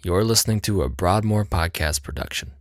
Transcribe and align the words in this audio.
You're 0.00 0.22
listening 0.22 0.60
to 0.60 0.82
a 0.82 0.88
Broadmoor 0.88 1.44
podcast 1.44 2.04
production. 2.04 2.52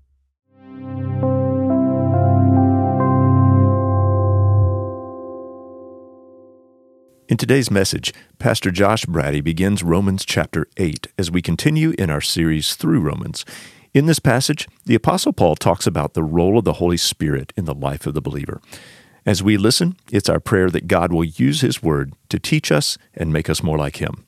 In 7.30 7.38
today's 7.38 7.70
message, 7.70 8.12
Pastor 8.40 8.72
Josh 8.72 9.06
Brady 9.06 9.42
begins 9.42 9.84
Romans 9.84 10.26
chapter 10.26 10.66
8 10.78 11.10
as 11.20 11.30
we 11.30 11.44
continue 11.44 11.94
in 12.00 12.10
our 12.10 12.22
series 12.22 12.74
through 12.74 13.02
Romans. 13.02 13.46
In 13.94 14.08
this 14.08 14.18
passage, 14.18 14.68
the 14.86 14.96
Apostle 14.96 15.32
Paul 15.32 15.56
talks 15.56 15.86
about 15.86 16.16
the 16.16 16.24
role 16.24 16.58
of 16.58 16.66
the 16.66 16.74
Holy 16.74 16.98
Spirit 16.98 17.54
in 17.56 17.66
the 17.66 17.76
life 17.76 18.08
of 18.08 18.16
the 18.16 18.22
believer. 18.22 18.62
As 19.28 19.44
we 19.44 19.58
listen, 19.58 19.96
it's 20.12 20.30
our 20.30 20.40
prayer 20.40 20.72
that 20.72 20.88
God 20.88 21.14
will 21.14 21.24
use 21.24 21.62
His 21.62 21.84
Word 21.84 22.14
to 22.30 22.40
teach 22.40 22.72
us 22.72 22.98
and 23.14 23.32
make 23.32 23.48
us 23.48 23.62
more 23.62 23.78
like 23.78 23.98
Him. 23.98 24.27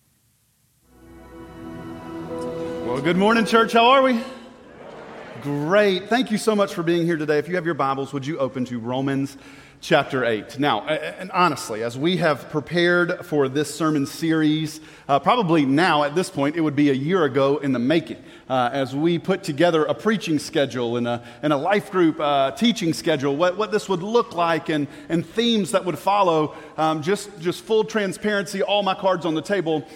Well, 2.99 3.05
good 3.05 3.15
morning, 3.15 3.45
church. 3.45 3.71
How 3.71 3.91
are 3.91 4.01
we? 4.01 4.19
Great. 5.41 6.09
Thank 6.09 6.31
you 6.31 6.37
so 6.37 6.53
much 6.53 6.73
for 6.73 6.83
being 6.83 7.05
here 7.05 7.15
today. 7.15 7.37
If 7.37 7.47
you 7.47 7.55
have 7.55 7.63
your 7.63 7.73
Bibles, 7.73 8.11
would 8.11 8.27
you 8.27 8.37
open 8.39 8.65
to 8.65 8.77
Romans 8.77 9.37
chapter 9.79 10.25
8. 10.25 10.59
Now, 10.59 10.81
and 10.81 11.31
honestly, 11.31 11.83
as 11.83 11.97
we 11.97 12.17
have 12.17 12.49
prepared 12.49 13.25
for 13.25 13.47
this 13.47 13.73
sermon 13.73 14.05
series, 14.05 14.81
uh, 15.07 15.19
probably 15.19 15.65
now 15.65 16.03
at 16.03 16.13
this 16.13 16.29
point, 16.29 16.57
it 16.57 16.61
would 16.61 16.75
be 16.75 16.89
a 16.89 16.93
year 16.93 17.23
ago 17.23 17.57
in 17.57 17.71
the 17.71 17.79
making, 17.79 18.21
uh, 18.49 18.69
as 18.73 18.93
we 18.93 19.17
put 19.17 19.43
together 19.43 19.85
a 19.85 19.93
preaching 19.93 20.37
schedule 20.37 20.97
and 20.97 21.07
a, 21.07 21.23
and 21.41 21.53
a 21.53 21.57
life 21.57 21.91
group 21.91 22.19
uh, 22.19 22.51
teaching 22.51 22.91
schedule, 22.91 23.37
what, 23.37 23.55
what 23.55 23.71
this 23.71 23.87
would 23.87 24.03
look 24.03 24.35
like 24.35 24.67
and, 24.67 24.87
and 25.07 25.25
themes 25.25 25.71
that 25.71 25.85
would 25.85 25.97
follow. 25.97 26.53
Um, 26.77 27.01
just, 27.01 27.39
just 27.39 27.63
full 27.63 27.85
transparency, 27.85 28.61
all 28.61 28.83
my 28.83 28.95
cards 28.95 29.25
on 29.25 29.35
the 29.35 29.41
table. 29.41 29.87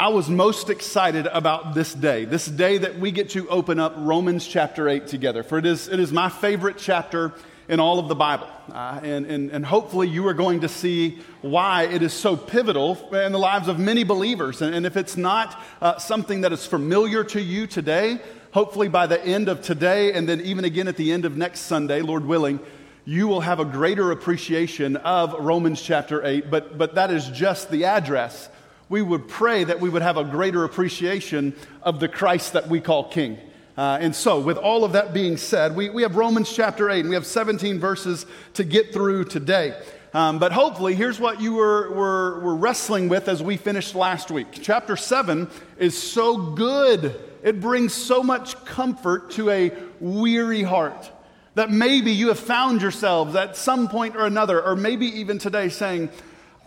I 0.00 0.08
was 0.08 0.30
most 0.30 0.70
excited 0.70 1.26
about 1.26 1.74
this 1.74 1.92
day, 1.92 2.24
this 2.24 2.46
day 2.46 2.78
that 2.78 2.98
we 2.98 3.10
get 3.10 3.28
to 3.30 3.46
open 3.50 3.78
up 3.78 3.92
Romans 3.98 4.48
chapter 4.48 4.88
8 4.88 5.06
together. 5.06 5.42
For 5.42 5.58
it 5.58 5.66
is, 5.66 5.88
it 5.88 6.00
is 6.00 6.10
my 6.10 6.30
favorite 6.30 6.78
chapter 6.78 7.34
in 7.68 7.80
all 7.80 7.98
of 7.98 8.08
the 8.08 8.14
Bible. 8.14 8.48
Uh, 8.72 8.98
and, 9.02 9.26
and, 9.26 9.50
and 9.50 9.66
hopefully 9.66 10.08
you 10.08 10.26
are 10.26 10.32
going 10.32 10.60
to 10.60 10.70
see 10.70 11.18
why 11.42 11.82
it 11.82 12.00
is 12.00 12.14
so 12.14 12.34
pivotal 12.34 13.14
in 13.14 13.32
the 13.32 13.38
lives 13.38 13.68
of 13.68 13.78
many 13.78 14.02
believers. 14.02 14.62
And, 14.62 14.74
and 14.74 14.86
if 14.86 14.96
it's 14.96 15.18
not 15.18 15.62
uh, 15.82 15.98
something 15.98 16.40
that 16.40 16.52
is 16.54 16.64
familiar 16.64 17.22
to 17.24 17.42
you 17.42 17.66
today, 17.66 18.20
hopefully 18.52 18.88
by 18.88 19.06
the 19.06 19.22
end 19.22 19.50
of 19.50 19.60
today 19.60 20.14
and 20.14 20.26
then 20.26 20.40
even 20.40 20.64
again 20.64 20.88
at 20.88 20.96
the 20.96 21.12
end 21.12 21.26
of 21.26 21.36
next 21.36 21.60
Sunday, 21.60 22.00
Lord 22.00 22.24
willing, 22.24 22.58
you 23.04 23.28
will 23.28 23.42
have 23.42 23.60
a 23.60 23.66
greater 23.66 24.12
appreciation 24.12 24.96
of 24.96 25.34
Romans 25.34 25.82
chapter 25.82 26.24
8. 26.24 26.50
But, 26.50 26.78
but 26.78 26.94
that 26.94 27.10
is 27.10 27.28
just 27.28 27.70
the 27.70 27.84
address. 27.84 28.48
We 28.90 29.02
would 29.02 29.28
pray 29.28 29.62
that 29.62 29.78
we 29.78 29.88
would 29.88 30.02
have 30.02 30.16
a 30.16 30.24
greater 30.24 30.64
appreciation 30.64 31.54
of 31.80 32.00
the 32.00 32.08
Christ 32.08 32.54
that 32.54 32.66
we 32.66 32.80
call 32.80 33.08
King. 33.08 33.38
Uh, 33.78 33.98
and 34.00 34.14
so, 34.16 34.40
with 34.40 34.56
all 34.56 34.82
of 34.82 34.94
that 34.94 35.14
being 35.14 35.36
said, 35.36 35.76
we, 35.76 35.88
we 35.90 36.02
have 36.02 36.16
Romans 36.16 36.52
chapter 36.52 36.90
8, 36.90 36.98
and 36.98 37.08
we 37.08 37.14
have 37.14 37.24
17 37.24 37.78
verses 37.78 38.26
to 38.54 38.64
get 38.64 38.92
through 38.92 39.26
today. 39.26 39.80
Um, 40.12 40.40
but 40.40 40.50
hopefully, 40.50 40.96
here's 40.96 41.20
what 41.20 41.40
you 41.40 41.54
were, 41.54 41.88
were, 41.92 42.40
were 42.40 42.56
wrestling 42.56 43.08
with 43.08 43.28
as 43.28 43.40
we 43.40 43.56
finished 43.56 43.94
last 43.94 44.28
week. 44.28 44.48
Chapter 44.60 44.96
7 44.96 45.48
is 45.78 45.96
so 45.96 46.36
good, 46.36 47.14
it 47.44 47.60
brings 47.60 47.94
so 47.94 48.24
much 48.24 48.56
comfort 48.64 49.30
to 49.30 49.50
a 49.50 49.70
weary 50.00 50.64
heart 50.64 51.12
that 51.54 51.70
maybe 51.70 52.10
you 52.10 52.26
have 52.26 52.40
found 52.40 52.82
yourselves 52.82 53.36
at 53.36 53.56
some 53.56 53.88
point 53.88 54.16
or 54.16 54.26
another, 54.26 54.60
or 54.60 54.74
maybe 54.74 55.06
even 55.06 55.38
today, 55.38 55.68
saying, 55.68 56.10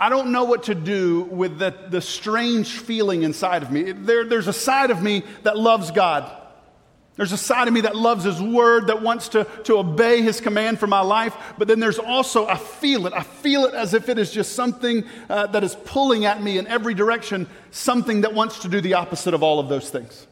I 0.04 0.10
don't 0.10 0.34
know 0.34 0.44
what 0.44 0.64
to 0.64 0.76
do 0.76 1.22
with 1.32 1.60
the, 1.60 1.74
the 1.88 2.02
strange 2.02 2.78
feeling 2.78 3.24
inside 3.24 3.64
of 3.64 3.72
me. 3.72 3.94
There, 3.94 4.26
there's 4.26 4.50
a 4.50 4.54
side 4.54 4.92
of 4.92 5.02
me 5.02 5.24
that 5.44 5.58
loves 5.58 5.92
God. 5.92 6.30
There's 7.16 7.32
a 7.32 7.38
side 7.38 7.70
of 7.70 7.74
me 7.74 7.80
that 7.82 7.96
loves 7.96 8.26
His 8.26 8.42
Word, 8.42 8.88
that 8.88 9.02
wants 9.02 9.30
to, 9.30 9.46
to 9.64 9.78
obey 9.78 10.22
His 10.22 10.42
command 10.42 10.78
for 10.78 10.88
my 10.88 11.00
life. 11.00 11.34
But 11.58 11.70
then 11.70 11.80
there's 11.80 12.00
also, 12.00 12.46
I 12.46 12.58
feel 12.58 13.08
it. 13.08 13.14
I 13.14 13.24
feel 13.24 13.64
it 13.64 13.74
as 13.74 13.94
if 13.94 14.10
it 14.10 14.20
is 14.20 14.30
just 14.30 14.56
something 14.56 15.06
uh, 15.30 15.48
that 15.48 15.64
is 15.64 15.78
pulling 15.86 16.26
at 16.26 16.44
me 16.44 16.58
in 16.58 16.68
every 16.68 16.96
direction, 16.96 17.48
something 17.72 18.20
that 18.22 18.34
wants 18.34 18.60
to 18.64 18.68
do 18.68 18.82
the 18.82 18.96
opposite 18.96 19.34
of 19.34 19.42
all 19.42 19.62
of 19.62 19.70
those 19.70 19.90
things. 19.90 20.28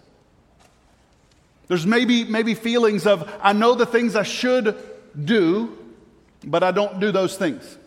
There's 1.70 1.88
maybe, 1.88 2.26
maybe 2.26 2.56
feelings 2.56 3.08
of, 3.08 3.34
I 3.42 3.54
know 3.54 3.76
the 3.76 3.86
things 3.86 4.18
I 4.18 4.24
should 4.24 4.76
do, 5.24 5.78
but 6.44 6.62
I 6.62 6.72
don't 6.72 7.00
do 7.00 7.14
those 7.14 7.38
things. 7.38 7.78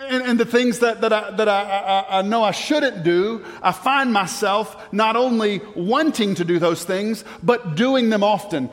And, 0.00 0.22
and, 0.24 0.40
the 0.40 0.44
things 0.44 0.80
that, 0.80 1.02
that, 1.02 1.12
I, 1.12 1.30
that 1.30 1.48
I, 1.48 1.62
I, 1.62 2.18
I, 2.18 2.22
know 2.22 2.42
I 2.42 2.50
shouldn't 2.50 3.04
do, 3.04 3.44
I 3.62 3.70
find 3.70 4.12
myself 4.12 4.92
not 4.92 5.14
only 5.14 5.60
wanting 5.76 6.34
to 6.34 6.44
do 6.44 6.58
those 6.58 6.84
things, 6.84 7.24
but 7.44 7.76
doing 7.76 8.10
them 8.10 8.24
often. 8.24 8.70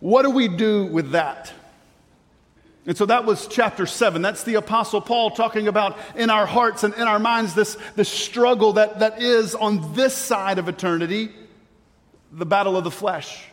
What 0.00 0.22
do 0.22 0.30
we 0.30 0.48
do 0.48 0.86
with 0.86 1.12
that? 1.12 1.52
And 2.86 2.96
so 2.96 3.06
that 3.06 3.24
was 3.24 3.46
chapter 3.46 3.86
seven. 3.86 4.22
That's 4.22 4.44
the 4.44 4.54
Apostle 4.54 5.00
Paul 5.00 5.30
talking 5.30 5.68
about 5.68 5.98
in 6.16 6.30
our 6.30 6.46
hearts 6.46 6.82
and 6.84 6.94
in 6.94 7.02
our 7.02 7.18
minds 7.18 7.54
this, 7.54 7.76
this 7.94 8.08
struggle 8.08 8.72
that, 8.72 9.00
that 9.00 9.22
is 9.22 9.54
on 9.54 9.94
this 9.94 10.14
side 10.14 10.58
of 10.58 10.68
eternity 10.68 11.30
the 12.32 12.46
battle 12.46 12.76
of 12.76 12.84
the 12.84 12.90
flesh. 12.90 13.44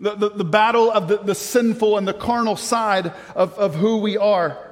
The, 0.00 0.14
the, 0.14 0.30
the 0.30 0.44
battle 0.44 0.90
of 0.90 1.08
the, 1.08 1.18
the 1.18 1.34
sinful 1.34 1.98
and 1.98 2.08
the 2.08 2.14
carnal 2.14 2.56
side 2.56 3.12
of, 3.34 3.58
of 3.58 3.74
who 3.74 3.98
we 3.98 4.16
are. 4.16 4.69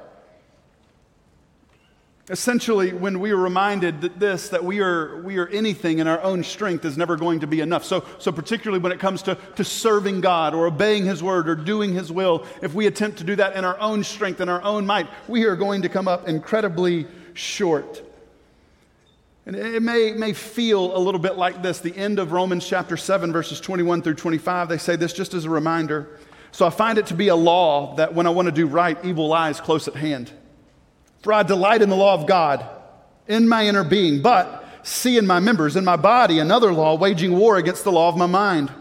Essentially, 2.29 2.93
when 2.93 3.19
we 3.19 3.31
are 3.31 3.37
reminded 3.37 4.01
that 4.01 4.19
this, 4.19 4.49
that 4.49 4.63
we 4.63 4.81
are, 4.81 5.19
we 5.23 5.37
are 5.39 5.47
anything 5.47 5.97
in 5.97 6.05
our 6.05 6.21
own 6.21 6.43
strength 6.43 6.85
is 6.85 6.95
never 6.95 7.15
going 7.15 7.39
to 7.39 7.47
be 7.47 7.59
enough. 7.59 7.83
So, 7.83 8.05
so 8.19 8.31
particularly 8.31 8.79
when 8.79 8.91
it 8.91 8.99
comes 8.99 9.23
to, 9.23 9.35
to 9.55 9.63
serving 9.63 10.21
God 10.21 10.53
or 10.53 10.67
obeying 10.67 11.05
His 11.05 11.23
word 11.23 11.49
or 11.49 11.55
doing 11.55 11.91
His 11.91 12.11
will, 12.11 12.45
if 12.61 12.75
we 12.75 12.85
attempt 12.85 13.17
to 13.17 13.23
do 13.23 13.35
that 13.37 13.55
in 13.55 13.65
our 13.65 13.79
own 13.79 14.03
strength, 14.03 14.41
in 14.41 14.49
our 14.49 14.61
own 14.61 14.85
might, 14.85 15.07
we 15.27 15.45
are 15.45 15.55
going 15.55 15.81
to 15.81 15.89
come 15.89 16.07
up 16.07 16.27
incredibly 16.27 17.07
short. 17.33 18.03
And 19.47 19.55
it 19.55 19.81
may, 19.81 20.11
may 20.11 20.33
feel 20.33 20.95
a 20.95 20.99
little 20.99 21.19
bit 21.19 21.35
like 21.35 21.63
this. 21.63 21.79
The 21.79 21.97
end 21.97 22.19
of 22.19 22.31
Romans 22.31 22.67
chapter 22.67 22.95
7, 22.95 23.31
verses 23.31 23.59
21 23.59 24.03
through 24.03 24.13
25, 24.13 24.69
they 24.69 24.77
say 24.77 24.95
this 24.95 25.13
just 25.13 25.33
as 25.33 25.45
a 25.45 25.49
reminder. 25.49 26.19
So 26.51 26.67
I 26.67 26.69
find 26.69 26.99
it 26.99 27.07
to 27.07 27.15
be 27.15 27.29
a 27.29 27.35
law 27.35 27.95
that 27.95 28.13
when 28.13 28.27
I 28.27 28.29
want 28.29 28.45
to 28.45 28.51
do 28.51 28.67
right, 28.67 29.03
evil 29.03 29.27
lies 29.27 29.59
close 29.59 29.87
at 29.87 29.95
hand. 29.95 30.31
For 31.21 31.33
I 31.33 31.43
delight 31.43 31.81
in 31.81 31.89
the 31.89 31.95
law 31.95 32.13
of 32.13 32.27
God 32.27 32.65
in 33.27 33.47
my 33.47 33.67
inner 33.67 33.83
being, 33.83 34.21
but 34.21 34.65
see 34.83 35.17
in 35.17 35.27
my 35.27 35.39
members, 35.39 35.75
in 35.75 35.85
my 35.85 35.95
body, 35.95 36.39
another 36.39 36.73
law 36.73 36.95
waging 36.95 37.37
war 37.37 37.57
against 37.57 37.83
the 37.83 37.91
law 37.91 38.09
of 38.09 38.17
my 38.17 38.25
mind. 38.25 38.71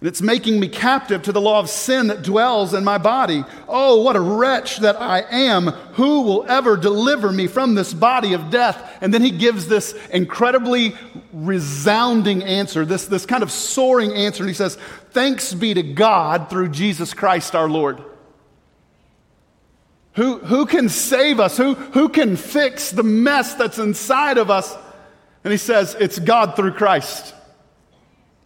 And 0.00 0.06
it's 0.06 0.22
making 0.22 0.60
me 0.60 0.68
captive 0.68 1.22
to 1.22 1.32
the 1.32 1.40
law 1.40 1.58
of 1.58 1.68
sin 1.68 2.06
that 2.06 2.22
dwells 2.22 2.72
in 2.72 2.84
my 2.84 2.98
body. 2.98 3.44
Oh, 3.66 4.00
what 4.02 4.14
a 4.14 4.20
wretch 4.20 4.78
that 4.78 4.94
I 4.94 5.22
am. 5.28 5.66
Who 5.66 6.22
will 6.22 6.44
ever 6.48 6.76
deliver 6.76 7.32
me 7.32 7.48
from 7.48 7.74
this 7.74 7.92
body 7.92 8.32
of 8.32 8.48
death? 8.48 8.98
And 9.00 9.12
then 9.12 9.22
he 9.22 9.32
gives 9.32 9.66
this 9.66 9.94
incredibly 10.10 10.94
resounding 11.32 12.44
answer, 12.44 12.84
this, 12.84 13.06
this 13.06 13.26
kind 13.26 13.42
of 13.42 13.50
soaring 13.50 14.12
answer. 14.12 14.44
And 14.44 14.50
he 14.50 14.54
says, 14.54 14.76
Thanks 15.10 15.52
be 15.52 15.74
to 15.74 15.82
God 15.82 16.48
through 16.48 16.68
Jesus 16.68 17.12
Christ 17.12 17.56
our 17.56 17.68
Lord. 17.68 18.00
Who, 20.18 20.38
who 20.38 20.66
can 20.66 20.88
save 20.88 21.38
us? 21.38 21.56
Who, 21.56 21.74
who 21.74 22.08
can 22.08 22.34
fix 22.34 22.90
the 22.90 23.04
mess 23.04 23.54
that's 23.54 23.78
inside 23.78 24.36
of 24.36 24.50
us? 24.50 24.76
And 25.44 25.52
he 25.52 25.58
says, 25.58 25.96
It's 26.00 26.18
God 26.18 26.56
through 26.56 26.72
Christ. 26.72 27.36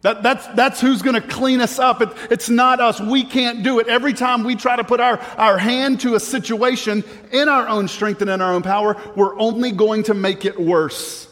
That, 0.02 0.22
that's, 0.22 0.46
that's 0.48 0.82
who's 0.82 1.00
going 1.00 1.18
to 1.18 1.26
clean 1.26 1.62
us 1.62 1.78
up. 1.78 2.02
It, 2.02 2.10
it's 2.30 2.50
not 2.50 2.78
us. 2.80 3.00
We 3.00 3.24
can't 3.24 3.62
do 3.62 3.78
it. 3.80 3.86
Every 3.86 4.12
time 4.12 4.44
we 4.44 4.54
try 4.54 4.76
to 4.76 4.84
put 4.84 5.00
our, 5.00 5.18
our 5.38 5.56
hand 5.56 6.00
to 6.00 6.14
a 6.14 6.20
situation 6.20 7.04
in 7.30 7.48
our 7.48 7.66
own 7.66 7.88
strength 7.88 8.20
and 8.20 8.28
in 8.28 8.42
our 8.42 8.52
own 8.52 8.62
power, 8.62 9.00
we're 9.16 9.38
only 9.38 9.72
going 9.72 10.02
to 10.04 10.14
make 10.14 10.44
it 10.44 10.60
worse. 10.60 11.26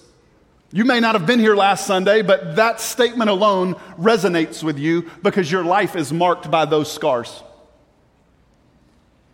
You 0.73 0.87
may 0.87 1.01
not 1.01 1.17
have 1.17 1.27
been 1.27 1.41
here 1.41 1.55
last 1.55 1.87
Sunday, 1.87 2.23
but 2.23 2.57
that 2.57 2.81
statement 2.81 3.29
alone 3.29 3.75
resonates 3.99 4.63
with 4.63 4.79
you 4.79 5.11
because 5.23 5.53
your 5.53 5.65
life 5.65 5.97
is 5.97 6.15
marked 6.15 6.51
by 6.51 6.65
those 6.65 6.91
scars. 6.91 7.43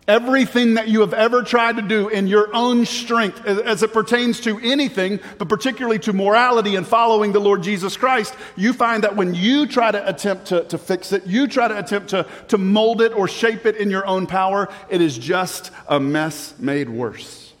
Everything 0.07 0.75
that 0.75 0.87
you 0.87 1.01
have 1.01 1.13
ever 1.13 1.43
tried 1.43 1.75
to 1.75 1.81
do 1.81 2.07
in 2.07 2.27
your 2.27 2.49
own 2.55 2.85
strength 2.85 3.45
as 3.45 3.83
it 3.83 3.91
pertains 3.91 4.39
to 4.41 4.57
anything, 4.59 5.19
but 5.37 5.49
particularly 5.49 5.99
to 5.99 6.13
morality 6.13 6.77
and 6.77 6.87
following 6.87 7.33
the 7.33 7.41
Lord 7.41 7.61
Jesus 7.61 7.97
Christ, 7.97 8.33
you 8.55 8.71
find 8.71 9.03
that 9.03 9.17
when 9.17 9.33
you 9.33 9.67
try 9.67 9.91
to 9.91 10.07
attempt 10.07 10.45
to, 10.45 10.63
to 10.63 10.77
fix 10.77 11.11
it, 11.11 11.27
you 11.27 11.45
try 11.45 11.67
to 11.67 11.77
attempt 11.77 12.11
to, 12.11 12.25
to 12.47 12.57
mold 12.57 13.01
it 13.01 13.11
or 13.11 13.27
shape 13.27 13.65
it 13.65 13.75
in 13.75 13.89
your 13.89 14.05
own 14.07 14.27
power, 14.27 14.69
it 14.89 15.01
is 15.01 15.17
just 15.17 15.71
a 15.89 15.99
mess 15.99 16.57
made 16.57 16.87
worse. 16.87 17.53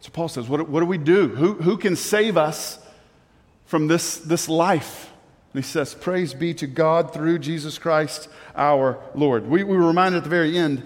So 0.00 0.10
Paul 0.10 0.28
says, 0.28 0.46
What, 0.46 0.68
what 0.68 0.80
do 0.80 0.86
we 0.86 0.98
do? 0.98 1.28
Who, 1.28 1.54
who 1.54 1.78
can 1.78 1.96
save 1.96 2.36
us 2.36 2.78
from 3.64 3.86
this, 3.86 4.18
this 4.18 4.46
life? 4.46 5.10
And 5.54 5.64
he 5.64 5.66
says, 5.66 5.94
Praise 5.94 6.34
be 6.34 6.52
to 6.52 6.66
God 6.66 7.14
through 7.14 7.38
Jesus 7.38 7.78
Christ 7.78 8.28
our 8.54 8.98
Lord. 9.14 9.46
We, 9.46 9.64
we 9.64 9.74
were 9.74 9.86
reminded 9.86 10.18
at 10.18 10.24
the 10.24 10.28
very 10.28 10.58
end 10.58 10.82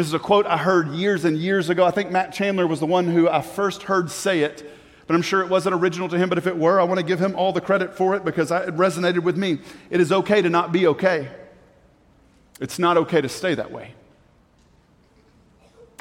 this 0.00 0.06
is 0.06 0.14
a 0.14 0.18
quote 0.18 0.46
I 0.46 0.56
heard 0.56 0.88
years 0.92 1.26
and 1.26 1.36
years 1.36 1.68
ago. 1.68 1.84
I 1.84 1.90
think 1.90 2.10
Matt 2.10 2.32
Chandler 2.32 2.66
was 2.66 2.80
the 2.80 2.86
one 2.86 3.06
who 3.06 3.28
I 3.28 3.42
first 3.42 3.82
heard 3.82 4.10
say 4.10 4.40
it. 4.40 4.64
but 5.06 5.14
I'm 5.14 5.20
sure 5.20 5.42
it 5.42 5.50
wasn't 5.50 5.74
original 5.74 6.08
to 6.08 6.16
him. 6.16 6.30
But 6.30 6.38
if 6.38 6.46
it 6.46 6.56
were, 6.56 6.80
I 6.80 6.84
want 6.84 7.00
to 7.00 7.04
give 7.04 7.18
him 7.20 7.36
all 7.36 7.52
the 7.52 7.60
credit 7.60 7.94
for 7.94 8.14
it 8.14 8.24
because 8.24 8.50
it 8.50 8.74
resonated 8.76 9.22
with 9.24 9.36
me. 9.36 9.58
It 9.90 10.00
is 10.00 10.10
okay 10.10 10.40
to 10.40 10.48
not 10.48 10.72
be 10.72 10.86
okay, 10.86 11.28
it's 12.60 12.78
not 12.78 12.96
okay 12.96 13.20
to 13.20 13.28
stay 13.28 13.54
that 13.54 13.70
way. 13.70 13.92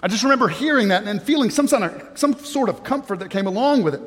I 0.02 0.08
just 0.08 0.24
remember 0.24 0.48
hearing 0.48 0.88
that 0.90 1.04
and 1.04 1.22
feeling 1.22 1.50
some 1.50 1.68
sort 1.68 1.84
of, 1.84 2.18
some 2.18 2.34
sort 2.40 2.70
of 2.70 2.86
comfort 2.86 3.20
that 3.20 3.30
came 3.30 3.48
along 3.48 3.84
with 3.84 3.96
it. 3.96 4.02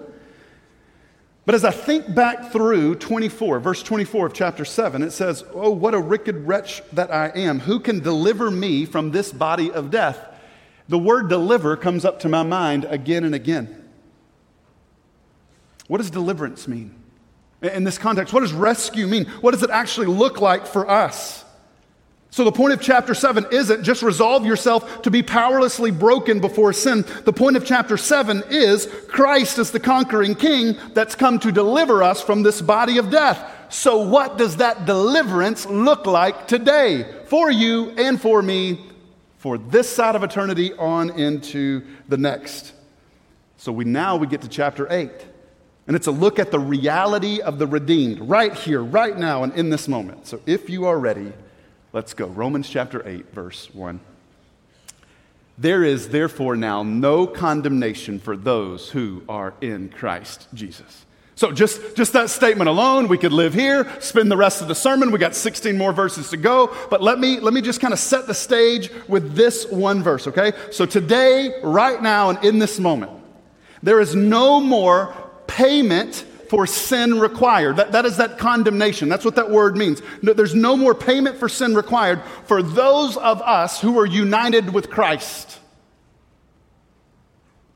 But 1.44 1.56
as 1.56 1.64
I 1.64 1.72
think 1.72 2.14
back 2.14 2.52
through 2.52 2.96
24, 2.96 3.58
verse 3.58 3.82
24 3.82 4.26
of 4.26 4.32
chapter 4.32 4.64
7, 4.64 5.02
it 5.02 5.10
says, 5.10 5.44
Oh, 5.52 5.70
what 5.70 5.94
a 5.94 6.00
wicked 6.00 6.46
wretch 6.46 6.82
that 6.92 7.12
I 7.12 7.28
am. 7.30 7.60
Who 7.60 7.80
can 7.80 7.98
deliver 7.98 8.50
me 8.50 8.84
from 8.84 9.10
this 9.10 9.32
body 9.32 9.70
of 9.72 9.90
death? 9.90 10.18
The 10.88 10.98
word 10.98 11.28
deliver 11.28 11.76
comes 11.76 12.04
up 12.04 12.20
to 12.20 12.28
my 12.28 12.44
mind 12.44 12.84
again 12.84 13.24
and 13.24 13.34
again. 13.34 13.88
What 15.88 15.98
does 15.98 16.10
deliverance 16.10 16.68
mean? 16.68 16.94
In 17.60 17.84
this 17.84 17.98
context, 17.98 18.32
what 18.32 18.40
does 18.40 18.52
rescue 18.52 19.06
mean? 19.06 19.26
What 19.40 19.52
does 19.52 19.62
it 19.62 19.70
actually 19.70 20.06
look 20.06 20.40
like 20.40 20.66
for 20.66 20.88
us? 20.88 21.44
So, 22.32 22.44
the 22.44 22.52
point 22.52 22.72
of 22.72 22.80
chapter 22.80 23.12
7 23.12 23.48
isn't 23.52 23.82
just 23.82 24.02
resolve 24.02 24.46
yourself 24.46 25.02
to 25.02 25.10
be 25.10 25.22
powerlessly 25.22 25.90
broken 25.90 26.40
before 26.40 26.72
sin. 26.72 27.04
The 27.24 27.32
point 27.32 27.58
of 27.58 27.66
chapter 27.66 27.98
7 27.98 28.44
is 28.48 28.86
Christ 29.06 29.58
is 29.58 29.70
the 29.70 29.78
conquering 29.78 30.34
king 30.34 30.78
that's 30.94 31.14
come 31.14 31.38
to 31.40 31.52
deliver 31.52 32.02
us 32.02 32.22
from 32.22 32.42
this 32.42 32.62
body 32.62 32.96
of 32.96 33.10
death. 33.10 33.38
So, 33.68 33.98
what 33.98 34.38
does 34.38 34.56
that 34.56 34.86
deliverance 34.86 35.66
look 35.66 36.06
like 36.06 36.48
today 36.48 37.04
for 37.26 37.50
you 37.50 37.90
and 37.98 38.18
for 38.18 38.40
me, 38.40 38.80
for 39.36 39.58
this 39.58 39.90
side 39.90 40.16
of 40.16 40.24
eternity 40.24 40.72
on 40.72 41.10
into 41.10 41.84
the 42.08 42.16
next? 42.16 42.72
So, 43.58 43.72
we 43.72 43.84
now 43.84 44.16
we 44.16 44.26
get 44.26 44.40
to 44.40 44.48
chapter 44.48 44.90
8. 44.90 45.10
And 45.86 45.94
it's 45.94 46.06
a 46.06 46.12
look 46.12 46.38
at 46.38 46.50
the 46.50 46.60
reality 46.60 47.42
of 47.42 47.58
the 47.58 47.66
redeemed 47.66 48.20
right 48.20 48.54
here, 48.54 48.82
right 48.82 49.18
now, 49.18 49.42
and 49.42 49.52
in 49.52 49.68
this 49.68 49.86
moment. 49.86 50.26
So, 50.26 50.40
if 50.46 50.70
you 50.70 50.86
are 50.86 50.98
ready, 50.98 51.34
Let's 51.92 52.14
go. 52.14 52.26
Romans 52.26 52.70
chapter 52.70 53.06
8, 53.06 53.34
verse 53.34 53.68
1. 53.74 54.00
There 55.58 55.84
is 55.84 56.08
therefore 56.08 56.56
now 56.56 56.82
no 56.82 57.26
condemnation 57.26 58.18
for 58.18 58.36
those 58.36 58.90
who 58.90 59.22
are 59.28 59.52
in 59.60 59.90
Christ 59.90 60.48
Jesus. 60.54 61.04
So, 61.34 61.52
just, 61.52 61.96
just 61.96 62.12
that 62.14 62.30
statement 62.30 62.68
alone, 62.68 63.08
we 63.08 63.18
could 63.18 63.32
live 63.32 63.52
here, 63.52 63.90
spend 64.00 64.30
the 64.30 64.36
rest 64.36 64.62
of 64.62 64.68
the 64.68 64.74
sermon. 64.74 65.10
We 65.10 65.18
got 65.18 65.34
16 65.34 65.76
more 65.76 65.92
verses 65.92 66.30
to 66.30 66.36
go. 66.36 66.74
But 66.88 67.02
let 67.02 67.18
me, 67.18 67.40
let 67.40 67.52
me 67.52 67.60
just 67.60 67.80
kind 67.80 67.92
of 67.92 67.98
set 67.98 68.26
the 68.26 68.34
stage 68.34 68.90
with 69.08 69.34
this 69.34 69.66
one 69.66 70.02
verse, 70.02 70.26
okay? 70.28 70.52
So, 70.70 70.86
today, 70.86 71.52
right 71.62 72.02
now, 72.02 72.30
and 72.30 72.44
in 72.44 72.58
this 72.58 72.78
moment, 72.78 73.12
there 73.82 74.00
is 74.00 74.14
no 74.14 74.60
more 74.60 75.14
payment 75.46 76.24
for 76.52 76.66
sin 76.66 77.18
required. 77.18 77.76
That, 77.76 77.92
that 77.92 78.04
is 78.04 78.18
that 78.18 78.36
condemnation. 78.36 79.08
That's 79.08 79.24
what 79.24 79.36
that 79.36 79.50
word 79.50 79.74
means. 79.74 80.02
No, 80.20 80.34
there's 80.34 80.54
no 80.54 80.76
more 80.76 80.94
payment 80.94 81.38
for 81.38 81.48
sin 81.48 81.74
required 81.74 82.20
for 82.44 82.62
those 82.62 83.16
of 83.16 83.40
us 83.40 83.80
who 83.80 83.98
are 83.98 84.04
united 84.04 84.74
with 84.74 84.90
Christ. 84.90 85.58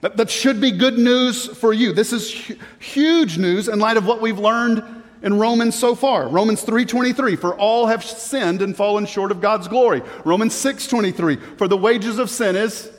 That, 0.03 0.19
that 0.19 0.29
should 0.29 0.61
be 0.61 0.73
good 0.73 0.99
news 0.99 1.47
for 1.47 1.73
you. 1.73 1.95
This 1.95 2.13
is 2.13 2.31
hu- 2.31 2.57
huge 2.79 3.39
news 3.39 3.67
in 3.67 3.79
light 3.79 3.97
of 3.97 4.05
what 4.05 4.21
we've 4.21 4.39
learned 4.39 4.85
in 5.23 5.39
Romans 5.39 5.75
so 5.75 5.95
far. 5.95 6.29
Romans 6.29 6.63
3:23 6.63 7.35
for 7.35 7.55
all 7.55 7.87
have 7.87 8.05
sinned 8.05 8.61
and 8.61 8.77
fallen 8.77 9.07
short 9.07 9.31
of 9.31 9.41
God's 9.41 9.69
glory. 9.69 10.03
Romans 10.23 10.53
6:23 10.53 11.39
for 11.57 11.67
the 11.67 11.79
wages 11.79 12.19
of 12.19 12.29
sin 12.29 12.57
is 12.57 12.91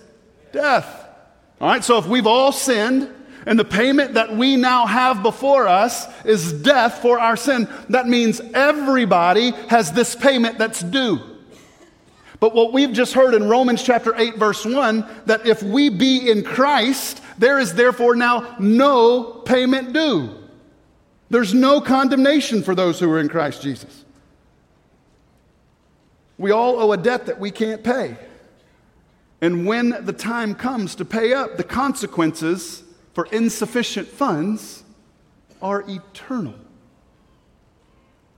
death. 0.51 1.05
All 1.61 1.67
right, 1.67 1.83
so 1.83 1.99
if 1.99 2.07
we've 2.07 2.25
all 2.25 2.51
sinned 2.51 3.13
and 3.47 3.57
the 3.57 3.65
payment 3.65 4.15
that 4.15 4.35
we 4.35 4.57
now 4.57 4.85
have 4.85 5.23
before 5.23 5.69
us 5.69 6.05
is 6.25 6.51
death 6.51 7.01
for 7.01 7.17
our 7.17 7.37
sin. 7.37 7.69
That 7.87 8.05
means 8.05 8.41
everybody 8.53 9.51
has 9.69 9.93
this 9.93 10.17
payment 10.17 10.57
that's 10.57 10.81
due. 10.81 11.21
But 12.41 12.53
what 12.53 12.73
we've 12.73 12.91
just 12.91 13.13
heard 13.13 13.33
in 13.33 13.47
Romans 13.47 13.81
chapter 13.81 14.13
8, 14.13 14.35
verse 14.35 14.65
1, 14.65 15.07
that 15.27 15.47
if 15.47 15.63
we 15.63 15.87
be 15.87 16.29
in 16.29 16.43
Christ, 16.43 17.23
there 17.37 17.57
is 17.57 17.73
therefore 17.73 18.17
now 18.17 18.57
no 18.59 19.23
payment 19.45 19.93
due. 19.93 20.35
There's 21.29 21.53
no 21.53 21.79
condemnation 21.79 22.61
for 22.61 22.75
those 22.75 22.99
who 22.99 23.09
are 23.09 23.19
in 23.19 23.29
Christ 23.29 23.61
Jesus. 23.61 24.03
We 26.37 26.51
all 26.51 26.81
owe 26.81 26.91
a 26.91 26.97
debt 26.97 27.27
that 27.27 27.39
we 27.39 27.51
can't 27.51 27.81
pay. 27.81 28.17
And 29.39 29.65
when 29.65 30.03
the 30.05 30.13
time 30.13 30.53
comes 30.53 30.95
to 30.95 31.05
pay 31.05 31.31
up, 31.31 31.55
the 31.55 31.63
consequences 31.63 32.83
for 33.17 33.25
insufficient 33.31 34.07
funds 34.07 34.83
are 35.59 35.83
eternal. 35.89 36.53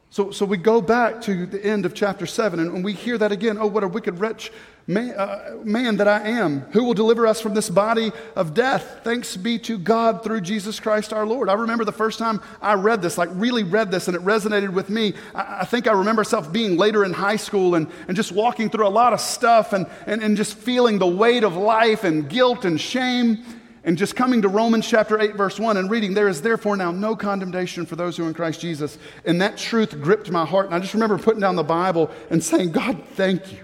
So, 0.09 0.31
so 0.31 0.45
we 0.45 0.55
go 0.55 0.79
back 0.79 1.19
to 1.23 1.45
the 1.45 1.61
end 1.61 1.85
of 1.85 1.93
chapter 1.93 2.25
7 2.25 2.61
and, 2.61 2.81
we 2.81 2.93
hear 2.93 3.17
that 3.17 3.33
again. 3.33 3.57
Oh, 3.59 3.67
what 3.67 3.83
a 3.83 3.89
wicked 3.89 4.21
wretch 4.21 4.53
man, 4.87 5.15
uh, 5.17 5.57
man 5.65 5.97
that 5.97 6.07
I 6.07 6.29
am. 6.29 6.61
Who 6.71 6.85
will 6.85 6.93
deliver 6.93 7.27
us 7.27 7.41
from 7.41 7.55
this 7.55 7.69
body 7.69 8.13
of 8.37 8.53
death? 8.53 9.01
Thanks 9.03 9.35
be 9.35 9.59
to 9.59 9.77
God 9.77 10.23
through 10.23 10.39
Jesus 10.39 10.79
Christ 10.79 11.11
our 11.11 11.25
Lord. 11.25 11.49
I 11.49 11.55
remember 11.55 11.83
the 11.83 11.91
first 11.91 12.17
time 12.17 12.39
I 12.61 12.75
read 12.75 13.01
this, 13.01 13.17
like 13.17 13.27
really 13.33 13.63
read 13.63 13.91
this, 13.91 14.07
and 14.07 14.15
it 14.15 14.23
resonated 14.23 14.69
with 14.69 14.89
me. 14.89 15.13
I, 15.35 15.57
I 15.59 15.65
think 15.65 15.87
I 15.87 15.91
remember 15.91 16.21
myself 16.21 16.53
being 16.53 16.77
later 16.77 17.03
in 17.03 17.11
high 17.11 17.35
school 17.35 17.75
and, 17.75 17.91
and 18.07 18.15
just 18.15 18.31
walking 18.31 18.69
through 18.69 18.87
a 18.87 18.89
lot 18.89 19.11
of 19.11 19.19
stuff 19.19 19.73
and, 19.73 19.87
and, 20.05 20.23
and 20.23 20.37
just 20.37 20.55
feeling 20.55 20.99
the 20.99 21.07
weight 21.07 21.43
of 21.43 21.57
life 21.57 22.05
and 22.05 22.29
guilt 22.29 22.63
and 22.63 22.79
shame. 22.79 23.43
And 23.89 23.97
just 23.97 24.15
coming 24.15 24.43
to 24.43 24.49
Romans 24.49 24.87
chapter 24.87 25.19
8, 25.19 25.35
verse 25.35 25.59
1 25.59 25.75
and 25.75 25.89
reading, 25.89 26.13
there 26.13 26.27
is 26.27 26.43
therefore 26.43 26.77
now 26.77 26.91
no 26.91 27.15
condemnation 27.15 27.87
for 27.87 27.95
those 27.95 28.15
who 28.15 28.23
are 28.23 28.27
in 28.27 28.35
Christ 28.35 28.61
Jesus. 28.61 28.99
And 29.25 29.41
that 29.41 29.57
truth 29.57 29.99
gripped 29.99 30.29
my 30.29 30.45
heart. 30.45 30.67
And 30.67 30.75
I 30.75 30.79
just 30.79 30.93
remember 30.93 31.17
putting 31.17 31.41
down 31.41 31.55
the 31.55 31.63
Bible 31.63 32.11
and 32.29 32.43
saying, 32.43 32.71
God, 32.71 33.01
thank 33.15 33.51
you. 33.51 33.57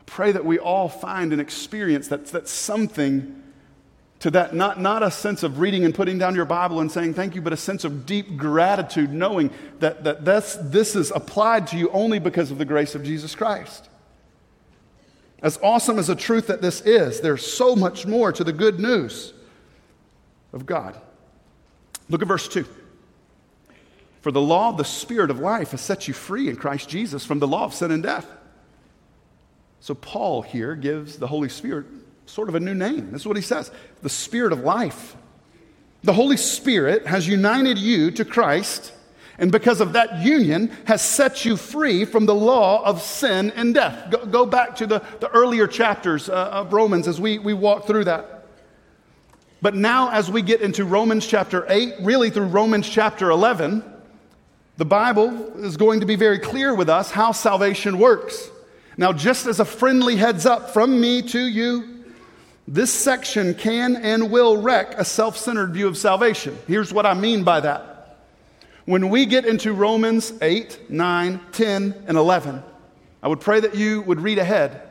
I 0.00 0.02
pray 0.04 0.32
that 0.32 0.44
we 0.44 0.58
all 0.58 0.90
find 0.90 1.32
an 1.32 1.40
experience 1.40 2.06
that's, 2.06 2.30
that's 2.30 2.50
something 2.50 3.42
to 4.18 4.30
that, 4.32 4.54
not, 4.54 4.82
not 4.82 5.02
a 5.02 5.10
sense 5.10 5.42
of 5.42 5.60
reading 5.60 5.86
and 5.86 5.94
putting 5.94 6.18
down 6.18 6.34
your 6.34 6.44
Bible 6.44 6.80
and 6.80 6.92
saying 6.92 7.14
thank 7.14 7.34
you, 7.34 7.40
but 7.40 7.54
a 7.54 7.56
sense 7.56 7.84
of 7.84 8.04
deep 8.04 8.36
gratitude, 8.36 9.10
knowing 9.10 9.50
that, 9.78 10.04
that 10.04 10.26
this, 10.26 10.58
this 10.60 10.94
is 10.94 11.10
applied 11.10 11.68
to 11.68 11.78
you 11.78 11.88
only 11.92 12.18
because 12.18 12.50
of 12.50 12.58
the 12.58 12.66
grace 12.66 12.94
of 12.94 13.02
Jesus 13.02 13.34
Christ. 13.34 13.86
As 15.42 15.58
awesome 15.62 15.98
as 15.98 16.08
a 16.08 16.14
truth 16.14 16.48
that 16.48 16.60
this 16.60 16.80
is, 16.82 17.20
there's 17.20 17.46
so 17.46 17.74
much 17.74 18.06
more 18.06 18.32
to 18.32 18.44
the 18.44 18.52
good 18.52 18.78
news 18.78 19.32
of 20.52 20.66
God. 20.66 21.00
Look 22.08 22.22
at 22.22 22.28
verse 22.28 22.48
2. 22.48 22.66
For 24.20 24.30
the 24.30 24.40
law 24.40 24.68
of 24.68 24.76
the 24.76 24.84
Spirit 24.84 25.30
of 25.30 25.38
life 25.38 25.70
has 25.70 25.80
set 25.80 26.06
you 26.06 26.12
free 26.12 26.48
in 26.48 26.56
Christ 26.56 26.88
Jesus 26.88 27.24
from 27.24 27.38
the 27.38 27.48
law 27.48 27.64
of 27.64 27.72
sin 27.72 27.90
and 27.90 28.02
death. 28.02 28.26
So, 29.80 29.94
Paul 29.94 30.42
here 30.42 30.74
gives 30.74 31.16
the 31.16 31.26
Holy 31.26 31.48
Spirit 31.48 31.86
sort 32.26 32.50
of 32.50 32.54
a 32.54 32.60
new 32.60 32.74
name. 32.74 33.12
This 33.12 33.22
is 33.22 33.26
what 33.26 33.36
he 33.36 33.42
says 33.42 33.70
the 34.02 34.10
Spirit 34.10 34.52
of 34.52 34.60
life. 34.60 35.16
The 36.02 36.12
Holy 36.12 36.36
Spirit 36.36 37.06
has 37.06 37.26
united 37.26 37.78
you 37.78 38.10
to 38.12 38.24
Christ 38.24 38.92
and 39.40 39.50
because 39.50 39.80
of 39.80 39.94
that 39.94 40.18
union 40.18 40.70
has 40.84 41.00
set 41.00 41.46
you 41.46 41.56
free 41.56 42.04
from 42.04 42.26
the 42.26 42.34
law 42.34 42.84
of 42.84 43.00
sin 43.00 43.50
and 43.56 43.72
death. 43.74 44.10
Go, 44.10 44.26
go 44.26 44.46
back 44.46 44.76
to 44.76 44.86
the, 44.86 45.02
the 45.18 45.30
earlier 45.30 45.66
chapters 45.66 46.28
uh, 46.28 46.50
of 46.52 46.74
Romans 46.74 47.08
as 47.08 47.18
we, 47.18 47.38
we 47.38 47.54
walk 47.54 47.86
through 47.86 48.04
that. 48.04 48.44
But 49.62 49.74
now, 49.74 50.10
as 50.10 50.30
we 50.30 50.42
get 50.42 50.60
into 50.60 50.84
Romans 50.84 51.26
chapter 51.26 51.64
8, 51.68 51.94
really 52.02 52.28
through 52.28 52.48
Romans 52.48 52.86
chapter 52.88 53.30
11, 53.30 53.82
the 54.76 54.84
Bible 54.84 55.64
is 55.64 55.78
going 55.78 56.00
to 56.00 56.06
be 56.06 56.16
very 56.16 56.38
clear 56.38 56.74
with 56.74 56.90
us 56.90 57.10
how 57.10 57.32
salvation 57.32 57.98
works. 57.98 58.50
Now, 58.98 59.14
just 59.14 59.46
as 59.46 59.58
a 59.58 59.64
friendly 59.64 60.16
heads 60.16 60.44
up 60.44 60.70
from 60.70 61.00
me 61.00 61.22
to 61.22 61.40
you, 61.40 62.04
this 62.68 62.92
section 62.92 63.54
can 63.54 63.96
and 63.96 64.30
will 64.30 64.58
wreck 64.58 64.94
a 64.98 65.04
self 65.04 65.38
centered 65.38 65.72
view 65.72 65.88
of 65.88 65.96
salvation. 65.96 66.58
Here's 66.66 66.92
what 66.92 67.06
I 67.06 67.14
mean 67.14 67.42
by 67.42 67.60
that. 67.60 67.89
When 68.90 69.08
we 69.08 69.24
get 69.24 69.46
into 69.46 69.72
Romans 69.72 70.32
8, 70.42 70.90
9, 70.90 71.40
10, 71.52 72.04
and 72.08 72.18
11, 72.18 72.60
I 73.22 73.28
would 73.28 73.38
pray 73.38 73.60
that 73.60 73.76
you 73.76 74.02
would 74.02 74.20
read 74.20 74.38
ahead. 74.38 74.82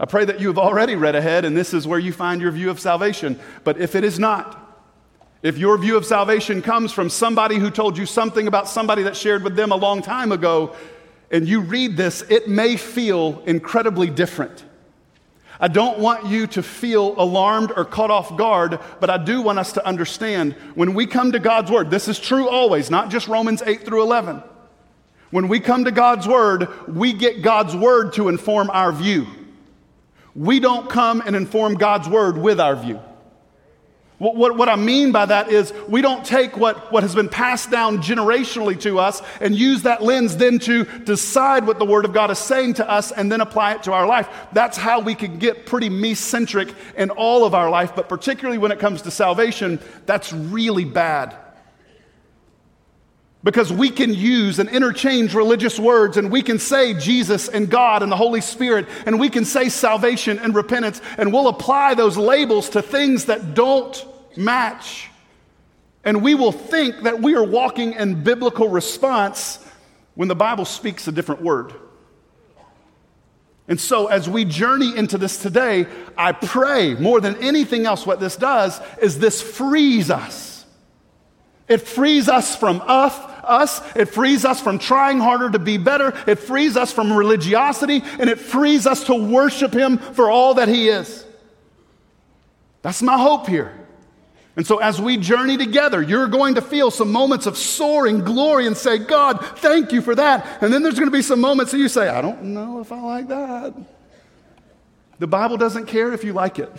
I 0.00 0.06
pray 0.06 0.24
that 0.24 0.40
you 0.40 0.48
have 0.48 0.58
already 0.58 0.96
read 0.96 1.14
ahead, 1.14 1.44
and 1.44 1.56
this 1.56 1.72
is 1.72 1.86
where 1.86 2.00
you 2.00 2.12
find 2.12 2.40
your 2.40 2.50
view 2.50 2.68
of 2.68 2.80
salvation. 2.80 3.38
But 3.62 3.80
if 3.80 3.94
it 3.94 4.02
is 4.02 4.18
not, 4.18 4.82
if 5.44 5.56
your 5.56 5.78
view 5.78 5.96
of 5.96 6.04
salvation 6.04 6.62
comes 6.62 6.90
from 6.90 7.08
somebody 7.08 7.60
who 7.60 7.70
told 7.70 7.96
you 7.96 8.06
something 8.06 8.48
about 8.48 8.68
somebody 8.68 9.04
that 9.04 9.16
shared 9.16 9.44
with 9.44 9.54
them 9.54 9.70
a 9.70 9.76
long 9.76 10.02
time 10.02 10.32
ago, 10.32 10.74
and 11.30 11.46
you 11.46 11.60
read 11.60 11.96
this, 11.96 12.22
it 12.22 12.48
may 12.48 12.76
feel 12.76 13.40
incredibly 13.46 14.10
different. 14.10 14.64
I 15.60 15.68
don't 15.68 15.98
want 15.98 16.26
you 16.26 16.46
to 16.48 16.62
feel 16.62 17.20
alarmed 17.20 17.72
or 17.74 17.84
caught 17.84 18.10
off 18.10 18.36
guard, 18.36 18.78
but 19.00 19.10
I 19.10 19.18
do 19.18 19.42
want 19.42 19.58
us 19.58 19.72
to 19.72 19.84
understand 19.86 20.52
when 20.74 20.94
we 20.94 21.06
come 21.06 21.32
to 21.32 21.38
God's 21.38 21.70
Word, 21.70 21.90
this 21.90 22.06
is 22.06 22.18
true 22.18 22.48
always, 22.48 22.90
not 22.90 23.10
just 23.10 23.26
Romans 23.26 23.62
8 23.62 23.84
through 23.84 24.02
11. 24.02 24.42
When 25.30 25.48
we 25.48 25.60
come 25.60 25.84
to 25.84 25.90
God's 25.90 26.28
Word, 26.28 26.68
we 26.88 27.12
get 27.12 27.42
God's 27.42 27.74
Word 27.74 28.12
to 28.14 28.28
inform 28.28 28.70
our 28.70 28.92
view. 28.92 29.26
we 30.38 30.60
don't 30.60 30.88
come 30.88 31.20
and 31.26 31.34
inform 31.34 31.74
God's 31.74 32.08
word 32.08 32.38
with 32.38 32.60
our 32.60 32.76
view. 32.76 33.00
What, 34.18 34.34
what, 34.34 34.56
what, 34.56 34.68
I 34.68 34.74
mean 34.74 35.12
by 35.12 35.26
that 35.26 35.48
is 35.48 35.72
we 35.86 36.02
don't 36.02 36.24
take 36.24 36.56
what, 36.56 36.90
what 36.90 37.04
has 37.04 37.14
been 37.14 37.28
passed 37.28 37.70
down 37.70 37.98
generationally 37.98 38.78
to 38.80 38.98
us 38.98 39.22
and 39.40 39.54
use 39.54 39.82
that 39.82 40.02
lens 40.02 40.36
then 40.36 40.58
to 40.60 40.84
decide 40.84 41.64
what 41.64 41.78
the 41.78 41.84
Word 41.84 42.04
of 42.04 42.12
God 42.12 42.32
is 42.32 42.38
saying 42.38 42.74
to 42.74 42.90
us 42.90 43.12
and 43.12 43.30
then 43.30 43.40
apply 43.40 43.74
it 43.74 43.84
to 43.84 43.92
our 43.92 44.06
life. 44.06 44.28
That's 44.52 44.76
how 44.76 44.98
we 45.00 45.14
can 45.14 45.38
get 45.38 45.66
pretty 45.66 45.88
me 45.88 46.14
centric 46.14 46.74
in 46.96 47.10
all 47.10 47.44
of 47.44 47.54
our 47.54 47.70
life, 47.70 47.94
but 47.94 48.08
particularly 48.08 48.58
when 48.58 48.72
it 48.72 48.80
comes 48.80 49.02
to 49.02 49.12
salvation, 49.12 49.78
that's 50.04 50.32
really 50.32 50.84
bad. 50.84 51.36
Because 53.48 53.72
we 53.72 53.88
can 53.88 54.12
use 54.12 54.58
and 54.58 54.68
interchange 54.68 55.32
religious 55.32 55.78
words, 55.78 56.18
and 56.18 56.30
we 56.30 56.42
can 56.42 56.58
say 56.58 56.92
Jesus 56.92 57.48
and 57.48 57.70
God 57.70 58.02
and 58.02 58.12
the 58.12 58.16
Holy 58.16 58.42
Spirit, 58.42 58.86
and 59.06 59.18
we 59.18 59.30
can 59.30 59.46
say 59.46 59.70
salvation 59.70 60.38
and 60.38 60.54
repentance, 60.54 61.00
and 61.16 61.32
we'll 61.32 61.48
apply 61.48 61.94
those 61.94 62.18
labels 62.18 62.68
to 62.68 62.82
things 62.82 63.24
that 63.24 63.54
don't 63.54 64.06
match. 64.36 65.08
And 66.04 66.22
we 66.22 66.34
will 66.34 66.52
think 66.52 67.04
that 67.04 67.22
we 67.22 67.36
are 67.36 67.42
walking 67.42 67.94
in 67.94 68.22
biblical 68.22 68.68
response 68.68 69.64
when 70.14 70.28
the 70.28 70.36
Bible 70.36 70.66
speaks 70.66 71.08
a 71.08 71.12
different 71.12 71.40
word. 71.40 71.72
And 73.66 73.80
so, 73.80 74.08
as 74.08 74.28
we 74.28 74.44
journey 74.44 74.94
into 74.94 75.16
this 75.16 75.40
today, 75.40 75.86
I 76.18 76.32
pray 76.32 76.96
more 76.96 77.18
than 77.18 77.36
anything 77.36 77.86
else, 77.86 78.04
what 78.04 78.20
this 78.20 78.36
does 78.36 78.78
is 79.00 79.18
this 79.18 79.40
frees 79.40 80.10
us. 80.10 80.47
It 81.68 81.82
frees 81.82 82.28
us 82.28 82.56
from 82.56 82.82
us, 82.86 83.14
us. 83.44 83.82
It 83.96 84.06
frees 84.06 84.44
us 84.44 84.60
from 84.60 84.78
trying 84.78 85.18
harder 85.18 85.50
to 85.50 85.58
be 85.58 85.76
better. 85.76 86.14
It 86.26 86.38
frees 86.38 86.76
us 86.76 86.92
from 86.92 87.12
religiosity 87.12 88.02
and 88.18 88.30
it 88.30 88.38
frees 88.38 88.86
us 88.86 89.04
to 89.04 89.14
worship 89.14 89.72
Him 89.72 89.98
for 89.98 90.30
all 90.30 90.54
that 90.54 90.68
He 90.68 90.88
is. 90.88 91.24
That's 92.82 93.02
my 93.02 93.18
hope 93.18 93.46
here. 93.46 93.74
And 94.56 94.66
so, 94.66 94.78
as 94.78 95.00
we 95.00 95.16
journey 95.16 95.56
together, 95.56 96.02
you're 96.02 96.26
going 96.26 96.56
to 96.56 96.60
feel 96.60 96.90
some 96.90 97.12
moments 97.12 97.46
of 97.46 97.56
soaring 97.56 98.24
glory 98.24 98.66
and 98.66 98.76
say, 98.76 98.98
God, 98.98 99.44
thank 99.58 99.92
you 99.92 100.02
for 100.02 100.16
that. 100.16 100.60
And 100.60 100.72
then 100.72 100.82
there's 100.82 100.96
going 100.96 101.06
to 101.06 101.16
be 101.16 101.22
some 101.22 101.40
moments 101.40 101.70
that 101.70 101.78
you 101.78 101.88
say, 101.88 102.08
I 102.08 102.20
don't 102.20 102.42
know 102.42 102.80
if 102.80 102.90
I 102.90 103.00
like 103.00 103.28
that. 103.28 103.74
The 105.20 105.28
Bible 105.28 105.58
doesn't 105.58 105.86
care 105.86 106.12
if 106.12 106.24
you 106.24 106.32
like 106.32 106.58
it, 106.58 106.72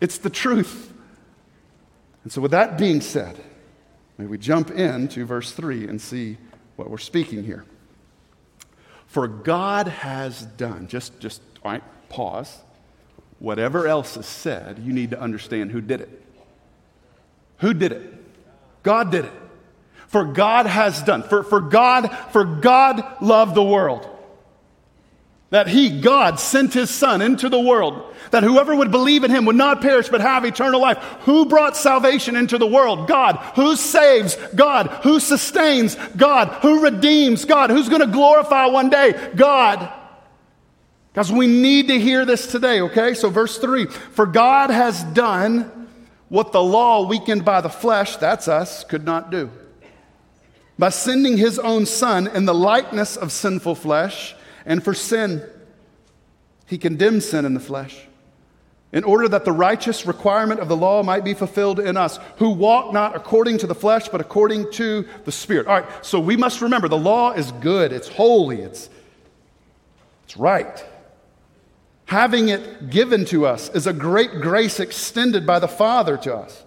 it's 0.00 0.18
the 0.18 0.30
truth. 0.30 0.92
And 2.24 2.32
so, 2.32 2.40
with 2.40 2.50
that 2.50 2.76
being 2.76 3.00
said, 3.00 3.38
May 4.20 4.26
we 4.26 4.36
jump 4.36 4.70
into 4.70 5.24
verse 5.24 5.52
3 5.52 5.88
and 5.88 5.98
see 5.98 6.36
what 6.76 6.90
we're 6.90 6.98
speaking 6.98 7.42
here. 7.42 7.64
For 9.06 9.26
God 9.26 9.88
has 9.88 10.42
done, 10.42 10.88
just, 10.88 11.18
just, 11.20 11.40
all 11.64 11.72
right, 11.72 11.82
pause. 12.10 12.58
Whatever 13.38 13.88
else 13.88 14.18
is 14.18 14.26
said, 14.26 14.78
you 14.80 14.92
need 14.92 15.12
to 15.12 15.18
understand 15.18 15.70
who 15.70 15.80
did 15.80 16.02
it. 16.02 16.22
Who 17.60 17.72
did 17.72 17.92
it? 17.92 18.12
God 18.82 19.10
did 19.10 19.24
it. 19.24 19.32
For 20.08 20.24
God 20.26 20.66
has 20.66 21.02
done. 21.02 21.22
For, 21.22 21.42
for 21.42 21.62
God, 21.62 22.14
for 22.30 22.44
God 22.44 23.02
loved 23.22 23.54
the 23.54 23.64
world 23.64 24.06
that 25.50 25.66
he, 25.66 26.00
God, 26.00 26.38
sent 26.38 26.72
his 26.72 26.90
son 26.90 27.20
into 27.20 27.48
the 27.48 27.60
world, 27.60 28.14
that 28.30 28.44
whoever 28.44 28.74
would 28.74 28.92
believe 28.92 29.24
in 29.24 29.32
him 29.32 29.44
would 29.46 29.56
not 29.56 29.80
perish 29.80 30.08
but 30.08 30.20
have 30.20 30.44
eternal 30.44 30.80
life. 30.80 30.98
Who 31.22 31.46
brought 31.46 31.76
salvation 31.76 32.36
into 32.36 32.56
the 32.56 32.66
world? 32.66 33.08
God. 33.08 33.36
Who 33.56 33.74
saves? 33.74 34.36
God. 34.54 34.86
Who 35.02 35.18
sustains? 35.18 35.96
God. 36.16 36.48
Who 36.62 36.84
redeems? 36.84 37.44
God. 37.44 37.70
Who's 37.70 37.88
going 37.88 38.00
to 38.00 38.06
glorify 38.06 38.66
one 38.66 38.90
day? 38.90 39.30
God. 39.34 39.92
Because 41.12 41.32
we 41.32 41.48
need 41.48 41.88
to 41.88 41.98
hear 41.98 42.24
this 42.24 42.46
today, 42.46 42.80
okay? 42.82 43.14
So, 43.14 43.30
verse 43.30 43.58
3 43.58 43.86
For 43.86 44.26
God 44.26 44.70
has 44.70 45.02
done 45.02 45.88
what 46.28 46.52
the 46.52 46.62
law, 46.62 47.08
weakened 47.08 47.44
by 47.44 47.60
the 47.60 47.68
flesh, 47.68 48.16
that's 48.16 48.46
us, 48.46 48.84
could 48.84 49.04
not 49.04 49.32
do. 49.32 49.50
By 50.78 50.90
sending 50.90 51.36
his 51.36 51.58
own 51.58 51.86
son 51.86 52.28
in 52.28 52.44
the 52.44 52.54
likeness 52.54 53.16
of 53.16 53.32
sinful 53.32 53.74
flesh, 53.74 54.36
and 54.64 54.82
for 54.82 54.94
sin. 54.94 55.42
He 56.66 56.78
condemned 56.78 57.22
sin 57.22 57.44
in 57.44 57.54
the 57.54 57.60
flesh 57.60 58.06
in 58.92 59.04
order 59.04 59.28
that 59.28 59.44
the 59.44 59.52
righteous 59.52 60.04
requirement 60.04 60.60
of 60.60 60.68
the 60.68 60.76
law 60.76 61.02
might 61.02 61.24
be 61.24 61.34
fulfilled 61.34 61.78
in 61.78 61.96
us, 61.96 62.18
who 62.38 62.50
walk 62.50 62.92
not 62.92 63.14
according 63.14 63.58
to 63.58 63.66
the 63.66 63.74
flesh, 63.74 64.08
but 64.08 64.20
according 64.20 64.70
to 64.72 65.06
the 65.24 65.32
Spirit. 65.32 65.66
All 65.66 65.80
right, 65.80 66.04
so 66.04 66.18
we 66.18 66.36
must 66.36 66.60
remember 66.60 66.88
the 66.88 66.98
law 66.98 67.32
is 67.32 67.52
good, 67.52 67.92
it's 67.92 68.08
holy, 68.08 68.60
it's, 68.60 68.90
it's 70.24 70.36
right. 70.36 70.84
Having 72.06 72.48
it 72.48 72.90
given 72.90 73.24
to 73.26 73.46
us 73.46 73.68
is 73.70 73.86
a 73.86 73.92
great 73.92 74.40
grace 74.40 74.80
extended 74.80 75.46
by 75.46 75.60
the 75.60 75.68
Father 75.68 76.16
to 76.18 76.34
us. 76.34 76.64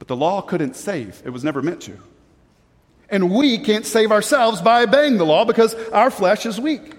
But 0.00 0.08
the 0.08 0.16
law 0.16 0.40
couldn't 0.40 0.74
save, 0.74 1.22
it 1.24 1.30
was 1.30 1.44
never 1.44 1.62
meant 1.62 1.80
to. 1.82 1.96
And 3.10 3.30
we 3.30 3.58
can't 3.58 3.86
save 3.86 4.12
ourselves 4.12 4.60
by 4.60 4.82
obeying 4.82 5.18
the 5.18 5.26
law 5.26 5.44
because 5.44 5.74
our 5.90 6.10
flesh 6.10 6.46
is 6.46 6.60
weak. 6.60 6.94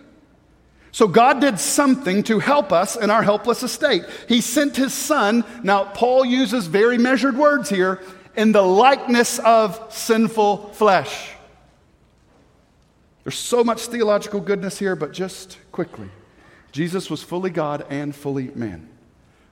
So 0.91 1.07
God 1.07 1.39
did 1.39 1.57
something 1.57 2.23
to 2.23 2.39
help 2.39 2.73
us 2.73 2.97
in 2.97 3.09
our 3.09 3.23
helpless 3.23 3.63
estate. 3.63 4.03
He 4.27 4.41
sent 4.41 4.75
his 4.75 4.93
son. 4.93 5.45
Now, 5.63 5.85
Paul 5.85 6.25
uses 6.25 6.67
very 6.67 6.97
measured 6.97 7.37
words 7.37 7.69
here 7.69 8.01
in 8.35 8.51
the 8.51 8.61
likeness 8.61 9.39
of 9.39 9.81
sinful 9.89 10.73
flesh. 10.73 11.31
There's 13.23 13.37
so 13.37 13.63
much 13.63 13.85
theological 13.87 14.39
goodness 14.39 14.79
here, 14.79 14.95
but 14.95 15.13
just 15.13 15.57
quickly 15.71 16.09
Jesus 16.71 17.09
was 17.09 17.21
fully 17.21 17.49
God 17.49 17.85
and 17.89 18.15
fully 18.15 18.49
man, 18.55 18.87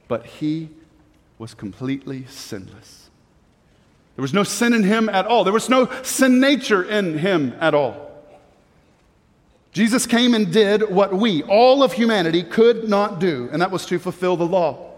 but 0.07 0.25
he 0.25 0.69
was 1.37 1.53
completely 1.53 2.25
sinless. 2.27 3.08
There 4.19 4.21
was 4.21 4.33
no 4.33 4.43
sin 4.43 4.73
in 4.73 4.83
him 4.83 5.07
at 5.07 5.27
all. 5.27 5.45
There 5.45 5.53
was 5.53 5.69
no 5.69 5.89
sin 6.03 6.41
nature 6.41 6.83
in 6.83 7.19
him 7.19 7.55
at 7.61 7.73
all. 7.73 8.11
Jesus 9.71 10.05
came 10.05 10.33
and 10.33 10.51
did 10.51 10.89
what 10.89 11.13
we, 11.13 11.41
all 11.43 11.83
of 11.83 11.93
humanity, 11.93 12.43
could 12.43 12.89
not 12.89 13.19
do, 13.19 13.47
and 13.53 13.61
that 13.61 13.71
was 13.71 13.85
to 13.85 13.97
fulfill 13.97 14.35
the 14.35 14.45
law. 14.45 14.91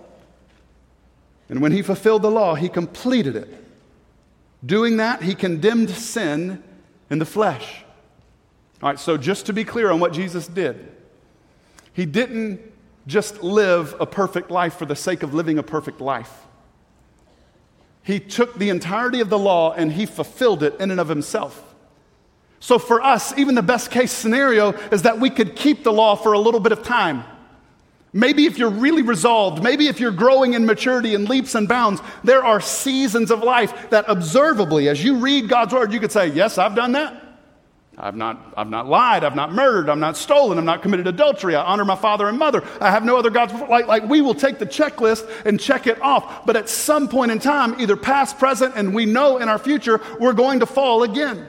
And 1.50 1.62
when 1.62 1.72
he 1.72 1.84
fulfilled 1.84 2.24
the 2.24 2.32
law, 2.32 2.56
he 2.56 2.68
completed 2.68 3.36
it. 3.36 3.63
Doing 4.66 4.98
that, 4.98 5.22
he 5.22 5.36
condemned 5.36 5.92
sin 5.92 6.63
in 7.12 7.20
the 7.20 7.25
flesh. 7.28 7.84
All 8.82 8.90
right, 8.90 9.00
so 9.00 9.18
just 9.18 9.46
to 9.46 9.54
be 9.54 9.63
clear 9.63 9.92
on 9.92 10.00
what 10.00 10.13
Jesus 10.13 10.48
did, 10.48 10.92
he 11.94 12.08
didn't 12.08 12.60
just 13.06 13.44
live 13.44 13.96
a 14.00 14.08
perfect 14.08 14.50
life 14.50 14.80
for 14.80 14.88
the 14.88 14.96
sake 14.96 15.22
of 15.22 15.36
living 15.36 15.60
a 15.60 15.63
perfect 15.63 16.01
life. 16.01 16.48
He 18.03 18.20
took 18.20 18.58
the 18.58 18.70
entirety 18.70 19.20
of 19.20 19.29
the 19.29 19.39
law 19.39 19.74
and 19.74 19.91
he 19.91 20.05
fulfilled 20.05 20.63
it 20.63 20.79
in 20.79 20.91
and 20.91 21.00
of 21.00 21.08
himself. 21.08 21.63
So 22.60 22.77
for 22.77 23.01
us, 23.01 23.38
even 23.38 23.55
the 23.55 23.63
best 23.63 23.89
case 23.91 24.12
scenario 24.12 24.72
is 24.89 25.03
that 25.03 25.20
we 25.20 25.29
could 25.29 25.55
keep 25.55 25.84
the 25.84 25.91
law 25.91 26.15
for 26.15 26.34
a 26.34 26.39
little 26.39 26.60
bit 26.60 26.72
of 26.72 26.84
time. 26.84 27.24
Maybe 28.13 28.46
if 28.46 28.58
you're 28.58 28.70
really 28.70 29.01
resolved, 29.03 29.63
maybe 29.63 29.88
if 29.88 30.00
you're 30.00 30.12
growing 30.12 30.53
in 30.53 30.65
maturity 30.65 31.15
and 31.15 31.29
leaps 31.29 31.55
and 31.55 31.67
bounds, 31.67 32.01
there 32.24 32.43
are 32.43 32.60
seasons 32.60 33.31
of 33.31 33.41
life 33.41 33.89
that 33.89 34.10
observably, 34.10 34.89
as 34.89 35.03
you 35.03 35.17
read 35.17 35.48
God's 35.48 35.74
word, 35.74 35.93
you 35.93 36.00
could 36.00 36.12
say, 36.12 36.27
Yes, 36.27 36.58
I've 36.58 36.75
done 36.75 36.91
that. 36.91 37.21
I've 38.03 38.15
not, 38.15 38.53
I've 38.58 38.70
not 38.70 38.88
lied. 38.88 39.24
I've 39.24 39.36
not 39.36 39.53
murdered. 39.53 39.88
I've 39.88 39.98
not 40.00 40.17
stolen. 40.17 40.58
I've 40.58 40.63
not 40.63 40.81
committed 40.81 41.05
adultery. 41.05 41.53
I 41.53 41.63
honor 41.63 41.86
my 41.86 41.96
father 41.96 42.27
and 42.27 42.38
mother. 42.38 42.63
I 42.81 42.89
have 42.89 43.05
no 43.05 43.15
other 43.15 43.29
gods. 43.29 43.53
Like, 43.53 43.86
like 43.86 44.10
we 44.10 44.22
will 44.22 44.34
take 44.34 44.58
the 44.58 44.65
checklist 44.65 45.29
and 45.46 45.60
check 45.60 45.86
it 45.86 46.01
off. 46.01 46.43
But 46.48 46.55
at 46.55 46.67
some 46.67 47.08
point 47.08 47.31
in 47.31 47.38
time, 47.38 47.79
either 47.79 47.96
past, 47.96 48.39
present, 48.39 48.74
and 48.75 48.96
we 48.96 49.05
know 49.05 49.38
in 49.38 49.48
our 49.48 49.60
future, 49.60 50.01
we're 50.20 50.34
going 50.34 50.62
to 50.62 50.65
fall 50.65 51.03
again. 51.03 51.48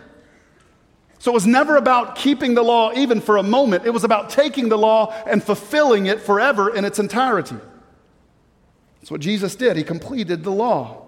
So 1.21 1.30
it 1.30 1.35
was 1.35 1.47
never 1.47 1.76
about 1.76 2.16
keeping 2.16 2.52
the 2.52 2.62
law 2.62 2.92
even 2.92 3.23
for 3.23 3.38
a 3.38 3.42
moment. 3.42 3.87
It 3.87 3.90
was 3.90 4.04
about 4.04 4.28
taking 4.28 4.68
the 4.68 4.76
law 4.76 5.14
and 5.26 5.42
fulfilling 5.42 6.04
it 6.04 6.21
forever 6.21 6.75
in 6.75 6.85
its 6.85 6.99
entirety. 6.99 7.56
That's 9.00 9.11
what 9.11 9.23
Jesus 9.23 9.56
did. 9.56 9.78
He 9.78 9.85
completed 9.85 10.44
the 10.44 10.50
law. 10.50 11.06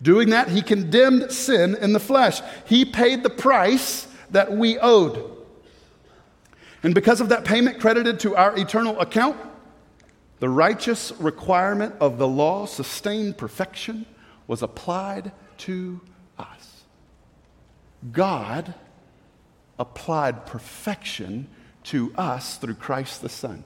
Doing 0.00 0.30
that, 0.30 0.48
he 0.48 0.62
condemned 0.62 1.30
sin 1.32 1.76
in 1.76 1.92
the 1.92 2.00
flesh. 2.00 2.40
He 2.64 2.86
paid 2.86 3.22
the 3.22 3.28
price 3.28 4.06
that 4.32 4.52
we 4.52 4.78
owed. 4.78 5.38
And 6.82 6.94
because 6.94 7.20
of 7.20 7.28
that 7.28 7.44
payment 7.44 7.80
credited 7.80 8.20
to 8.20 8.36
our 8.36 8.56
eternal 8.56 8.98
account, 9.00 9.36
the 10.38 10.48
righteous 10.48 11.12
requirement 11.18 11.94
of 12.00 12.16
the 12.16 12.26
law, 12.26 12.64
sustained 12.64 13.36
perfection, 13.36 14.06
was 14.46 14.62
applied 14.62 15.32
to 15.58 16.00
us. 16.38 16.84
God 18.10 18.74
applied 19.78 20.46
perfection 20.46 21.48
to 21.84 22.12
us 22.16 22.56
through 22.56 22.74
Christ 22.74 23.20
the 23.20 23.28
Son. 23.28 23.64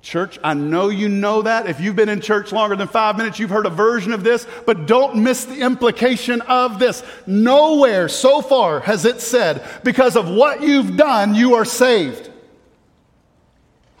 Church, 0.00 0.38
I 0.44 0.54
know 0.54 0.88
you 0.88 1.08
know 1.08 1.42
that. 1.42 1.68
If 1.68 1.80
you've 1.80 1.96
been 1.96 2.08
in 2.08 2.20
church 2.20 2.52
longer 2.52 2.76
than 2.76 2.88
five 2.88 3.16
minutes, 3.16 3.38
you've 3.38 3.50
heard 3.50 3.66
a 3.66 3.70
version 3.70 4.12
of 4.12 4.22
this, 4.22 4.46
but 4.64 4.86
don't 4.86 5.16
miss 5.16 5.44
the 5.44 5.60
implication 5.60 6.40
of 6.42 6.78
this. 6.78 7.02
Nowhere 7.26 8.08
so 8.08 8.40
far 8.40 8.80
has 8.80 9.04
it 9.04 9.20
said, 9.20 9.66
because 9.82 10.16
of 10.16 10.28
what 10.28 10.62
you've 10.62 10.96
done, 10.96 11.34
you 11.34 11.54
are 11.54 11.64
saved. 11.64 12.30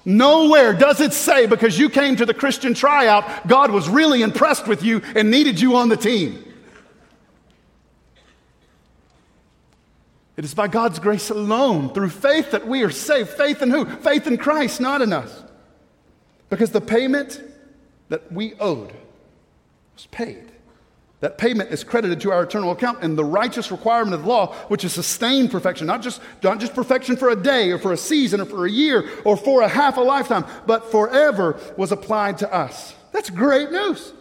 Nowhere 0.04 0.72
does 0.72 1.00
it 1.00 1.12
say 1.12 1.46
because 1.46 1.78
you 1.78 1.90
came 1.90 2.16
to 2.16 2.24
the 2.24 2.32
Christian 2.32 2.72
tryout, 2.72 3.46
God 3.46 3.70
was 3.70 3.88
really 3.88 4.22
impressed 4.22 4.66
with 4.66 4.82
you 4.82 5.02
and 5.14 5.30
needed 5.30 5.60
you 5.60 5.76
on 5.76 5.90
the 5.90 5.96
team. 5.96 6.44
It 10.38 10.44
is 10.44 10.54
by 10.54 10.68
God's 10.68 11.00
grace 11.00 11.30
alone, 11.30 11.92
through 11.92 12.10
faith, 12.10 12.52
that 12.52 12.66
we 12.66 12.84
are 12.84 12.90
saved. 12.90 13.30
Faith 13.30 13.60
in 13.60 13.70
who? 13.70 13.84
Faith 13.84 14.28
in 14.28 14.38
Christ, 14.38 14.80
not 14.80 15.02
in 15.02 15.12
us. 15.12 15.42
Because 16.50 16.70
the 16.70 16.80
payment 16.80 17.42
that 18.08 18.32
we 18.32 18.54
owed 18.54 18.92
was 19.94 20.06
paid. 20.10 20.52
That 21.20 21.36
payment 21.36 21.72
is 21.72 21.82
credited 21.82 22.20
to 22.20 22.30
our 22.30 22.44
eternal 22.44 22.70
account, 22.70 23.02
and 23.02 23.18
the 23.18 23.24
righteous 23.24 23.72
requirement 23.72 24.14
of 24.14 24.22
the 24.22 24.28
law, 24.28 24.54
which 24.68 24.84
is 24.84 24.92
sustained 24.92 25.50
perfection, 25.50 25.86
not 25.86 26.00
just, 26.00 26.20
not 26.44 26.60
just 26.60 26.74
perfection 26.74 27.16
for 27.16 27.30
a 27.30 27.36
day 27.36 27.72
or 27.72 27.78
for 27.78 27.92
a 27.92 27.96
season 27.96 28.40
or 28.40 28.44
for 28.44 28.66
a 28.66 28.70
year 28.70 29.08
or 29.24 29.36
for 29.36 29.62
a 29.62 29.68
half 29.68 29.96
a 29.96 30.00
lifetime, 30.00 30.44
but 30.66 30.92
forever 30.92 31.58
was 31.76 31.90
applied 31.90 32.38
to 32.38 32.54
us. 32.54 32.94
That's 33.12 33.30
great 33.30 33.72
news. 33.72 34.12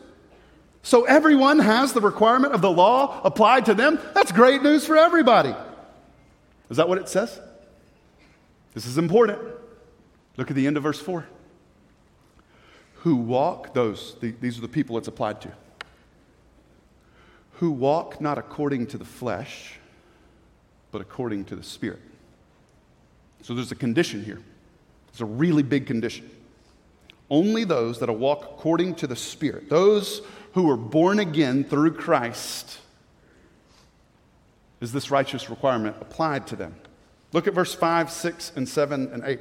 So 0.82 1.04
everyone 1.04 1.60
has 1.60 1.94
the 1.94 2.02
requirement 2.02 2.54
of 2.54 2.62
the 2.62 2.72
law 2.72 3.22
applied 3.24 3.66
to 3.66 3.76
them. 3.76 4.00
That's 4.16 4.32
great 4.32 4.64
news 4.64 4.86
for 4.86 4.98
everybody. 4.98 5.54
Is 6.72 6.78
that 6.78 6.90
what 6.90 6.98
it 6.98 7.10
says? 7.10 7.40
This 8.74 8.88
is 8.88 8.98
important. 8.98 9.40
Look 10.36 10.50
at 10.50 10.56
the 10.56 10.66
end 10.66 10.78
of 10.78 10.84
verse 10.84 11.00
4. 11.00 11.28
Who 13.08 13.16
walk, 13.16 13.74
those, 13.74 14.18
these 14.20 14.58
are 14.58 14.62
the 14.62 14.68
people 14.68 14.98
it's 14.98 15.08
applied 15.08 15.40
to 15.40 15.52
who 17.54 17.72
walk 17.72 18.20
not 18.20 18.38
according 18.38 18.88
to 18.88 18.98
the 18.98 19.06
flesh, 19.06 19.76
but 20.92 21.00
according 21.00 21.46
to 21.46 21.56
the 21.56 21.64
Spirit. 21.64 22.02
So 23.44 23.54
there's 23.54 23.72
a 23.72 23.76
condition 23.76 24.26
here. 24.26 24.42
It's 25.08 25.22
a 25.22 25.26
really 25.26 25.64
big 25.64 25.88
condition. 25.88 26.30
Only 27.30 27.64
those 27.64 28.00
that 28.00 28.12
walk 28.12 28.44
according 28.44 28.96
to 28.96 29.08
the 29.08 29.16
Spirit, 29.16 29.70
those 29.70 30.22
who 30.52 30.70
are 30.70 30.76
born 30.76 31.20
again 31.20 31.64
through 31.64 31.94
Christ, 31.94 32.80
is 34.82 34.92
this 34.92 35.10
righteous 35.10 35.50
requirement 35.50 35.96
applied 36.02 36.46
to 36.48 36.58
them. 36.58 36.76
Look 37.32 37.48
at 37.48 37.54
verse 37.54 37.74
5, 37.74 38.12
6, 38.12 38.52
and 38.58 38.68
7, 38.68 39.14
and 39.14 39.24
8. 39.24 39.40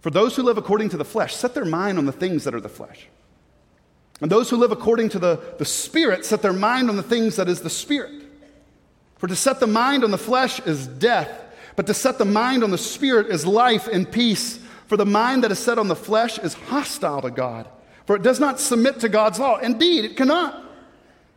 For 0.00 0.10
those 0.10 0.36
who 0.36 0.42
live 0.42 0.58
according 0.58 0.88
to 0.90 0.96
the 0.96 1.04
flesh, 1.04 1.34
set 1.34 1.54
their 1.54 1.64
mind 1.64 1.98
on 1.98 2.06
the 2.06 2.12
things 2.12 2.44
that 2.44 2.54
are 2.54 2.60
the 2.60 2.68
flesh. 2.68 3.06
And 4.20 4.30
those 4.30 4.50
who 4.50 4.56
live 4.56 4.72
according 4.72 5.10
to 5.10 5.18
the, 5.18 5.40
the 5.58 5.64
Spirit 5.64 6.24
set 6.24 6.42
their 6.42 6.52
mind 6.52 6.90
on 6.90 6.96
the 6.96 7.02
things 7.02 7.36
that 7.36 7.48
is 7.48 7.60
the 7.60 7.70
Spirit. 7.70 8.12
For 9.18 9.26
to 9.26 9.36
set 9.36 9.60
the 9.60 9.66
mind 9.66 10.04
on 10.04 10.10
the 10.10 10.18
flesh 10.18 10.60
is 10.60 10.86
death, 10.86 11.30
but 11.76 11.86
to 11.86 11.94
set 11.94 12.18
the 12.18 12.24
mind 12.24 12.64
on 12.64 12.70
the 12.70 12.78
Spirit 12.78 13.28
is 13.28 13.46
life 13.46 13.86
and 13.86 14.10
peace. 14.10 14.58
For 14.86 14.96
the 14.96 15.06
mind 15.06 15.44
that 15.44 15.52
is 15.52 15.58
set 15.58 15.78
on 15.78 15.88
the 15.88 15.96
flesh 15.96 16.38
is 16.38 16.54
hostile 16.54 17.22
to 17.22 17.30
God, 17.30 17.68
for 18.06 18.16
it 18.16 18.22
does 18.22 18.40
not 18.40 18.58
submit 18.58 19.00
to 19.00 19.08
God's 19.08 19.38
law. 19.38 19.58
Indeed, 19.58 20.04
it 20.04 20.16
cannot. 20.16 20.64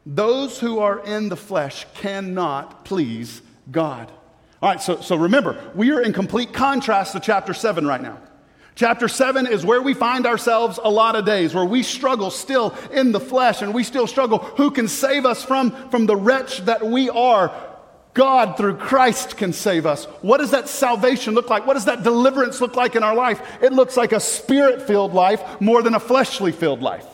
Those 0.05 0.59
who 0.59 0.79
are 0.79 0.99
in 0.99 1.29
the 1.29 1.37
flesh 1.37 1.85
cannot 1.93 2.83
please 2.83 3.41
God. 3.71 4.11
All 4.61 4.69
right, 4.69 4.81
so, 4.81 5.01
so 5.01 5.15
remember, 5.15 5.61
we 5.75 5.91
are 5.91 6.01
in 6.01 6.13
complete 6.13 6.53
contrast 6.53 7.13
to 7.13 7.19
chapter 7.19 7.53
7 7.53 7.85
right 7.85 8.01
now. 8.01 8.17
Chapter 8.75 9.07
7 9.07 9.45
is 9.45 9.65
where 9.65 9.81
we 9.81 9.93
find 9.93 10.25
ourselves 10.25 10.79
a 10.83 10.89
lot 10.89 11.15
of 11.15 11.25
days, 11.25 11.53
where 11.53 11.65
we 11.65 11.83
struggle 11.83 12.31
still 12.31 12.75
in 12.91 13.11
the 13.11 13.19
flesh 13.19 13.61
and 13.61 13.73
we 13.73 13.83
still 13.83 14.07
struggle. 14.07 14.39
Who 14.39 14.71
can 14.71 14.87
save 14.87 15.25
us 15.25 15.43
from, 15.43 15.89
from 15.89 16.07
the 16.07 16.15
wretch 16.15 16.59
that 16.65 16.85
we 16.85 17.09
are? 17.09 17.53
God, 18.15 18.57
through 18.57 18.77
Christ, 18.77 19.37
can 19.37 19.53
save 19.53 19.85
us. 19.85 20.05
What 20.21 20.37
does 20.37 20.51
that 20.51 20.69
salvation 20.69 21.33
look 21.33 21.49
like? 21.49 21.65
What 21.65 21.73
does 21.73 21.85
that 21.85 22.03
deliverance 22.03 22.61
look 22.61 22.75
like 22.75 22.95
in 22.95 23.03
our 23.03 23.15
life? 23.15 23.41
It 23.61 23.73
looks 23.73 23.97
like 23.97 24.11
a 24.11 24.19
spirit 24.19 24.83
filled 24.83 25.13
life 25.13 25.61
more 25.61 25.81
than 25.81 25.95
a 25.95 25.99
fleshly 25.99 26.51
filled 26.51 26.81
life. 26.81 27.07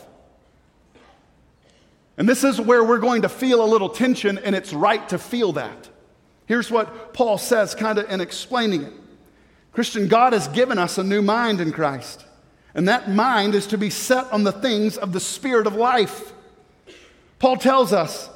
And 2.18 2.28
this 2.28 2.44
is 2.44 2.60
where 2.60 2.84
we're 2.84 3.00
going 3.00 3.22
to 3.22 3.30
feel 3.30 3.64
a 3.64 3.68
little 3.68 3.90
tension, 3.90 4.38
and 4.38 4.54
it's 4.54 4.74
right 4.74 5.08
to 5.10 5.18
feel 5.18 5.54
that. 5.54 5.90
Here's 6.48 6.70
what 6.70 7.14
Paul 7.14 7.38
says, 7.38 7.76
kind 7.76 7.98
of 7.98 8.10
in 8.10 8.20
explaining 8.20 8.84
it. 8.84 8.94
Christian, 9.72 10.08
God 10.08 10.34
has 10.34 10.48
given 10.48 10.78
us 10.78 10.98
a 10.98 11.04
new 11.04 11.22
mind 11.22 11.62
in 11.62 11.72
Christ. 11.72 12.26
And 12.74 12.88
that 12.88 13.10
mind 13.10 13.56
is 13.56 13.68
to 13.68 13.78
be 13.78 13.90
set 13.90 14.32
on 14.32 14.44
the 14.44 14.52
things 14.52 14.98
of 14.98 15.12
the 15.12 15.20
Spirit 15.20 15.68
of 15.68 15.76
life. 15.76 16.34
Paul 17.40 17.58
tells 17.58 17.94
us 17.94 18.30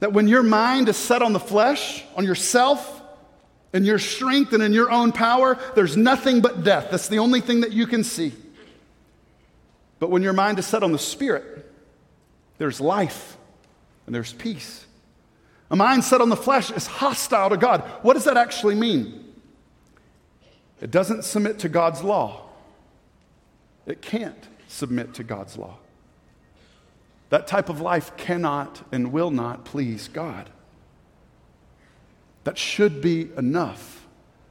that 0.00 0.12
when 0.12 0.28
your 0.28 0.42
mind 0.42 0.88
is 0.88 0.96
set 0.96 1.22
on 1.22 1.32
the 1.32 1.40
flesh, 1.40 2.04
on 2.16 2.24
yourself, 2.24 3.02
and 3.72 3.86
your 3.86 3.98
strength 3.98 4.52
and 4.52 4.62
in 4.62 4.72
your 4.72 4.90
own 4.90 5.12
power, 5.12 5.58
there's 5.74 5.96
nothing 5.96 6.40
but 6.40 6.64
death. 6.64 6.88
That's 6.90 7.08
the 7.08 7.18
only 7.18 7.40
thing 7.40 7.60
that 7.60 7.72
you 7.72 7.86
can 7.86 8.02
see. 8.04 8.32
But 9.98 10.10
when 10.10 10.22
your 10.22 10.32
mind 10.32 10.58
is 10.58 10.66
set 10.66 10.82
on 10.82 10.92
the 10.92 10.98
Spirit, 10.98 11.70
there's 12.58 12.80
life 12.80 13.36
and 14.06 14.14
there's 14.14 14.32
peace. 14.32 14.86
A 15.70 15.76
mind 15.76 16.02
set 16.02 16.20
on 16.20 16.30
the 16.30 16.36
flesh 16.36 16.70
is 16.70 16.86
hostile 16.86 17.50
to 17.50 17.56
God. 17.56 17.82
What 18.02 18.14
does 18.14 18.24
that 18.24 18.36
actually 18.36 18.74
mean? 18.74 19.29
It 20.80 20.90
doesn't 20.90 21.24
submit 21.24 21.58
to 21.60 21.68
God's 21.68 22.02
law. 22.02 22.42
It 23.86 24.00
can't 24.00 24.48
submit 24.68 25.14
to 25.14 25.24
God's 25.24 25.56
law. 25.56 25.76
That 27.28 27.46
type 27.46 27.68
of 27.68 27.80
life 27.80 28.16
cannot 28.16 28.82
and 28.90 29.12
will 29.12 29.30
not 29.30 29.64
please 29.64 30.08
God. 30.08 30.50
That 32.44 32.58
should 32.58 33.00
be 33.00 33.30
enough. 33.36 34.06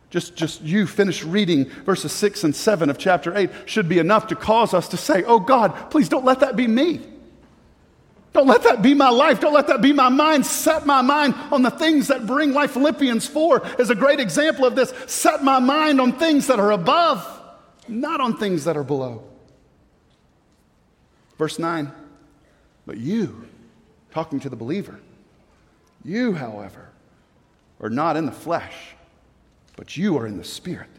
Just, 0.10 0.36
just 0.36 0.62
you 0.62 0.88
finish 0.88 1.24
reading 1.24 1.65
verses 1.86 2.12
6 2.12 2.44
and 2.44 2.56
7 2.56 2.89
of 2.89 2.98
chapter 2.98 3.36
8 3.36 3.50
should 3.65 3.89
be 3.89 4.00
enough 4.00 4.28
to 4.28 4.36
cause 4.36 4.74
us 4.74 4.88
to 4.89 4.98
say, 4.98 5.24
Oh 5.24 5.39
God, 5.39 5.92
please 5.92 6.10
don't 6.10 6.26
let 6.26 6.39
that 6.39 6.56
be 6.56 6.68
me. 6.68 7.02
Don't 8.34 8.48
let 8.48 8.63
that 8.63 8.82
be 8.82 8.94
my 8.94 9.10
life. 9.10 9.39
Don't 9.39 9.54
let 9.54 9.68
that 9.68 9.82
be 9.82 9.92
my 9.92 10.10
mind. 10.10 10.46
Set 10.46 10.86
my 10.86 11.02
mind 11.02 11.34
on 11.52 11.63
the 11.63 11.72
things 11.72 12.08
that 12.08 12.28
bring 12.28 12.54
life. 12.54 12.72
Philippians 12.72 13.26
4 13.28 13.80
is 13.80 13.89
a 13.89 13.96
great 13.96 14.20
example 14.20 14.65
of 14.65 14.76
this. 14.76 14.94
Set 15.08 15.44
my 15.44 15.60
mind 15.60 16.00
on 16.00 16.13
things 16.13 16.48
that 16.48 16.60
are 16.60 16.72
above, 16.72 17.26
not 17.88 18.22
on 18.22 18.38
things 18.38 18.65
that 18.65 18.78
are 18.78 18.84
below. 18.84 19.24
Verse 21.38 21.58
9, 21.58 21.92
but 22.86 22.98
you, 22.98 23.48
talking 24.12 24.39
to 24.42 24.50
the 24.50 24.56
believer, 24.56 25.00
you, 26.04 26.34
however, 26.34 26.89
are 27.80 27.89
not 27.89 28.18
in 28.18 28.26
the 28.26 28.32
flesh, 28.32 28.76
but 29.76 29.96
you 29.98 30.18
are 30.18 30.28
in 30.28 30.38
the 30.38 30.44
Spirit. 30.44 30.89